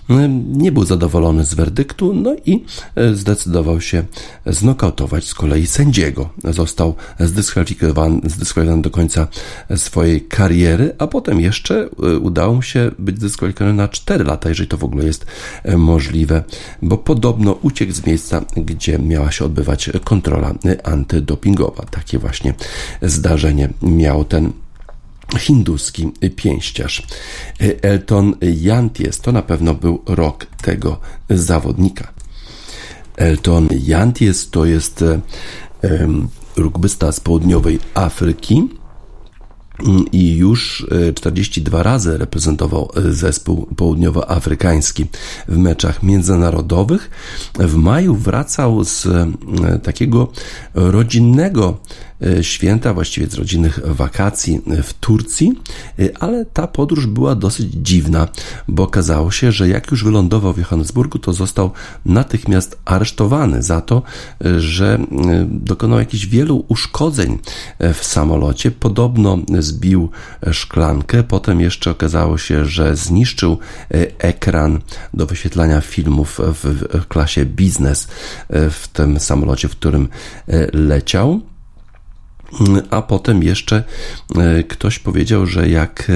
e, 0.09 0.29
nie 0.47 0.71
był 0.71 0.85
zadowolony 0.85 1.45
z 1.45 1.53
werdyktu, 1.53 2.13
no 2.13 2.35
i 2.45 2.65
e, 2.95 3.15
zdecydował 3.15 3.81
się 3.81 4.03
znokautować 4.45 5.27
z 5.27 5.33
kolei 5.33 5.67
sędziego. 5.67 6.29
Został 6.43 6.95
zdyskwalifikowany, 7.19 8.21
zdyskwalifikowany 8.23 8.81
do 8.81 8.89
końca 8.89 9.27
swojej 9.75 10.21
kariery, 10.21 10.95
a 10.97 11.07
potem 11.07 11.39
jeszcze 11.39 11.89
udało 12.21 12.53
mu 12.53 12.61
się 12.61 12.91
być 12.99 13.17
zdyskwalifikowany 13.17 13.77
na 13.77 13.87
4 13.87 14.23
lata, 14.23 14.49
jeżeli 14.49 14.69
to 14.69 14.77
w 14.77 14.83
ogóle 14.83 15.05
jest 15.05 15.25
możliwe, 15.77 16.43
bo 16.81 16.97
podobno 16.97 17.51
uciekł 17.51 17.93
z 17.93 18.05
miejsca, 18.05 18.41
gdzie 18.57 18.99
miała 18.99 19.31
się 19.31 19.45
odbywać 19.45 19.89
kontrola 20.03 20.53
antydopingowa. 20.83 21.85
Takie 21.85 22.18
właśnie 22.19 22.53
zdarzenie 23.01 23.69
miał 23.81 24.23
ten 24.23 24.51
hinduski 25.37 26.11
pięściarz. 26.35 27.07
Elton 27.81 28.35
Janties 28.41 29.19
to 29.19 29.31
na 29.31 29.41
pewno 29.41 29.73
był 29.73 30.01
rok 30.05 30.45
tego 30.45 30.99
zawodnika. 31.29 32.13
Elton 33.17 33.67
Janties 33.71 34.49
to 34.49 34.65
jest 34.65 35.03
rugbysta 36.55 37.11
z 37.11 37.19
południowej 37.19 37.79
Afryki, 37.93 38.69
i 40.11 40.37
już 40.37 40.87
42 41.15 41.79
e, 41.79 41.83
razy 41.83 42.17
reprezentował 42.17 42.91
e, 42.95 43.13
zespół 43.13 43.67
południowoafrykański 43.75 45.05
w 45.47 45.57
meczach 45.57 46.03
międzynarodowych. 46.03 47.09
W 47.59 47.75
maju 47.75 48.15
wracał 48.15 48.83
z 48.83 49.05
e, 49.05 49.27
takiego 49.83 50.31
rodzinnego 50.73 51.77
święta, 52.41 52.93
właściwie 52.93 53.27
z 53.27 53.33
rodzinnych 53.33 53.79
wakacji 53.85 54.61
w 54.83 54.93
Turcji, 54.93 55.53
e, 55.99 56.17
ale 56.19 56.45
ta 56.45 56.67
podróż 56.67 57.07
była 57.07 57.35
dosyć 57.35 57.67
dziwna, 57.73 58.27
bo 58.67 58.83
okazało 58.83 59.31
się, 59.31 59.51
że 59.51 59.67
jak 59.67 59.91
już 59.91 60.03
wylądował 60.03 60.53
w 60.53 60.57
Johannesburgu, 60.57 61.19
to 61.19 61.33
został 61.33 61.71
natychmiast 62.05 62.79
aresztowany 62.85 63.63
za 63.63 63.81
to, 63.81 64.01
e, 64.45 64.59
że 64.59 64.99
dokonał 65.47 65.99
jakichś 65.99 66.25
wielu 66.25 66.65
uszkodzeń 66.67 67.39
w 67.93 68.05
samolocie. 68.05 68.71
Podobno 68.71 69.37
zbił 69.59 70.09
szklankę, 70.51 71.23
potem 71.23 71.61
jeszcze 71.61 71.91
okazało 71.91 72.37
się, 72.37 72.65
że 72.65 72.95
zniszczył 72.95 73.57
ekran 74.19 74.79
do 75.13 75.25
wyświetlania 75.25 75.81
filmów 75.81 76.39
w 76.43 77.07
klasie 77.07 77.45
biznes 77.45 78.07
w 78.49 78.87
tym 78.93 79.19
samolocie, 79.19 79.67
w 79.67 79.71
którym 79.71 80.07
leciał 80.73 81.41
a 82.89 83.01
potem 83.01 83.43
jeszcze 83.43 83.83
e, 84.35 84.63
ktoś 84.63 84.99
powiedział, 84.99 85.45
że 85.45 85.69
jak 85.69 86.11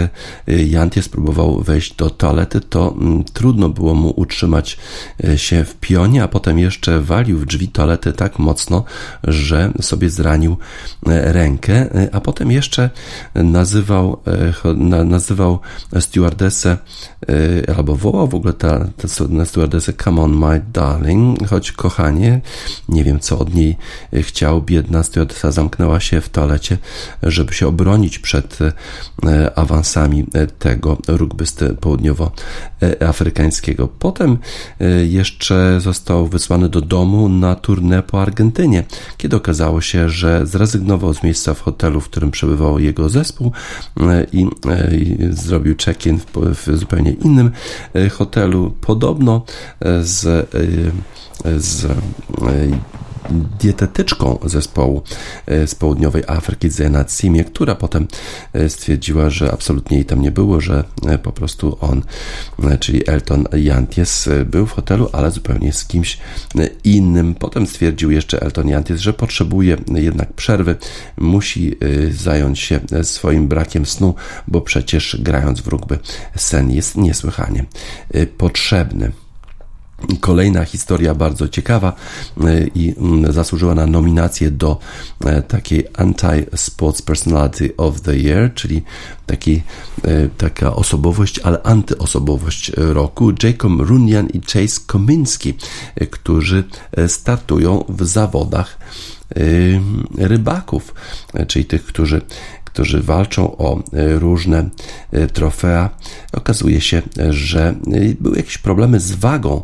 e, 0.48 0.64
Jantie 0.64 1.02
spróbował 1.02 1.62
wejść 1.62 1.96
do 1.96 2.10
toalety, 2.10 2.62
to 2.62 2.96
mm, 3.02 3.24
trudno 3.24 3.70
było 3.70 3.96
mu 3.96 4.14
utrzymać 4.16 4.78
e, 5.24 5.38
się 5.38 5.66
w 5.66 5.76
pionie, 5.76 6.24
a 6.24 6.28
potem 6.28 6.60
jeszcze 6.60 7.02
walił 7.02 7.38
w 7.38 7.46
drzwi 7.46 7.68
toalety 7.68 8.14
tak 8.14 8.40
mocno, 8.40 8.84
że 9.24 9.72
sobie 9.82 10.10
zranił 10.10 10.58
rękę, 11.06 11.90
a 12.12 12.22
potem 12.22 12.52
jeszcze 12.52 12.90
nazywał, 13.36 14.22
nazywał 15.06 15.60
stewardessę 16.00 16.78
albo 17.78 17.96
wołał 17.96 18.28
w 18.28 18.36
ogóle 18.36 18.54
ta, 18.54 18.88
ta 18.98 19.08
stewardessę 19.46 19.94
come 20.04 20.22
on 20.22 20.38
my 20.38 20.62
darling, 20.74 21.48
choć 21.48 21.72
kochanie, 21.72 22.42
nie 22.90 23.04
wiem 23.04 23.20
co 23.20 23.40
od 23.40 23.54
niej 23.54 23.78
chciał, 24.14 24.62
biedna 24.62 25.04
stewardessa 25.04 25.52
zamknęła 25.52 26.00
się 26.00 26.22
w 26.24 26.30
toalecie, 26.30 26.78
żeby 27.24 27.54
się 27.54 27.68
obronić 27.68 28.20
przed 28.20 28.60
e, 28.62 28.74
awansami 29.56 30.26
e, 30.34 30.48
tego 30.48 30.98
rugbysty 31.08 31.76
południowoafrykańskiego. 31.82 33.88
Potem 33.88 34.38
e, 34.80 35.06
jeszcze 35.06 35.80
został 35.82 36.28
wysłany 36.28 36.70
do 36.70 36.82
domu 36.82 37.30
na 37.30 37.56
turnę 37.56 38.04
po 38.04 38.22
Argentynie, 38.22 38.84
kiedy 39.18 39.36
okazało 39.36 39.82
się, 39.82 40.10
że 40.10 40.46
zrezygnował 40.46 41.14
z 41.14 41.24
miejsca 41.24 41.54
w 41.54 41.62
hotelu, 41.62 42.02
w 42.02 42.10
którym 42.10 42.32
przebywał 42.32 42.80
jego 42.80 43.10
zespół 43.10 43.52
i, 44.32 44.48
zrobił 45.30 45.76
check-in 45.86 46.20
w, 46.36 46.78
zupełnie 46.78 47.12
innym 47.12 47.52
hotelu. 48.12 48.76
Podobno 48.82 49.46
z 50.02 50.50
z 51.58 51.88
dietetyczką 53.60 54.40
zespołu 54.46 55.04
e, 55.46 55.68
z 55.68 55.76
południowej 55.76 56.24
Afryki, 56.28 56.70
Zena 56.70 57.06
Simie, 57.10 57.44
która 57.44 57.76
potem 57.76 58.08
e, 58.54 58.70
stwierdziła, 58.70 59.30
że 59.30 59.52
absolutnie 59.52 59.98
jej 59.98 60.06
tam 60.06 60.22
nie 60.22 60.32
było, 60.32 60.62
że 60.62 60.84
e, 61.08 61.18
po 61.18 61.32
prostu 61.32 61.78
on, 61.82 62.02
czyli 62.80 63.10
Elton 63.10 63.46
Janties, 63.54 64.30
był 64.46 64.66
w 64.66 64.72
hotelu, 64.72 65.10
ale 65.12 65.32
zupełnie 65.32 65.74
z 65.74 65.86
kimś 65.86 66.18
innym. 66.84 67.36
Potem 67.36 67.68
stwierdził 67.68 68.12
jeszcze 68.12 68.42
Elton 68.42 68.68
Janties, 68.68 69.00
że 69.00 69.14
potrzebuje 69.14 69.78
jednak 69.96 70.34
przerwy, 70.34 70.76
musi 71.18 71.76
zająć 72.12 72.60
się 72.60 72.80
swoim 73.04 73.48
brakiem 73.48 73.86
snu, 73.86 74.16
bo 74.48 74.62
przecież 74.62 75.18
grając 75.20 75.62
w 75.62 75.68
rugby 75.68 76.00
sen 76.36 76.72
jest 76.72 76.98
niesłychanie 76.98 77.66
potrzebny. 78.38 79.12
Kolejna 80.20 80.66
historia 80.66 81.16
bardzo 81.16 81.48
ciekawa 81.48 81.94
e, 82.44 82.68
i 82.76 82.94
mm, 82.98 83.34
zasłużyła 83.34 83.76
na 83.76 83.88
nominację 83.88 84.52
do 84.52 84.80
e, 85.26 85.42
takiej 85.42 85.88
Anti-Sports 85.94 87.02
Personality 87.02 87.76
of 87.78 88.02
the 88.02 88.18
Year, 88.18 88.54
czyli 88.54 88.84
taki, 89.26 89.62
e, 90.04 90.30
taka 90.38 90.76
osobowość, 90.76 91.40
ale 91.40 91.64
antyosobowość 91.64 92.72
roku. 92.78 93.32
Jacob 93.44 93.72
Runyan 93.80 94.28
i 94.28 94.42
Chase 94.42 94.82
Kominski, 94.88 95.54
którzy 96.12 96.64
startują 97.08 97.86
w 97.90 98.06
zawodach 98.06 98.78
rybaków, 100.18 100.94
czyli 101.48 101.66
tych, 101.66 101.86
którzy 101.86 102.22
którzy 102.74 103.02
walczą 103.02 103.58
o 103.58 103.78
e, 103.78 104.20
różne 104.20 104.70
e, 105.12 105.28
trofea. 105.28 105.90
Okazuje 106.32 106.82
się, 106.82 107.02
że 107.30 107.76
e, 107.94 108.16
były 108.22 108.38
jakieś 108.38 108.58
problemy 108.58 109.00
z 109.00 109.12
wagą 109.12 109.62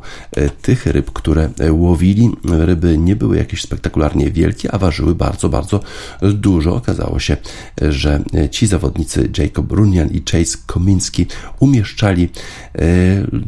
tych 0.62 0.86
ryb, 0.86 1.12
które 1.12 1.50
łowili. 1.72 2.32
Ryby 2.44 2.98
nie 2.98 3.16
były 3.16 3.38
jakieś 3.38 3.62
spektakularnie 3.62 4.32
wielkie, 4.32 4.72
a 4.72 4.78
ważyły 4.78 5.16
bardzo, 5.16 5.50
bardzo 5.50 5.80
dużo. 6.22 6.76
Okazało 6.76 7.20
się, 7.20 7.38
że 7.82 8.24
ci 8.52 8.68
zawodnicy 8.68 9.30
Jacob 9.38 9.72
Runyan 9.72 10.10
i 10.10 10.24
Chase 10.32 10.58
Kominski 10.66 11.26
umieszczali 11.60 12.30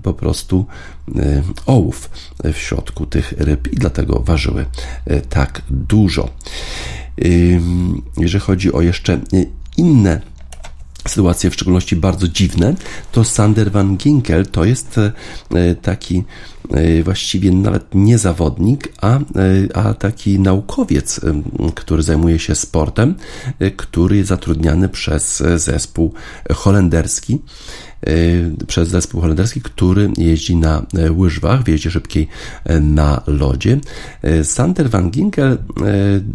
po 0.04 0.14
prostu 0.14 0.66
ołów 1.66 2.10
w 2.54 2.58
środku 2.58 3.06
tych 3.06 3.34
ryb 3.38 3.74
i 3.74 3.76
dlatego 3.76 4.20
ważyły 4.20 4.66
tak 5.30 5.62
dużo. 5.70 6.30
Jeżeli 8.18 8.40
chodzi 8.40 8.74
o 8.74 8.82
jeszcze 8.82 9.20
inne 9.78 10.22
sytuacje, 11.08 11.50
w 11.50 11.54
szczególności 11.54 11.96
bardzo 11.96 12.28
dziwne, 12.28 12.76
to 13.12 13.24
Sander 13.24 13.72
van 13.72 13.98
Ginkel 13.98 14.46
to 14.46 14.66
jest 14.66 14.98
e, 14.98 15.12
taki 15.76 16.24
e, 16.70 17.04
właściwie 17.04 17.52
nawet 17.52 17.96
nie 17.96 18.18
zawodnik, 18.18 18.94
a, 19.02 19.18
e, 19.18 19.22
a 19.74 19.94
taki 19.94 20.40
naukowiec, 20.40 21.22
który 21.76 22.04
zajmuje 22.04 22.40
się 22.40 22.56
sportem, 22.56 23.16
który 23.78 24.18
jest 24.18 24.30
zatrudniany 24.30 24.90
przez 24.90 25.44
zespół 25.56 26.14
holenderski. 26.54 27.34
Y, 27.34 27.91
przez 28.68 28.90
zespół 28.90 29.22
holenderski, 29.22 29.62
który 29.62 30.12
jeździ 30.18 30.56
na 30.56 30.86
y, 30.98 31.12
łyżwach, 31.12 31.64
w 31.64 31.68
jeździe 31.68 31.92
szybkiej 31.92 32.28
y, 32.70 32.82
na 32.82 33.22
lodzie. 33.28 33.80
Sander 34.44 34.90
van 34.90 35.12
Ginkel 35.12 35.58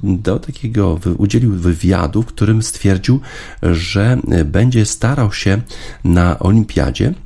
do 0.03 0.39
takiego, 0.39 1.01
udzielił 1.19 1.53
wywiadu, 1.53 2.23
w 2.23 2.27
którym 2.27 2.63
stwierdził, 2.63 3.21
że 3.63 4.19
będzie 4.45 4.87
starał 4.87 5.33
się 5.33 5.61
na 6.05 6.39
olimpiadzie 6.39 7.15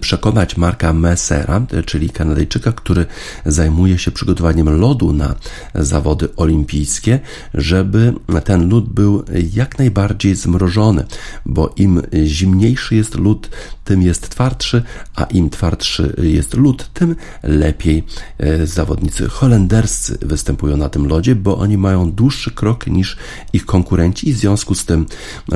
przekonać 0.00 0.56
Marka 0.56 0.92
Messera, 0.92 1.66
y, 1.72 1.82
czyli 1.82 2.10
Kanadyjczyka, 2.10 2.72
który 2.72 3.06
zajmuje 3.46 3.98
się 3.98 4.10
przygotowaniem 4.10 4.80
lodu 4.80 5.12
na 5.12 5.34
zawody 5.74 6.28
olimpijskie, 6.36 7.20
żeby 7.54 8.14
ten 8.44 8.68
lód 8.68 8.88
był 8.88 9.24
jak 9.54 9.78
najbardziej 9.78 10.34
zmrożony, 10.34 11.04
bo 11.46 11.72
im 11.76 12.02
zimniejszy 12.24 12.96
jest 12.96 13.14
lód, 13.14 13.50
tym 13.84 14.02
jest 14.02 14.28
twardszy, 14.28 14.82
a 15.14 15.24
im 15.24 15.50
twardszy 15.50 16.16
jest 16.22 16.54
lód, 16.54 16.90
tym 16.94 17.16
lepiej 17.42 18.04
y, 18.40 18.66
zawodnicy 18.66 19.28
holenderscy 19.28 20.18
występują 20.22 20.76
na 20.76 20.88
tym 20.88 21.06
lodzie, 21.06 21.34
bo 21.34 21.58
oni 21.58 21.78
mają 21.78 22.12
dłuższy 22.12 22.50
krok 22.50 22.86
niż 22.86 23.16
ich 23.52 23.66
konkurenci 23.66 24.28
i 24.28 24.32
w 24.32 24.38
związku 24.38 24.74
z 24.74 24.84
tym 24.84 25.06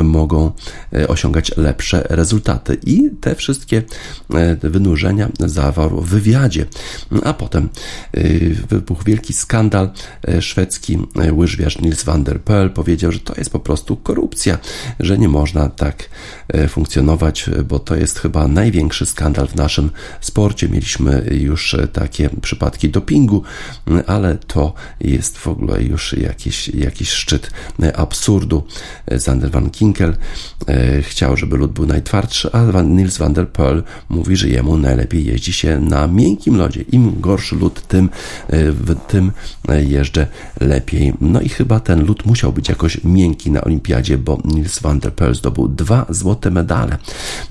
mogą 0.03 0.53
osiągać 1.09 1.57
lepsze 1.57 2.07
rezultaty. 2.09 2.79
I 2.87 3.11
te 3.21 3.35
wszystkie 3.35 3.83
wynurzenia 4.63 5.29
zawarł 5.39 6.01
w 6.01 6.09
wywiadzie. 6.09 6.67
A 7.25 7.33
potem 7.33 7.69
e, 8.13 8.23
wybuchł 8.69 9.05
wielki 9.05 9.33
skandal. 9.33 9.91
E, 10.29 10.43
szwedzki 10.43 10.99
łyżwiarz 11.33 11.79
Nils 11.79 12.05
van 12.05 12.25
der 12.25 12.41
Poel 12.41 12.71
powiedział, 12.71 13.13
że 13.13 13.21
to 13.21 13.35
jest 13.39 13.51
po 13.51 13.61
prostu 13.61 13.97
korupcja, 13.97 14.59
że 15.01 15.19
nie 15.19 15.29
można 15.29 15.69
tak 15.69 16.09
funkcjonować, 16.69 17.51
bo 17.69 17.79
to 17.79 17.97
jest 17.97 18.19
chyba 18.19 18.49
największy 18.49 19.07
skandal 19.07 19.47
w 19.47 19.55
naszym 19.55 19.91
sporcie. 20.21 20.69
Mieliśmy 20.69 21.27
już 21.31 21.77
takie 21.93 22.31
przypadki 22.43 22.89
dopingu, 22.89 23.43
ale 24.07 24.39
to 24.39 24.75
jest 25.01 25.39
w 25.39 25.47
ogóle 25.47 25.83
już 25.83 26.13
jakiś, 26.13 26.69
jakiś 26.69 27.11
szczyt 27.11 27.51
absurdu. 27.95 28.63
Zander 29.11 29.51
van 29.51 29.71
Kinkel 29.71 30.17
chciał, 31.03 31.37
żeby 31.37 31.57
lud 31.57 31.73
był 31.73 31.87
najtwardszy, 31.87 32.53
a 32.53 32.83
Nils 32.83 33.19
van 33.19 33.33
der 33.33 33.49
Mówi, 34.09 34.37
że 34.37 34.49
jemu 34.49 34.77
najlepiej 34.77 35.25
jeździ 35.25 35.53
się 35.53 35.81
na 35.81 36.07
miękkim 36.07 36.57
lodzie. 36.57 36.83
Im 36.83 37.21
gorszy 37.21 37.57
lód, 37.57 37.83
tym 37.89 38.09
e, 38.49 38.95
tym 39.09 39.33
jeżdżę 39.69 40.27
lepiej. 40.61 41.15
No 41.21 41.41
i 41.41 41.49
chyba 41.49 41.81
ten 41.81 42.05
lód 42.05 42.27
musiał 42.27 42.53
być 42.53 42.69
jakoś 42.69 43.05
miękki 43.05 43.51
na 43.51 43.61
olimpiadzie, 43.61 44.19
bo 44.19 44.39
Nils 44.45 44.79
van 44.79 44.99
der 44.99 45.15
Poel 45.15 45.35
zdobył 45.35 45.69
dwa 45.69 46.07
złote 46.09 46.51
medale. 46.51 46.99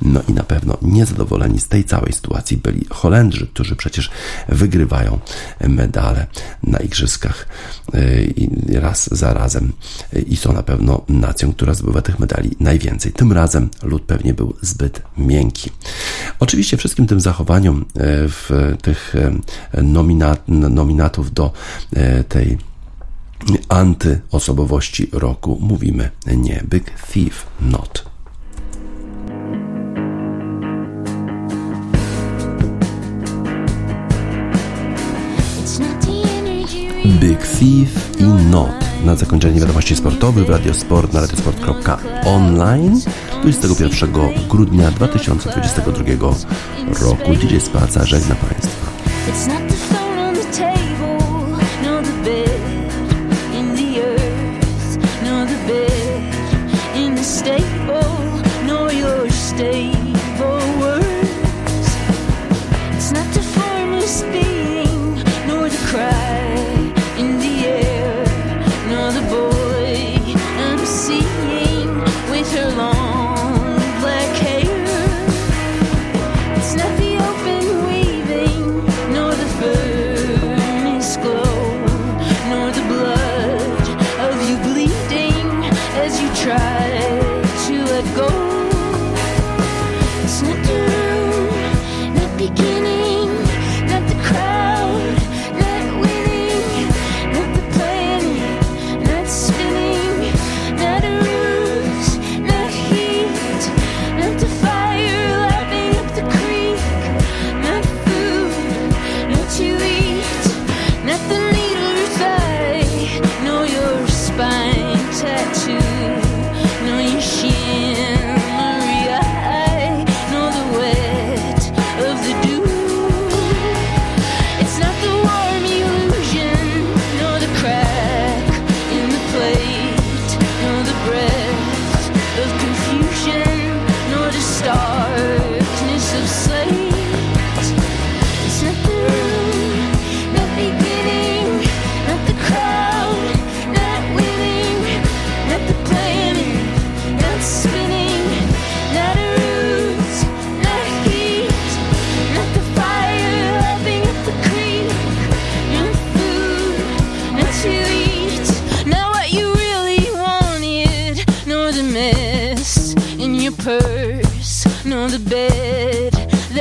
No 0.01 0.21
i 0.27 0.33
na 0.33 0.43
pewno 0.43 0.77
niezadowoleni 0.81 1.59
z 1.59 1.67
tej 1.67 1.83
całej 1.83 2.13
sytuacji 2.13 2.57
byli 2.57 2.85
Holendrzy, 2.89 3.47
którzy 3.47 3.75
przecież 3.75 4.09
wygrywają 4.49 5.19
medale 5.67 6.27
na 6.63 6.79
igrzyskach 6.79 7.47
e, 7.93 8.79
raz 8.79 9.09
za 9.11 9.33
razem 9.33 9.71
i 10.27 10.37
są 10.37 10.53
na 10.53 10.63
pewno 10.63 11.01
nacją, 11.09 11.53
która 11.53 11.73
zdobywa 11.73 12.01
tych 12.01 12.19
medali 12.19 12.55
najwięcej. 12.59 13.11
Tym 13.11 13.31
razem 13.31 13.69
lód 13.83 14.03
pewnie 14.03 14.33
był 14.33 14.53
zbyt 14.61 15.01
miękki. 15.17 15.71
Oczywiście 16.39 16.77
wszystkim 16.77 17.07
tym 17.07 17.19
zachowaniom 17.19 17.81
e, 17.81 17.85
w 18.27 18.49
tych 18.81 19.15
e, 19.15 19.81
nominat, 19.83 20.43
nominatów 20.47 21.33
do 21.33 21.51
e, 21.93 22.23
tej 22.23 22.57
antyosobowości 23.69 25.09
roku 25.11 25.57
mówimy 25.61 26.09
nie. 26.27 26.63
Big 26.69 26.91
Thief 27.13 27.45
not. 27.61 28.09
Big 37.19 37.39
Thief 37.39 38.19
i 38.19 38.23
Not. 38.23 38.85
Na 39.05 39.15
zakończenie 39.15 39.59
wiadomości 39.59 39.95
sportowych 39.95 40.45
w 40.45 40.49
Radiosport 40.49 41.13
na 41.13 41.21
radiosport.online 41.21 43.01
21 43.41 44.47
grudnia 44.49 44.91
2022 44.91 46.03
roku. 47.01 47.35
DJ 47.35 47.59
Spaca 47.59 48.05
żegna 48.05 48.35
Państwa. 48.35 49.68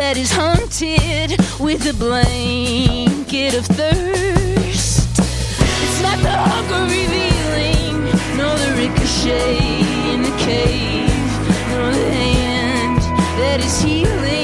That 0.08 0.16
is 0.16 0.32
haunted 0.32 1.38
with 1.60 1.86
a 1.86 1.92
blanket 1.92 3.52
of 3.52 3.66
thirst. 3.66 5.06
It's 5.18 6.00
not 6.00 6.18
the 6.22 6.30
hunger 6.30 6.84
revealing, 6.84 8.04
nor 8.38 8.56
the 8.56 8.72
ricochet 8.80 9.58
in 10.10 10.22
the 10.22 10.34
cave, 10.38 11.12
nor 11.72 11.90
the 11.92 12.10
hand 12.10 13.02
that 13.38 13.60
is 13.60 13.82
healing 13.82 14.38